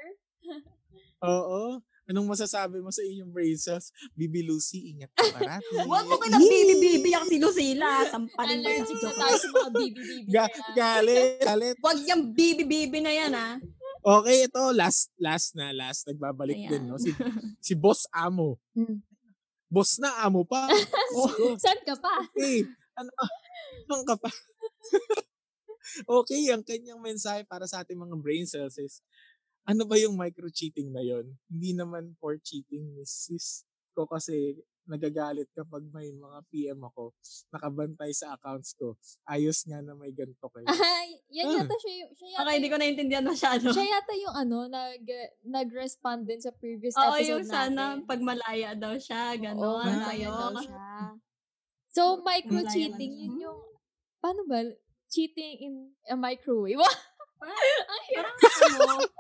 Oo. 1.27 1.83
Anong 2.07 2.31
masasabi 2.31 2.79
mo 2.79 2.95
sa 2.95 3.03
inyong 3.03 3.35
braces? 3.35 3.91
Bibi 4.15 4.47
Lucy, 4.47 4.95
ingat 4.95 5.11
ka 5.11 5.27
parati. 5.35 5.75
Huwag 5.87 6.07
mo 6.07 6.19
ka 6.19 6.31
ng 6.31 6.39
bibi-bibi 6.39 7.11
ang 7.15 7.27
si 7.27 7.39
Lucila. 7.39 8.07
Sampalin 8.07 8.59
mo 8.59 8.69
yung 8.69 8.87
tayo 8.87 9.37
sa 9.39 9.49
mga 9.51 9.71
bibi-bibi. 9.71 10.31
Ga- 10.31 10.55
galit, 10.75 11.39
galit. 11.43 11.75
Huwag 11.83 11.99
yung 12.07 12.23
bibi-bibi 12.31 12.99
na 13.03 13.11
yan, 13.11 13.33
ah. 13.35 13.55
Okay, 14.03 14.47
ito, 14.47 14.63
last, 14.75 15.11
last 15.19 15.55
na, 15.55 15.71
last. 15.71 16.07
Nagbabalik 16.07 16.59
Ayan. 16.59 16.71
din, 16.71 16.83
no? 16.91 16.99
Si, 16.99 17.11
si 17.59 17.75
Boss 17.75 18.07
Amo. 18.11 18.59
Hmm. 18.75 19.03
Boss 19.67 19.99
na 19.99 20.27
amo 20.27 20.45
pa. 20.47 20.69
oh, 21.17 21.57
Saan 21.57 21.81
ka 21.83 21.97
pa? 21.97 22.23
okay. 22.29 22.67
Ano, 22.93 23.09
ano 23.89 24.05
ka 24.05 24.21
pa? 24.21 24.29
Okay, 26.07 26.51
ang 26.51 26.63
kanyang 26.63 27.01
mensahe 27.03 27.43
para 27.45 27.67
sa 27.67 27.83
ating 27.83 27.99
mga 27.99 28.17
brain 28.19 28.47
cells 28.47 28.79
is, 28.79 29.03
ano 29.63 29.87
ba 29.87 29.95
yung 29.95 30.19
micro-cheating 30.19 30.91
na 30.91 31.03
yon? 31.03 31.39
Hindi 31.47 31.71
naman 31.75 32.15
for 32.19 32.35
cheating, 32.39 32.99
Mrs. 32.99 33.63
ko 33.95 34.09
kasi 34.09 34.59
nagagalit 34.83 35.47
kapag 35.55 35.87
may 35.95 36.11
mga 36.11 36.39
PM 36.51 36.83
ako, 36.83 37.15
nakabantay 37.55 38.11
sa 38.11 38.35
accounts 38.35 38.75
ko. 38.75 38.99
Ayos 39.23 39.63
nga 39.63 39.79
na 39.79 39.95
may 39.95 40.11
ganito 40.11 40.43
kayo. 40.51 40.67
Ay, 40.67 41.23
yan 41.31 41.47
Ah. 41.47 41.63
yata 41.63 41.77
siya 41.79 41.95
yung, 42.03 42.13
siya 42.19 42.29
yata 42.35 42.43
Okay, 42.43 42.55
hindi 42.59 42.67
ko 42.67 42.77
naintindihan 42.83 43.23
masyado. 43.23 43.71
Siya 43.71 43.87
yata 43.87 44.13
yung 44.19 44.35
ano, 44.35 44.59
nag, 44.67 45.07
nag-respond 45.47 46.27
din 46.27 46.43
sa 46.43 46.51
previous 46.51 46.99
Oo, 46.99 47.15
episode 47.15 47.31
yung 47.31 47.47
sana 47.47 47.83
natin. 47.95 48.11
pag 48.11 48.21
malaya 48.27 48.71
daw 48.75 48.99
siya, 48.99 49.23
Oo, 49.31 49.43
gano'n. 49.47 49.87
malaya 49.87 50.29
daw 50.35 50.51
ano. 50.51 50.59
siya. 50.59 50.83
So, 51.87 52.03
micro-cheating, 52.27 53.13
yun 53.23 53.39
yung, 53.39 53.61
paano 54.23 54.47
ba? 54.47 54.63
Cheating 55.11 55.53
in 55.61 55.75
a 56.07 56.15
microwave? 56.15 56.79
Ang 57.43 58.05
hirap. 58.09 58.35
Parang 58.39 58.79
ano, 58.79 58.97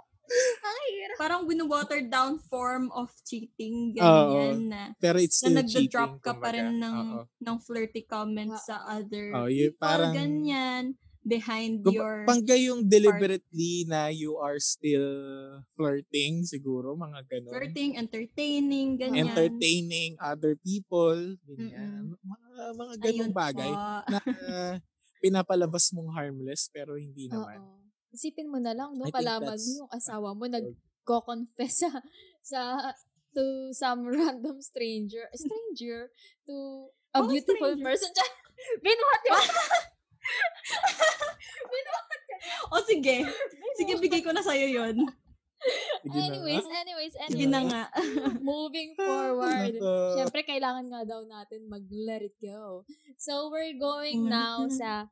Ang 0.64 0.80
hirap. 0.88 1.16
parang 1.18 1.42
win-water 1.44 2.00
down 2.06 2.40
form 2.40 2.88
of 2.94 3.12
cheating, 3.20 3.92
ganyan 3.92 4.72
na. 4.72 4.96
Pero 4.96 5.20
it's 5.20 5.42
Na 5.42 5.52
still 5.52 5.56
nagda-drop 5.60 6.12
cheating, 6.16 6.24
ka 6.24 6.32
pa 6.40 6.48
rin 6.54 6.80
ng, 6.80 6.96
Oo. 6.96 7.22
ng 7.28 7.56
flirty 7.60 8.06
comments 8.08 8.64
sa 8.64 8.80
other 8.88 9.34
Oh, 9.36 9.50
people, 9.50 9.76
parang- 9.76 10.16
ganyan, 10.16 10.96
behind 11.20 11.84
Kung 11.84 11.94
your... 11.94 12.24
Pangga 12.24 12.56
yung 12.56 12.88
deliberately 12.88 13.84
na 13.86 14.08
you 14.08 14.40
are 14.40 14.56
still 14.58 15.06
flirting, 15.76 16.42
siguro, 16.42 16.96
mga 16.96 17.28
ganon. 17.28 17.52
flirting, 17.52 17.90
entertaining, 17.94 18.96
ganyan. 18.96 19.28
Entertaining 19.28 20.16
other 20.16 20.56
people, 20.58 21.18
ganyan. 21.44 22.16
Mga, 22.16 22.38
mga 22.72 22.94
ganong 22.98 23.20
Ayun 23.28 23.34
bagay 23.36 23.70
po. 23.70 23.82
na 24.08 24.18
uh, 24.48 24.74
pinapalabas 25.22 25.94
mong 25.94 26.10
harmless 26.12 26.66
pero 26.68 26.98
hindi 26.98 27.30
naman. 27.30 27.62
Oo. 27.62 27.78
Isipin 28.10 28.50
mo 28.50 28.58
na 28.58 28.74
lang, 28.74 28.92
no? 28.98 29.06
Kalaman 29.08 29.56
mo 29.56 29.70
yung 29.78 29.88
asawa 29.88 30.34
mo 30.34 30.44
nag-confess 30.44 31.74
sa, 31.86 31.90
sa, 32.42 32.60
to 33.32 33.70
some 33.72 34.04
random 34.12 34.58
stranger, 34.60 35.30
stranger, 35.32 36.10
to 36.44 36.54
a 37.14 37.22
Oh, 37.22 37.28
beautiful 37.30 37.72
stranger. 37.72 37.86
person. 37.86 38.12
Binuhat 38.84 39.20
yun. 39.24 39.46
O 42.72 42.80
sige. 42.84 43.16
Sige, 43.78 43.92
bigay 44.00 44.20
ko 44.20 44.32
na 44.32 44.42
sa'yo 44.44 44.68
yun. 44.68 44.96
Na 46.04 46.18
anyways, 46.26 46.66
nga. 46.66 46.76
anyways, 46.80 47.14
Sige 47.14 47.46
anyways. 47.46 47.50
na 47.50 47.60
nga. 47.64 47.82
Moving 48.42 48.92
forward. 49.00 49.74
Siyempre, 50.14 50.42
kailangan 50.42 50.90
nga 50.90 51.02
daw 51.06 51.22
natin 51.22 51.66
mag-let 51.66 52.22
it 52.22 52.36
go. 52.38 52.82
So, 53.14 53.48
we're 53.48 53.74
going 53.74 54.26
now 54.26 54.66
sa 54.80 55.06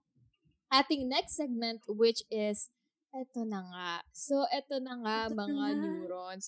ating 0.68 1.06
next 1.06 1.34
segment, 1.34 1.82
which 1.86 2.22
is, 2.26 2.70
eto 3.10 3.42
na 3.42 3.62
nga. 3.64 3.90
So, 4.10 4.46
eto 4.48 4.78
na 4.78 4.94
nga, 4.98 5.18
Eto 5.26 5.34
na 5.34 5.40
mga 5.40 5.66
nga. 5.66 5.78
neurons. 5.78 6.44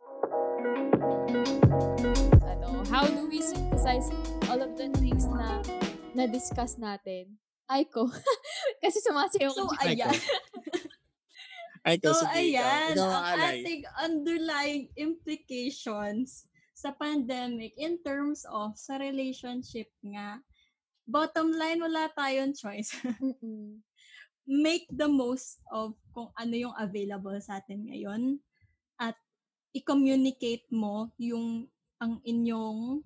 Ano, 2.42 2.82
how 2.86 3.02
do 3.04 3.26
we 3.26 3.38
synthesize 3.38 4.10
all 4.46 4.58
of 4.58 4.74
the 4.74 4.90
things 4.98 5.26
na 5.26 5.62
na-discuss 6.12 6.76
natin 6.76 7.38
Aiko. 7.66 8.04
Kasi 8.84 9.00
sumasayaw 9.00 9.48
So, 9.48 9.64
ko. 9.64 9.72
ayan. 9.80 10.12
Ay, 11.82 11.98
ikaw, 11.98 12.14
So, 12.14 12.22
sige, 12.22 12.54
ikaw. 12.54 12.62
ayan, 12.62 12.90
Ikaw, 12.94 13.10
ang 13.10 13.26
alay. 13.26 13.56
ating 13.58 13.82
underlying 13.98 14.84
implications 14.94 16.46
sa 16.72 16.94
pandemic 16.94 17.74
in 17.74 17.98
terms 18.02 18.46
of 18.46 18.74
sa 18.78 18.98
relationship 18.98 19.90
nga. 20.02 20.38
Bottom 21.02 21.50
line, 21.50 21.82
wala 21.82 22.06
tayong 22.14 22.54
choice. 22.54 22.94
Make 24.46 24.90
the 24.90 25.06
most 25.06 25.62
of 25.70 25.94
kung 26.10 26.30
ano 26.34 26.54
yung 26.54 26.74
available 26.74 27.34
sa 27.38 27.58
atin 27.58 27.86
ngayon 27.86 28.42
at 28.98 29.14
i-communicate 29.70 30.66
mo 30.70 31.10
yung 31.18 31.70
ang 31.98 32.18
inyong 32.22 33.02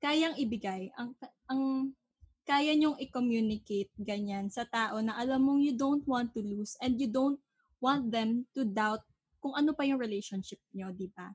kayang 0.00 0.36
ibigay, 0.36 0.92
ang 0.96 1.16
ang 1.48 1.92
kaya 2.44 2.76
nyong 2.76 3.00
i-communicate 3.00 3.88
ganyan 3.96 4.48
sa 4.52 4.64
tao 4.68 5.00
na 5.00 5.16
alam 5.16 5.40
mong 5.40 5.60
you 5.64 5.72
don't 5.72 6.04
want 6.04 6.32
to 6.32 6.40
lose 6.40 6.76
and 6.80 7.00
you 7.00 7.08
don't 7.08 7.40
want 7.80 8.12
them 8.12 8.46
to 8.54 8.64
doubt 8.64 9.02
kung 9.40 9.56
ano 9.56 9.72
pa 9.72 9.88
yung 9.88 9.98
relationship 9.98 10.60
nyo, 10.76 10.92
di 10.92 11.08
ba? 11.10 11.32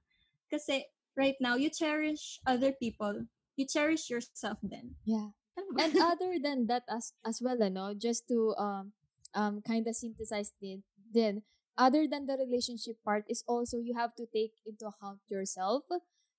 Kasi 0.48 0.86
right 1.18 1.36
now, 1.41 1.58
you 1.58 1.74
cherish 1.74 2.39
other 2.46 2.72
people, 2.72 3.26
you 3.58 3.66
cherish 3.66 4.10
yourself 4.10 4.62
then. 4.62 4.96
Yeah. 5.04 5.34
And 5.58 5.98
other 6.12 6.38
than 6.38 6.68
that 6.68 6.86
as 6.88 7.18
as 7.26 7.41
well, 7.41 7.58
ano, 7.60 7.98
just 7.98 8.30
to 8.30 8.54
um 8.56 8.93
um 9.34 9.66
kind 9.66 9.88
of 9.88 9.98
synthesize 9.98 10.54
din, 10.62 10.86
then 11.12 11.41
other 11.76 12.08
than 12.08 12.28
the 12.28 12.38
relationship 12.39 13.00
part 13.04 13.26
is 13.28 13.43
also 13.48 13.78
you 13.80 13.96
have 13.96 14.16
to 14.16 14.28
take 14.30 14.54
into 14.64 14.88
account 14.88 15.20
yourself. 15.28 15.84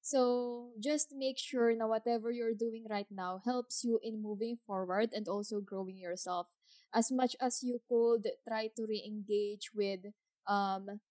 So 0.01 0.71
just 0.79 1.11
make 1.11 1.35
sure 1.35 1.75
na 1.75 1.91
whatever 1.91 2.31
you're 2.31 2.55
doing 2.55 2.87
right 2.87 3.11
now 3.11 3.43
helps 3.43 3.83
you 3.83 3.99
in 4.07 4.23
moving 4.23 4.57
forward 4.63 5.11
and 5.11 5.27
also 5.27 5.59
growing 5.59 5.99
yourself. 5.99 6.47
As 6.97 7.13
much 7.13 7.37
as 7.45 7.61
you 7.61 7.85
could 7.85 8.25
try 8.49 8.73
to 8.73 8.83
re-engage 8.89 9.77
with 9.77 10.01
um 10.49 11.05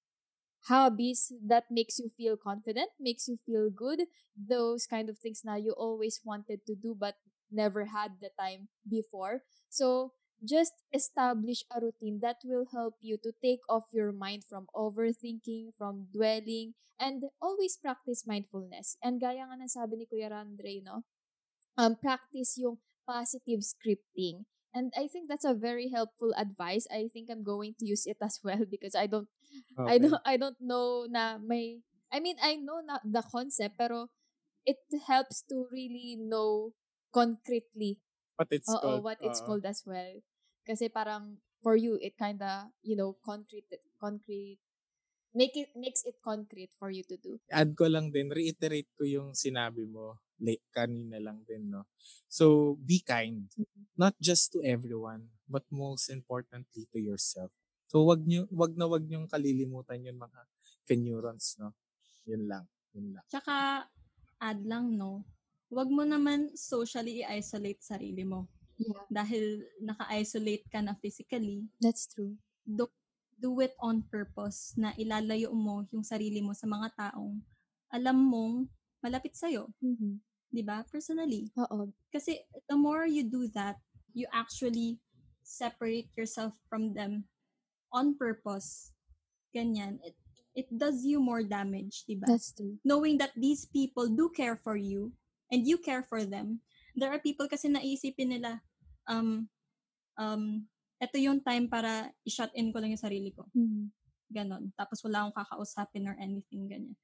hobbies 0.66 1.30
that 1.46 1.70
makes 1.70 2.00
you 2.02 2.10
feel 2.10 2.38
confident, 2.38 2.90
makes 2.98 3.30
you 3.30 3.38
feel 3.46 3.70
good, 3.70 4.10
those 4.34 4.90
kind 4.90 5.10
of 5.10 5.22
things 5.22 5.46
now 5.46 5.56
you 5.56 5.78
always 5.78 6.22
wanted 6.26 6.66
to 6.66 6.74
do 6.74 6.98
but 6.98 7.22
never 7.52 7.86
had 7.86 8.18
the 8.18 8.34
time 8.34 8.68
before. 8.90 9.46
So 9.70 10.14
just 10.44 10.74
establish 10.94 11.64
a 11.70 11.80
routine 11.80 12.20
that 12.22 12.38
will 12.44 12.66
help 12.74 12.96
you 13.02 13.18
to 13.24 13.32
take 13.42 13.62
off 13.70 13.86
your 13.94 14.12
mind 14.12 14.44
from 14.50 14.68
overthinking, 14.76 15.78
from 15.78 16.08
dwelling, 16.14 16.74
and 17.00 17.24
always 17.42 17.78
practice 17.78 18.26
mindfulness. 18.28 18.98
And 19.04 19.22
gaya 19.22 19.46
nga 19.46 19.58
ng 19.62 19.70
sabi 19.70 20.02
ni 20.02 20.06
Kuya 20.10 20.34
Randre, 20.34 20.82
no? 20.84 21.06
Um, 21.78 21.96
practice 21.96 22.58
yung 22.58 22.80
positive 23.06 23.62
scripting. 23.62 24.48
And 24.76 24.92
I 24.98 25.08
think 25.08 25.30
that's 25.32 25.48
a 25.48 25.56
very 25.56 25.90
helpful 25.90 26.36
advice. 26.38 26.86
I 26.92 27.08
think 27.08 27.32
I'm 27.32 27.44
going 27.48 27.76
to 27.80 27.86
use 27.88 28.06
it 28.06 28.18
as 28.22 28.40
well 28.46 28.66
because 28.68 28.96
I 28.96 29.08
don't 29.08 29.30
I 29.88 29.98
Okay. 29.98 30.04
don't 30.04 30.22
I 30.26 30.38
don't 30.38 30.60
know 30.62 31.08
na 31.10 31.38
may 31.40 31.82
I 32.12 32.20
mean 32.20 32.38
I 32.44 32.58
know 32.60 32.82
na 32.84 33.00
the 33.06 33.24
concept 33.24 33.80
pero 33.80 34.12
it 34.66 34.82
helps 35.08 35.44
to 35.52 35.68
really 35.72 36.18
know 36.20 36.74
concretely 37.14 38.00
What 38.38 38.48
it's 38.52 38.74
oo, 38.74 38.92
called. 38.92 39.04
what 39.06 39.18
it's 39.22 39.42
Oo. 39.42 39.42
called 39.42 39.66
as 39.66 39.84
well. 39.86 40.22
Kasi 40.66 40.90
parang 40.90 41.40
for 41.62 41.76
you 41.78 41.98
it 42.02 42.18
kinda, 42.18 42.74
you 42.82 42.96
know, 42.98 43.18
concrete 43.26 43.70
concrete 44.02 44.60
make 45.36 45.54
it 45.60 45.70
makes 45.76 46.08
it 46.08 46.16
concrete 46.24 46.72
for 46.80 46.88
you 46.90 47.04
to 47.06 47.20
do. 47.20 47.38
add 47.52 47.76
ko 47.76 47.92
lang 47.92 48.10
din, 48.10 48.32
reiterate 48.32 48.88
ko 48.96 49.04
yung 49.04 49.36
sinabi 49.36 49.84
mo 49.84 50.18
late 50.40 50.64
kanina 50.72 51.20
lang 51.20 51.44
din, 51.48 51.72
no? 51.72 51.88
So, 52.28 52.76
be 52.84 53.00
kind. 53.04 53.48
Not 53.96 54.16
just 54.20 54.52
to 54.56 54.60
everyone, 54.64 55.32
but 55.48 55.64
most 55.72 56.12
importantly 56.12 56.88
to 56.92 57.00
yourself. 57.00 57.52
So, 57.88 58.04
wag 58.04 58.28
nyo, 58.28 58.48
wag 58.52 58.76
na 58.76 58.88
wag 58.90 59.08
nyo 59.08 59.24
kalilimutan 59.32 60.04
yun 60.04 60.20
mga 60.20 60.42
kenyurons, 60.84 61.56
no? 61.62 61.72
Yun 62.28 62.50
lang. 62.50 62.66
Yun 62.92 63.16
lang. 63.16 63.24
Tsaka, 63.32 63.88
add 64.42 64.60
lang, 64.68 65.00
no? 65.00 65.24
Huwag 65.72 65.90
mo 65.90 66.04
naman 66.04 66.52
socially 66.56 67.24
i-isolate 67.24 67.80
sarili 67.80 68.28
mo. 68.28 68.48
Yeah. 68.76 69.08
Dahil 69.08 69.64
naka-isolate 69.80 70.68
ka 70.68 70.84
na 70.84 71.00
physically, 71.00 71.64
That's 71.80 72.12
true. 72.12 72.36
do, 72.68 72.92
do 73.36 73.52
it 73.60 73.76
on 73.84 74.04
purpose 74.08 74.74
na 74.80 74.96
ilalayo 74.96 75.52
mo 75.52 75.84
yung 75.92 76.04
sarili 76.04 76.40
mo 76.40 76.56
sa 76.56 76.68
mga 76.68 76.92
taong 76.96 77.40
alam 77.92 78.18
mong 78.18 78.68
malapit 79.04 79.36
sa'yo. 79.36 79.70
Mhm. 79.84 80.20
Di 80.50 80.64
ba? 80.64 80.88
Personally. 80.88 81.52
Oo. 81.60 81.92
Kasi 82.10 82.40
the 82.72 82.78
more 82.80 83.04
you 83.04 83.28
do 83.28 83.52
that, 83.52 83.76
you 84.16 84.24
actually 84.32 85.04
separate 85.44 86.08
yourself 86.16 86.56
from 86.72 86.96
them 86.96 87.28
on 87.92 88.16
purpose. 88.16 88.96
Ganyan. 89.52 90.00
It, 90.02 90.16
it 90.56 90.68
does 90.72 91.04
you 91.04 91.20
more 91.20 91.44
damage, 91.44 92.08
di 92.08 92.16
ba? 92.16 92.26
That's 92.32 92.56
true. 92.56 92.80
Knowing 92.88 93.20
that 93.20 93.36
these 93.36 93.68
people 93.68 94.08
do 94.08 94.32
care 94.32 94.56
for 94.56 94.80
you 94.80 95.12
and 95.52 95.68
you 95.68 95.78
care 95.78 96.02
for 96.02 96.24
them. 96.24 96.64
There 96.96 97.12
are 97.12 97.20
people 97.20 97.52
kasi 97.52 97.68
naisipin 97.68 98.40
nila, 98.40 98.64
um, 99.12 99.52
um, 100.16 100.72
ito 101.02 101.18
yung 101.20 101.44
time 101.44 101.68
para 101.68 102.12
i-shut 102.24 102.52
in 102.56 102.72
ko 102.72 102.80
lang 102.80 102.92
yung 102.96 103.02
sarili 103.02 103.32
ko. 103.36 103.48
Mhm. 103.54 103.92
Ganon. 104.32 104.74
Tapos 104.80 105.04
wala 105.06 105.26
akong 105.28 105.38
kakausapin 105.44 106.08
or 106.10 106.16
anything 106.18 106.68
ganyan. 106.72 106.96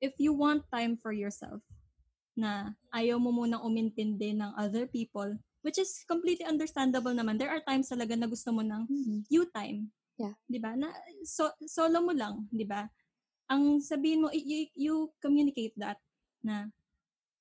If 0.00 0.16
you 0.20 0.32
want 0.32 0.64
time 0.72 0.96
for 0.96 1.12
yourself, 1.12 1.60
na 2.38 2.72
ayaw 2.94 3.20
mo 3.20 3.34
munang 3.34 3.62
umintindi 3.62 4.32
ng 4.36 4.54
other 4.56 4.86
people, 4.88 5.36
which 5.60 5.76
is 5.76 6.04
completely 6.08 6.46
understandable 6.46 7.12
naman. 7.12 7.36
There 7.36 7.50
are 7.52 7.62
times 7.64 7.90
talaga 7.92 8.16
na 8.16 8.30
gusto 8.30 8.48
mo 8.54 8.62
ng 8.64 8.86
Mhm. 8.88 9.18
you 9.28 9.44
time. 9.52 9.92
Yeah. 10.16 10.36
'Di 10.48 10.58
ba? 10.60 10.76
Na 10.76 10.92
so, 11.24 11.52
solo 11.68 12.00
mo 12.04 12.12
lang, 12.16 12.48
'di 12.52 12.64
ba? 12.68 12.88
Ang 13.50 13.82
sabihin 13.82 14.24
mo 14.24 14.28
you, 14.32 14.68
you 14.76 14.94
communicate 15.20 15.74
that 15.76 15.98
na 16.44 16.70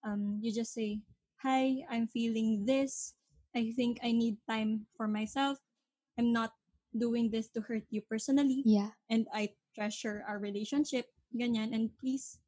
um 0.04 0.40
you 0.44 0.52
just 0.52 0.74
say, 0.76 1.04
"Hi, 1.46 1.84
I'm 1.92 2.08
feeling 2.10 2.66
this. 2.68 3.16
I 3.56 3.72
think 3.76 4.00
I 4.04 4.12
need 4.14 4.40
time 4.50 4.88
for 4.98 5.08
myself. 5.08 5.60
I'm 6.20 6.36
not 6.36 6.52
doing 6.92 7.32
this 7.32 7.48
to 7.56 7.64
hurt 7.64 7.88
you 7.88 8.04
personally 8.04 8.60
Yeah. 8.68 8.92
and 9.08 9.24
I 9.32 9.56
treasure 9.72 10.28
our 10.28 10.36
relationship, 10.36 11.08
ganyan, 11.32 11.72
and 11.72 11.88
please, 11.96 12.44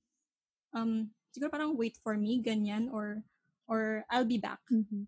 um, 0.76 1.16
siguro 1.32 1.48
parang 1.56 1.80
wait 1.80 1.96
for 2.04 2.20
me, 2.20 2.44
ganyan, 2.44 2.92
or, 2.92 3.24
or 3.72 4.04
I'll 4.12 4.28
be 4.28 4.42
back, 4.42 4.60
Mhm. 4.68 5.08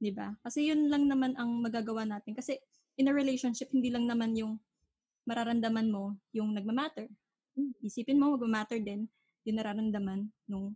di 0.00 0.08
ba? 0.10 0.32
Kasi 0.40 0.72
yun 0.72 0.88
lang 0.88 1.06
naman 1.12 1.36
ang 1.36 1.60
magagawa 1.60 2.08
natin. 2.08 2.32
Kasi 2.32 2.56
in 2.96 3.06
a 3.06 3.14
relationship, 3.14 3.68
hindi 3.70 3.92
lang 3.92 4.08
naman 4.08 4.32
yung 4.32 4.56
mararamdaman 5.28 5.92
mo 5.92 6.16
yung 6.32 6.56
nagmamatter. 6.56 7.06
Mm. 7.54 7.76
Isipin 7.84 8.18
mo, 8.18 8.32
magmamatter 8.34 8.80
din 8.82 9.06
yung 9.44 9.56
nararamdaman 9.60 10.32
nung 10.48 10.74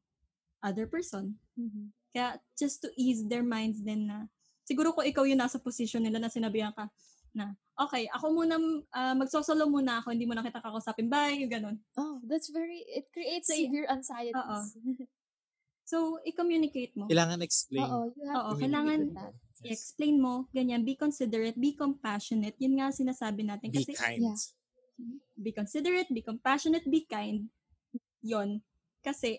other 0.60 0.86
person. 0.86 1.38
Mhm. 1.56 1.90
Kaya 2.12 2.38
just 2.58 2.82
to 2.84 2.90
ease 2.94 3.24
their 3.26 3.42
minds 3.42 3.80
din 3.82 4.06
na, 4.06 4.28
siguro 4.66 4.90
kung 4.90 5.06
ikaw 5.06 5.22
yung 5.22 5.38
nasa 5.38 5.62
position 5.62 6.02
nila 6.02 6.18
na 6.18 6.26
sinabihan 6.26 6.74
ka 6.74 6.90
na, 7.30 7.54
okay, 7.78 8.10
ako 8.10 8.32
muna, 8.34 8.56
uh, 8.90 9.14
magsosolo 9.14 9.70
muna 9.70 10.02
ako, 10.02 10.10
hindi 10.10 10.26
mo 10.26 10.34
na 10.34 10.42
kita 10.42 10.58
kakausapin, 10.58 11.06
bye, 11.06 11.38
yung 11.38 11.52
ganun. 11.52 11.76
Oh, 11.94 12.18
that's 12.26 12.50
very 12.50 12.82
it 12.90 13.06
creates 13.14 13.46
So, 13.46 13.54
severe 13.54 13.86
anxieties. 13.86 14.34
Oo. 14.34 15.06
So, 15.86 16.18
i-communicate 16.26 16.98
mo. 16.98 17.06
Kailangan 17.06 17.46
explain. 17.46 17.86
Oo, 17.86 18.10
you 18.18 18.26
have 18.26 18.42
Oo, 18.42 18.50
to 18.50 18.66
kailangan 18.66 19.06
communicate 19.06 19.22
that. 19.22 19.34
Yes. 19.62 19.70
I-explain 19.70 20.18
mo, 20.18 20.50
ganyan, 20.50 20.82
be 20.82 20.98
considerate, 20.98 21.54
be 21.54 21.78
compassionate. 21.78 22.58
Yun 22.58 22.82
nga 22.82 22.90
sinasabi 22.90 23.46
natin. 23.46 23.70
Be 23.70 23.86
Kasi, 23.86 23.94
kind. 23.94 24.18
Yeah. 24.18 24.38
be 25.38 25.54
considerate, 25.54 26.10
be 26.10 26.26
compassionate, 26.26 26.82
be 26.90 27.06
kind. 27.06 27.46
Yon. 28.18 28.58
Kasi, 28.98 29.38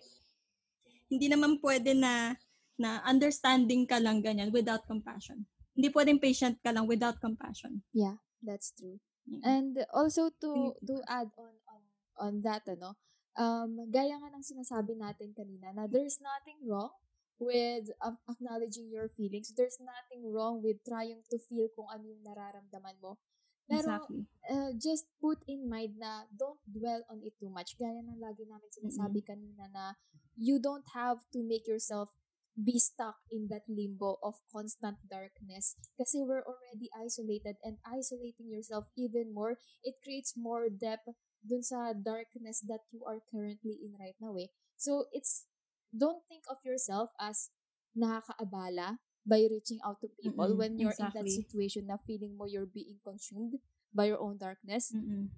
hindi 1.12 1.28
naman 1.28 1.60
pwede 1.60 1.92
na 1.92 2.40
na 2.78 3.02
understanding 3.04 3.90
ka 3.90 3.98
lang 3.98 4.22
ganyan 4.22 4.54
without 4.54 4.86
compassion. 4.86 5.46
Hindi 5.74 5.90
pwedeng 5.94 6.22
patient 6.22 6.58
ka 6.62 6.74
lang 6.74 6.86
without 6.90 7.18
compassion. 7.22 7.82
Yeah, 7.94 8.22
that's 8.42 8.74
true. 8.74 9.02
Yeah. 9.26 9.42
And 9.44 9.74
also 9.92 10.32
to 10.42 10.78
to 10.88 10.96
add 11.06 11.30
on 11.38 11.54
on 11.68 11.82
on 12.18 12.34
that 12.46 12.66
ano, 12.70 12.98
um 13.38 13.90
gaya 13.90 14.18
nga 14.18 14.30
ng 14.34 14.46
sinasabi 14.46 14.98
natin 14.98 15.34
kanina 15.36 15.74
na 15.74 15.86
there's 15.86 16.18
nothing 16.22 16.58
wrong 16.66 16.94
with 17.38 17.94
um, 18.02 18.18
acknowledging 18.30 18.90
your 18.90 19.10
feelings. 19.14 19.54
There's 19.54 19.78
nothing 19.78 20.26
wrong 20.26 20.62
with 20.66 20.82
trying 20.82 21.22
to 21.30 21.38
feel 21.38 21.70
kung 21.78 21.86
ano 21.94 22.10
yung 22.10 22.26
nararamdaman 22.26 22.98
mo. 22.98 23.22
Pero 23.68 24.00
exactly. 24.00 24.24
uh, 24.50 24.72
just 24.80 25.06
put 25.20 25.44
in 25.46 25.68
mind 25.68 26.00
na 26.00 26.24
don't 26.34 26.58
dwell 26.66 27.04
on 27.12 27.20
it 27.22 27.36
too 27.38 27.52
much. 27.52 27.76
Gaya 27.76 28.00
ng 28.00 28.18
lagi 28.18 28.48
namin 28.48 28.72
sinasabi 28.72 29.22
kanina 29.22 29.68
na 29.70 29.94
you 30.40 30.58
don't 30.58 30.88
have 30.96 31.20
to 31.36 31.44
make 31.44 31.68
yourself 31.68 32.10
be 32.58 32.80
stuck 32.80 33.16
in 33.30 33.48
that 33.50 33.62
limbo 33.70 34.18
of 34.26 34.36
constant 34.52 34.98
darkness 35.06 35.78
kasi 35.98 36.26
we're 36.26 36.44
already 36.44 36.90
isolated 36.98 37.56
and 37.64 37.78
isolating 37.86 38.50
yourself 38.50 38.90
even 38.98 39.34
more 39.34 39.58
it 39.86 39.96
creates 40.02 40.34
more 40.36 40.66
depth 40.70 41.06
dun 41.46 41.62
sa 41.62 41.94
darkness 41.94 42.66
that 42.66 42.82
you 42.92 43.06
are 43.06 43.22
currently 43.30 43.78
in 43.80 43.94
right 44.02 44.18
now 44.20 44.34
eh. 44.36 44.50
So 44.76 45.06
it's 45.14 45.46
don't 45.94 46.26
think 46.28 46.44
of 46.50 46.58
yourself 46.66 47.14
as 47.22 47.50
nakakaabala 47.96 49.00
by 49.28 49.46
reaching 49.50 49.80
out 49.86 50.00
to 50.02 50.10
people 50.20 50.56
Mm-mm, 50.56 50.58
when 50.58 50.80
you're 50.80 50.98
in 50.98 51.14
that 51.14 51.28
exactly. 51.28 51.30
situation 51.30 51.88
na 51.88 51.98
feeling 52.06 52.36
mo 52.38 52.46
you're 52.50 52.70
being 52.70 53.00
consumed 53.04 53.60
by 53.94 54.06
your 54.10 54.20
own 54.20 54.38
darkness. 54.38 54.96
Mm-mm. 54.96 55.30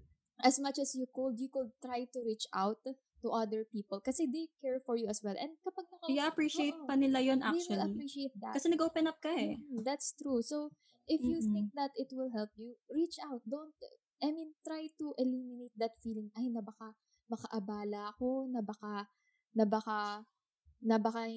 As 0.43 0.59
much 0.59 0.79
as 0.79 0.95
you 0.95 1.07
could, 1.11 1.39
you 1.39 1.49
could 1.51 1.71
try 1.83 2.07
to 2.07 2.19
reach 2.23 2.47
out 2.55 2.79
to 3.21 3.29
other 3.31 3.67
people 3.67 3.99
kasi 3.99 4.25
they 4.27 4.47
care 4.63 4.79
for 4.83 4.95
you 4.95 5.07
as 5.07 5.19
well. 5.23 5.35
And 5.35 5.55
kapag 5.61 5.85
naka- 5.91 6.09
I-appreciate 6.09 6.75
Oo, 6.75 6.87
pa 6.87 6.95
nila 6.95 7.19
yon 7.21 7.39
they 7.39 7.47
will 7.47 7.53
actually. 7.53 7.85
appreciate 7.91 8.33
that. 8.39 8.53
Kasi 8.57 8.65
nag-open 8.71 9.05
up 9.07 9.19
ka 9.21 9.29
eh. 9.35 9.59
Mm, 9.59 9.83
that's 9.83 10.15
true. 10.17 10.41
So, 10.41 10.71
if 11.09 11.21
you 11.21 11.41
Mm-mm. 11.41 11.53
think 11.53 11.67
that 11.75 11.91
it 11.97 12.09
will 12.13 12.29
help 12.31 12.49
you, 12.55 12.77
reach 12.89 13.17
out. 13.21 13.41
Don't, 13.45 13.73
I 14.21 14.29
mean, 14.31 14.53
try 14.65 14.89
to 14.99 15.05
eliminate 15.17 15.73
that 15.77 15.97
feeling, 16.01 16.29
ay, 16.37 16.49
na 16.49 16.61
baka, 16.61 16.93
makaabala 17.29 18.13
ako, 18.15 18.49
na 18.49 18.61
baka, 18.61 19.05
na 19.53 19.65
baka, 19.65 20.25
na 20.81 20.97
baka, 20.97 21.27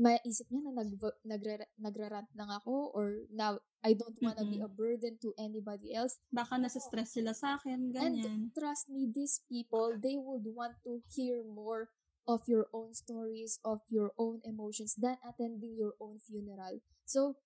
maisip 0.00 0.48
niya 0.48 0.72
na 0.72 0.80
nag, 0.80 0.96
nagre, 1.28 1.68
nagrarant 1.76 2.30
lang 2.32 2.48
ako 2.48 2.88
or 2.96 3.28
na 3.28 3.60
I 3.84 3.92
don't 3.92 4.16
wanna 4.20 4.48
be 4.48 4.60
Mm-mm. 4.60 4.68
a 4.68 4.70
burden 4.72 5.20
to 5.20 5.36
anybody 5.36 5.92
else. 5.92 6.16
Baka 6.32 6.56
nasa-stress 6.56 7.16
sila 7.16 7.36
sa 7.36 7.60
akin, 7.60 7.92
ganyan. 7.92 8.24
And 8.24 8.52
trust 8.56 8.88
me, 8.88 9.08
these 9.08 9.40
people, 9.48 9.96
they 9.96 10.16
would 10.16 10.44
want 10.48 10.80
to 10.84 11.00
hear 11.12 11.44
more 11.44 11.92
of 12.28 12.44
your 12.48 12.68
own 12.72 12.92
stories, 12.92 13.60
of 13.64 13.80
your 13.88 14.12
own 14.20 14.40
emotions 14.44 14.96
than 14.96 15.16
attending 15.24 15.76
your 15.76 15.96
own 16.00 16.20
funeral. 16.20 16.80
So, 17.08 17.40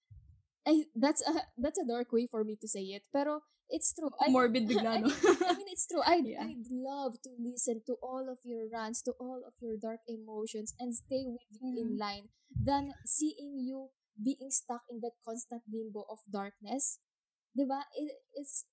I 0.66 0.84
that's 0.96 1.20
a 1.26 1.44
that's 1.60 1.78
a 1.78 1.86
dark 1.86 2.12
way 2.12 2.26
for 2.30 2.44
me 2.44 2.56
to 2.60 2.68
say 2.68 2.82
it, 2.96 3.04
pero 3.12 3.40
it's 3.68 3.92
true. 3.92 4.12
I, 4.20 4.28
Morbid 4.30 4.68
bigla, 4.68 5.00
no? 5.04 5.08
I 5.08 5.52
mean, 5.56 5.68
it's 5.72 5.86
true. 5.88 6.04
I'd, 6.04 6.24
Yeah. 6.28 6.44
I'd 6.44 6.68
love 6.68 7.16
to 7.24 7.30
listen 7.40 7.80
to 7.88 7.96
all 8.04 8.28
of 8.28 8.38
your 8.44 8.68
rants, 8.68 9.00
to 9.08 9.12
all 9.20 9.40
of 9.46 9.54
your 9.60 9.76
dark 9.80 10.00
emotions, 10.08 10.74
and 10.78 10.94
stay 10.94 11.24
with 11.26 11.48
you 11.60 11.72
in 11.80 11.96
Mm. 11.96 12.00
line 12.00 12.26
than 12.52 12.92
seeing 13.04 13.60
you 13.64 13.88
being 14.20 14.52
stuck 14.52 14.84
in 14.92 15.00
that 15.00 15.16
constant 15.24 15.64
limbo 15.72 16.04
of 16.12 16.20
darkness. 16.30 17.00
Diba? 17.56 17.82
It, 17.96 18.12
it's, 18.36 18.64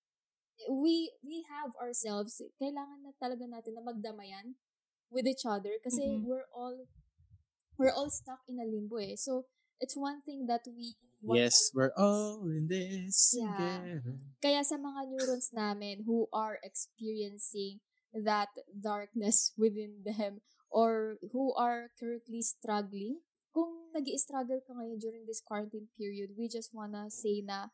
we, 0.70 1.12
we 1.24 1.46
have 1.50 1.72
ourselves, 1.82 2.42
kailangan 2.62 3.02
na 3.08 3.12
talaga 3.18 3.48
natin 3.48 3.80
na 3.80 3.84
magdamayan 3.88 4.60
with 5.10 5.26
each 5.26 5.48
other 5.48 5.80
kasi 5.82 6.20
Mm-mm. 6.20 6.28
we're 6.28 6.48
all, 6.54 6.86
we're 7.80 7.94
all 7.96 8.10
stuck 8.12 8.44
in 8.48 8.60
a 8.60 8.68
limbo 8.68 8.98
eh. 8.98 9.16
So, 9.18 9.46
it's 9.82 9.98
one 9.98 10.22
thing 10.22 10.46
that 10.48 10.62
we 10.70 10.96
want 11.22 11.42
Yes, 11.42 11.74
we're 11.74 11.92
all 11.98 12.46
in 12.48 12.70
this 12.70 13.34
Yeah. 13.34 14.00
together. 14.00 14.22
Kaya 14.42 14.62
sa 14.66 14.78
mga 14.78 15.10
neurons 15.10 15.50
namin 15.54 16.06
who 16.06 16.30
are 16.34 16.58
experiencing 16.62 17.82
that 18.14 18.50
darkness 18.70 19.52
within 19.62 20.06
them 20.06 20.42
or 20.72 21.18
who 21.34 21.52
are 21.58 21.92
currently 22.00 22.42
struggling, 22.42 23.20
kung 23.52 23.92
nag 23.92 24.08
struggle 24.16 24.64
ka 24.64 24.72
ngayon 24.72 24.98
during 25.02 25.28
this 25.28 25.44
quarantine 25.44 25.92
period, 25.98 26.32
we 26.40 26.48
just 26.48 26.72
wanna 26.72 27.12
say 27.12 27.44
na 27.44 27.74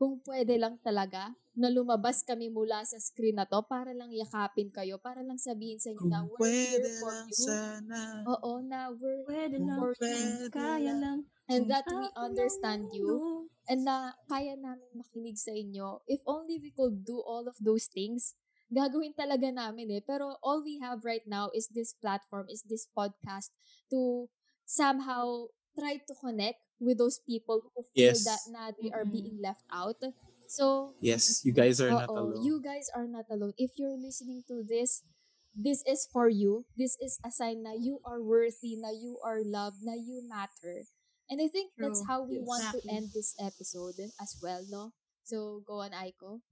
kung 0.00 0.16
pwede 0.24 0.56
lang 0.56 0.80
talaga 0.80 1.36
na 1.52 1.68
lumabas 1.68 2.24
kami 2.24 2.48
mula 2.48 2.80
sa 2.88 2.96
screen 2.96 3.36
na 3.36 3.44
to 3.44 3.60
para 3.68 3.92
lang 3.92 4.08
yakapin 4.08 4.72
kayo, 4.72 4.96
para 4.96 5.20
lang 5.20 5.36
sabihin 5.36 5.76
sa 5.76 5.92
inyo 5.92 6.00
Kung 6.00 6.08
na 6.08 6.24
we're 6.24 6.40
pwede 6.40 6.88
here 6.88 6.96
for 7.04 7.12
lang 7.12 7.28
you. 7.28 7.36
sana. 7.44 8.00
Oo, 8.24 8.52
na 8.64 8.80
we're 8.96 9.28
Pwede 9.28 9.60
lang, 9.60 9.76
for 9.76 9.92
pwede 10.00 10.48
kaya 10.48 10.96
lang. 10.96 11.28
and 11.52 11.68
that 11.68 11.84
we 11.84 12.06
understand 12.16 12.88
you 12.96 13.44
and 13.68 13.84
na 13.84 14.16
kaya 14.24 14.56
namin 14.56 14.88
makinig 14.96 15.36
sa 15.36 15.52
inyo. 15.52 16.00
If 16.08 16.24
only 16.24 16.56
we 16.56 16.72
could 16.72 17.04
do 17.04 17.20
all 17.20 17.44
of 17.44 17.60
those 17.60 17.84
things, 17.92 18.32
gagawin 18.72 19.12
talaga 19.12 19.52
namin 19.52 20.00
eh. 20.00 20.00
Pero 20.00 20.40
all 20.40 20.64
we 20.64 20.80
have 20.80 21.04
right 21.04 21.26
now 21.28 21.52
is 21.52 21.68
this 21.68 21.92
platform, 21.92 22.48
is 22.48 22.64
this 22.64 22.88
podcast 22.88 23.52
to 23.92 24.32
somehow 24.64 25.50
try 25.76 25.98
to 26.00 26.14
connect 26.16 26.62
with 26.80 26.98
those 26.98 27.20
people 27.20 27.60
who 27.62 27.84
feel 27.92 28.16
Yes. 28.16 28.24
that 28.24 28.40
na 28.48 28.72
they 28.72 28.90
are 28.90 29.04
mm-hmm. 29.04 29.12
being 29.12 29.36
left 29.38 29.62
out. 29.70 30.00
So, 30.50 30.96
Yes, 30.98 31.44
you 31.46 31.52
guys 31.52 31.78
are 31.78 31.92
not 31.94 32.10
alone. 32.10 32.42
you 32.42 32.58
guys 32.58 32.90
are 32.90 33.06
not 33.06 33.30
alone. 33.30 33.54
If 33.54 33.78
you're 33.78 33.94
listening 33.94 34.42
to 34.50 34.66
this, 34.66 35.04
this 35.54 35.84
is 35.86 36.08
for 36.10 36.26
you. 36.26 36.66
This 36.74 36.98
is 36.98 37.20
a 37.22 37.30
sign 37.30 37.62
na 37.62 37.78
you 37.78 38.00
are 38.02 38.18
worthy, 38.18 38.74
na 38.74 38.90
you 38.90 39.20
are 39.22 39.44
loved, 39.46 39.84
na 39.86 39.94
you 39.94 40.26
matter. 40.26 40.88
And 41.30 41.38
I 41.38 41.46
think 41.46 41.70
that's 41.78 42.02
how 42.02 42.26
we 42.26 42.42
want 42.42 42.66
to 42.74 42.82
end 42.90 43.14
this 43.14 43.38
episode 43.38 43.94
as 44.18 44.34
well, 44.42 44.66
no? 44.66 44.90
So, 45.22 45.62
go 45.62 45.86
on, 45.86 45.94
Aiko. 45.94 46.42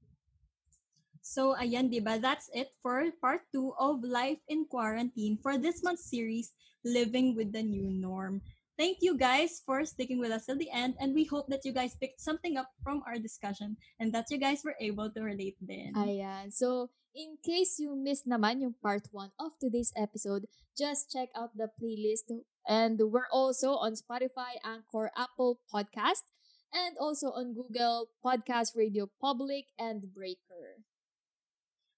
So, 1.18 1.59
ayan, 1.59 1.91
di 1.91 1.99
ba? 1.99 2.22
That's 2.22 2.47
it 2.55 2.70
for 2.79 3.03
part 3.18 3.43
two 3.51 3.74
of 3.74 4.07
Life 4.07 4.39
in 4.47 4.64
Quarantine 4.70 5.37
for 5.43 5.59
this 5.59 5.83
month's 5.83 6.07
series, 6.07 6.55
Living 6.87 7.35
with 7.35 7.51
the 7.51 7.62
New 7.66 7.91
Norm. 7.91 8.41
Thank 8.79 9.03
you 9.03 9.18
guys 9.18 9.59
for 9.66 9.83
sticking 9.83 10.22
with 10.22 10.31
us 10.31 10.47
till 10.47 10.55
the 10.55 10.70
end, 10.70 10.95
and 11.03 11.11
we 11.11 11.26
hope 11.26 11.51
that 11.51 11.66
you 11.66 11.74
guys 11.74 11.99
picked 11.99 12.22
something 12.22 12.55
up 12.55 12.70
from 12.79 13.03
our 13.11 13.18
discussion 13.18 13.74
and 13.99 14.14
that 14.14 14.31
you 14.31 14.39
guys 14.39 14.62
were 14.62 14.79
able 14.79 15.11
to 15.11 15.18
relate 15.18 15.59
then. 15.59 15.99
Ayan. 15.99 16.55
So, 16.55 16.95
in 17.11 17.43
case 17.43 17.83
you 17.83 17.99
missed 17.99 18.31
naman 18.31 18.62
yung 18.62 18.79
part 18.79 19.11
1 19.11 19.35
of 19.43 19.59
today's 19.59 19.91
episode, 19.99 20.47
just 20.79 21.11
check 21.11 21.26
out 21.35 21.59
the 21.59 21.74
playlist. 21.74 22.31
And 22.70 23.03
we're 23.03 23.26
also 23.35 23.74
on 23.83 23.99
Spotify, 23.99 24.62
Anchor, 24.62 25.11
Apple 25.18 25.59
Podcast, 25.66 26.22
and 26.70 26.95
also 27.03 27.35
on 27.35 27.59
Google 27.59 28.14
Podcast 28.22 28.79
Radio 28.79 29.11
Public 29.18 29.74
and 29.74 30.07
Breaker. 30.14 30.87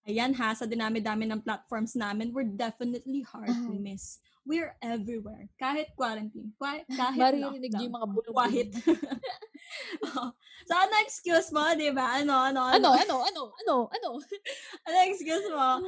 Ayan 0.08 0.32
ha, 0.40 0.56
sa 0.56 0.64
dinami-dami 0.64 1.28
ng 1.28 1.44
platforms 1.44 1.92
namin, 1.92 2.32
we're 2.32 2.48
definitely 2.48 3.20
hard 3.20 3.52
to 3.52 3.76
miss. 3.76 4.16
We're 4.42 4.72
everywhere. 4.80 5.46
Kahit 5.54 5.92
quarantine. 5.92 6.56
Kwa- 6.56 6.82
kahit 7.00 7.18
Maririnig 7.18 7.70
niyo 7.70 7.70
lockdown. 7.70 7.84
yung 7.84 7.94
mga 7.94 8.08
bulong 8.08 8.36
Kahit. 8.36 8.68
oh. 10.10 10.28
So, 10.64 10.72
ano 10.72 10.94
excuse 11.02 11.48
mo, 11.50 11.62
di 11.74 11.92
ba? 11.92 12.18
Ano, 12.18 12.34
ano, 12.36 12.60
Ano, 12.68 12.88
ano, 12.94 13.16
ano, 13.20 13.42
ano, 13.54 13.74
ano? 13.90 14.08
Ano 14.86 14.96
excuse 15.08 15.46
mo? 15.50 15.84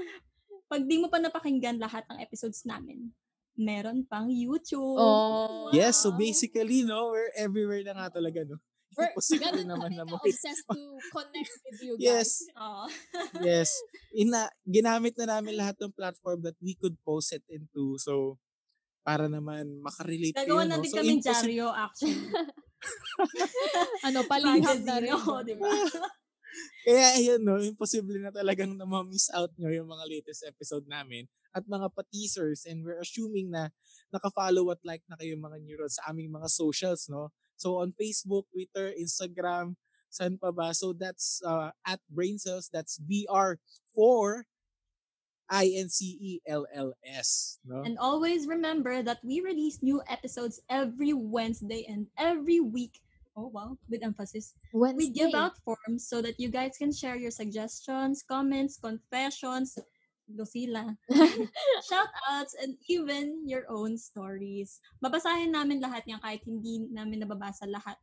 Pag 0.67 0.85
di 0.85 0.97
mo 0.97 1.09
pa 1.09 1.17
napakinggan 1.17 1.77
lahat 1.77 2.05
ng 2.09 2.21
episodes 2.21 2.65
namin, 2.65 3.13
meron 3.55 4.05
pang 4.05 4.29
YouTube. 4.29 4.97
Oh. 4.97 5.69
Yes, 5.71 6.01
so 6.01 6.13
Wow. 6.13 6.21
basically, 6.21 6.85
no, 6.85 7.13
we're 7.13 7.33
everywhere 7.35 7.85
na 7.85 7.93
nga 7.95 8.17
talaga, 8.17 8.45
no? 8.45 8.57
We're 8.93 9.09
Imposible 9.13 9.43
ganun 9.43 9.69
naman 9.69 9.91
na 9.93 10.05
mo. 10.05 10.17
obsessed 10.17 10.67
to 10.69 10.81
connect 11.09 11.53
with 11.65 11.81
you 11.81 11.95
guys. 12.01 12.05
Yes, 12.05 12.29
Oo. 12.61 12.85
yes. 13.41 13.69
Ina, 14.13 14.47
ginamit 14.65 15.17
na 15.17 15.37
namin 15.37 15.57
lahat 15.57 15.77
ng 15.81 15.93
platform 15.93 16.45
that 16.45 16.57
we 16.61 16.77
could 16.77 16.97
post 17.01 17.33
it 17.33 17.45
into. 17.49 17.97
So, 17.97 18.37
para 19.03 19.27
naman 19.27 19.81
makarelate 19.81 20.37
Gagawa 20.37 20.63
kayo, 20.63 20.69
na 20.69 20.77
no? 20.77 20.83
din 20.83 20.91
So, 20.91 20.97
kami 20.97 21.11
impossible- 21.17 21.33
dyaryo, 21.33 21.67
actually. 21.71 22.29
Ano, 24.03 24.19
paliham 24.27 24.81
na 24.83 24.97
rin. 24.99 25.13
Oo, 25.13 25.41
di 25.41 25.55
ba? 25.55 25.71
Kaya 26.85 27.17
ayun, 27.17 27.41
no, 27.41 27.57
imposible 27.59 28.21
na 28.21 28.29
talagang 28.29 28.77
na 28.77 28.85
ma-miss 28.85 29.33
out 29.33 29.49
nyo 29.57 29.73
yung 29.73 29.89
mga 29.89 30.05
latest 30.05 30.45
episode 30.45 30.85
namin 30.85 31.25
at 31.51 31.65
mga 31.65 31.89
pa-teasers 31.89 32.69
and 32.69 32.85
we're 32.85 33.01
assuming 33.01 33.49
na 33.49 33.73
naka-follow 34.11 34.69
at 34.69 34.81
like 34.85 35.01
na 35.07 35.17
kayo 35.17 35.33
mga 35.35 35.57
neurons 35.65 35.97
sa 35.97 36.13
aming 36.13 36.29
mga 36.29 36.49
socials, 36.49 37.09
no? 37.09 37.33
So 37.63 37.79
on 37.79 37.95
Facebook, 37.95 38.51
Twitter, 38.51 38.91
Instagram, 38.99 39.79
saan 40.11 40.35
pa 40.43 40.51
ba? 40.51 40.75
So 40.75 40.91
that's 40.91 41.39
uh, 41.47 41.71
at 41.87 42.03
Brain 42.11 42.43
Cells, 42.43 42.67
that's 42.67 42.99
BR4 42.99 44.51
I-N-C-E-L-L-S, 45.53 47.29
no? 47.69 47.83
And 47.85 47.99
always 48.01 48.49
remember 48.49 49.03
that 49.03 49.21
we 49.23 49.45
release 49.45 49.83
new 49.83 50.01
episodes 50.09 50.65
every 50.71 51.13
Wednesday 51.13 51.85
and 51.87 52.09
every 52.17 52.61
week. 52.61 53.05
Oh, 53.37 53.53
wow. 53.53 53.77
With 53.89 54.03
emphasis. 54.03 54.55
Wednesday. 54.73 55.05
We 55.05 55.11
give 55.13 55.35
out 55.35 55.61
forms 55.61 56.09
so 56.09 56.23
that 56.23 56.41
you 56.41 56.49
guys 56.49 56.81
can 56.81 56.93
share 56.93 57.17
your 57.17 57.31
suggestions, 57.31 58.25
comments, 58.25 58.81
confessions, 58.81 59.77
dosila, 60.33 60.97
shout 61.89 62.13
outs, 62.29 62.57
and 62.59 62.77
even 62.89 63.45
your 63.45 63.69
own 63.69 63.95
stories. 63.97 64.81
Babasahin 64.99 65.53
namin 65.53 65.79
lahat 65.79 66.03
yan 66.09 66.21
kahit 66.21 66.43
hindi 66.45 66.89
namin 66.91 67.23
nababasa 67.23 67.69
lahat 67.69 67.97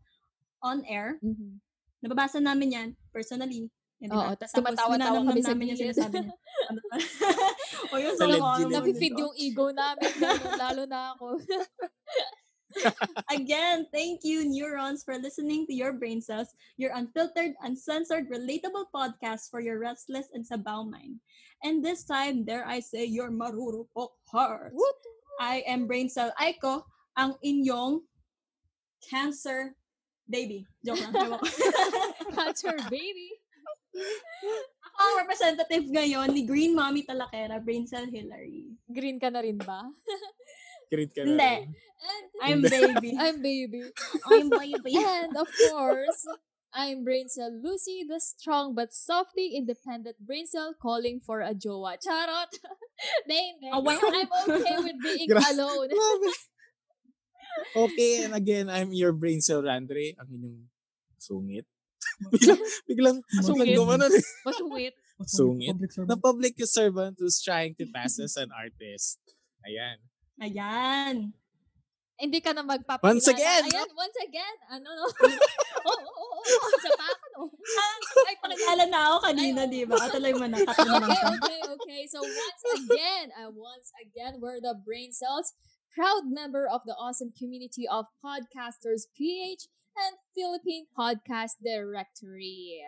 on 0.61 0.85
air. 0.85 1.17
Mhm. 1.19 1.59
Nababasa 1.99 2.39
namin 2.39 2.69
yan 2.71 2.89
personally. 3.11 3.67
Yan? 3.99 4.15
Oo, 4.15 4.31
tas 4.39 4.55
tumatawa-tawa 4.55 5.27
kami 5.27 5.43
sa 5.43 5.51
namin 5.51 5.75
yung 5.75 5.79
sinasabi 5.91 6.23
niya. 6.23 6.35
Ano 6.71 6.79
o 7.91 7.95
yun, 7.99 8.15
Sa 8.15 8.31
Nafe-feed 8.31 9.11
nito. 9.11 9.27
yung 9.27 9.35
ego 9.35 9.75
namin, 9.75 10.07
lalo, 10.23 10.43
lalo 10.55 10.83
na 10.87 10.99
ako. 11.11 11.27
Again, 13.31 13.87
thank 13.91 14.21
you, 14.23 14.45
neurons, 14.45 15.03
for 15.03 15.17
listening 15.17 15.65
to 15.67 15.73
your 15.73 15.93
brain 15.93 16.21
cells, 16.21 16.53
your 16.77 16.91
unfiltered, 16.93 17.53
uncensored, 17.63 18.29
relatable 18.29 18.93
podcast 18.93 19.49
for 19.49 19.59
your 19.59 19.79
restless 19.79 20.27
and 20.33 20.45
sabaw 20.45 20.87
mind. 20.87 21.19
And 21.63 21.83
this 21.83 22.05
time, 22.05 22.45
dare 22.45 22.65
I 22.67 22.79
say, 22.79 23.05
your 23.05 23.31
marurupok 23.31 24.15
heart. 24.31 24.71
Woot! 24.73 24.99
I 25.39 25.63
am 25.67 25.87
Brain 25.87 26.09
Cell 26.09 26.31
Aiko, 26.39 26.83
ang 27.15 27.35
inyong 27.43 28.03
cancer 29.03 29.75
baby. 30.29 30.67
Joke 30.85 31.01
lang. 31.09 31.35
ko. 31.35 31.39
Cancer 32.35 32.75
baby. 32.93 33.33
Ako 34.99 35.03
ang 35.03 35.17
representative 35.25 35.85
ngayon 35.89 36.29
ni 36.35 36.43
Green 36.45 36.75
Mommy 36.75 37.07
Talakera, 37.07 37.57
Brain 37.57 37.87
Cell 37.89 38.05
Hillary. 38.05 38.69
Green 38.85 39.17
ka 39.17 39.31
na 39.31 39.41
rin 39.41 39.57
ba? 39.57 39.87
Kirit 40.89 41.13
ka 41.13 41.21
na 41.23 41.29
Hindi. 41.37 41.53
rin. 41.53 41.67
And 41.99 42.25
I'm 42.41 42.59
baby. 42.63 43.09
I'm 43.19 43.37
baby. 43.41 43.81
I'm 44.25 44.47
baby. 44.49 44.93
And 44.97 45.35
of 45.37 45.47
course, 45.69 46.21
I'm 46.73 47.03
brain 47.03 47.27
cell 47.29 47.49
Lucy, 47.51 48.05
the 48.07 48.21
strong 48.21 48.73
but 48.73 48.93
softly 48.93 49.53
independent 49.57 50.17
brain 50.21 50.45
cell 50.45 50.73
calling 50.77 51.19
for 51.19 51.41
a 51.41 51.53
jowa. 51.53 51.97
Charot! 51.97 52.49
Hindi, 53.25 53.39
hindi. 53.55 53.67
Oh, 53.71 53.79
wow. 53.79 53.95
I'm 53.95 54.27
okay 54.59 54.77
with 54.83 54.99
being 55.01 55.27
Gra- 55.31 55.43
alone. 55.55 55.87
Grabe. 55.87 56.29
okay, 57.87 58.23
and 58.27 58.33
again, 58.35 58.69
I'm 58.69 58.91
your 58.93 59.11
brain 59.15 59.39
cell 59.41 59.63
Randre, 59.63 60.15
ang 60.19 60.27
inyong 60.29 60.67
sungit. 61.19 61.63
biglang, 62.31 62.59
biglang, 62.87 63.17
biglang 63.23 63.43
Sungit. 63.43 63.75
gumanon 63.75 64.11
eh. 64.11 64.23
Masungit. 64.47 64.95
Sungit. 65.27 65.71
Public 65.75 65.91
The 65.91 65.95
servant. 65.95 66.21
public 66.23 66.53
servant 66.67 67.15
who's 67.19 67.39
trying 67.43 67.75
to 67.79 67.85
pass 67.91 68.19
as 68.19 68.35
an 68.39 68.51
artist. 68.55 69.19
Ayan. 69.63 69.99
Ayan. 70.39 71.35
Hindi 72.19 72.39
ka 72.43 72.51
na 72.51 72.67
magpapakilala. 72.67 73.15
Once 73.15 73.27
again, 73.31 73.63
Ayan, 73.63 73.89
once 73.95 74.17
again. 74.27 74.55
Ano, 74.67 74.91
no? 74.99 75.05
Oo, 75.07 76.03
oo, 76.03 76.35
oo. 76.43 76.67
Sa 76.83 76.91
paka, 76.99 77.25
no? 77.39 77.47
Ay, 78.27 78.35
pakilala 78.43 78.85
na 78.91 78.99
ako 79.07 79.17
kanina, 79.23 79.61
di 79.63 79.87
ba? 79.87 79.95
Tuloy 80.11 80.35
mo 80.35 80.43
na. 80.51 80.59
Okay, 80.59 81.23
okay, 81.39 81.59
okay. 81.79 82.01
So 82.11 82.19
once 82.19 82.63
again, 82.75 83.31
uh, 83.39 83.47
once 83.55 83.95
again, 84.03 84.43
we're 84.43 84.59
the 84.59 84.75
Brain 84.75 85.15
Cells, 85.15 85.55
proud 85.95 86.27
member 86.27 86.67
of 86.67 86.83
the 86.83 86.91
awesome 86.99 87.31
community 87.31 87.87
of 87.87 88.11
podcasters 88.19 89.07
PH 89.15 89.71
and 89.95 90.19
Philippine 90.35 90.91
Podcast 90.91 91.63
Directory. 91.63 92.83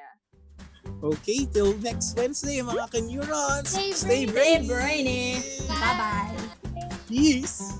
Okay, 0.99 1.47
till 1.47 1.71
next 1.79 2.19
Wednesday, 2.19 2.59
mga 2.59 2.91
ka-neurons. 2.91 3.71
Stay 3.71 3.95
Stay 3.95 4.23
brainy. 4.27 4.67
brainy. 4.67 5.39
Brainy. 5.39 5.71
Bye-bye. 5.71 6.60
Peace. 7.07 7.73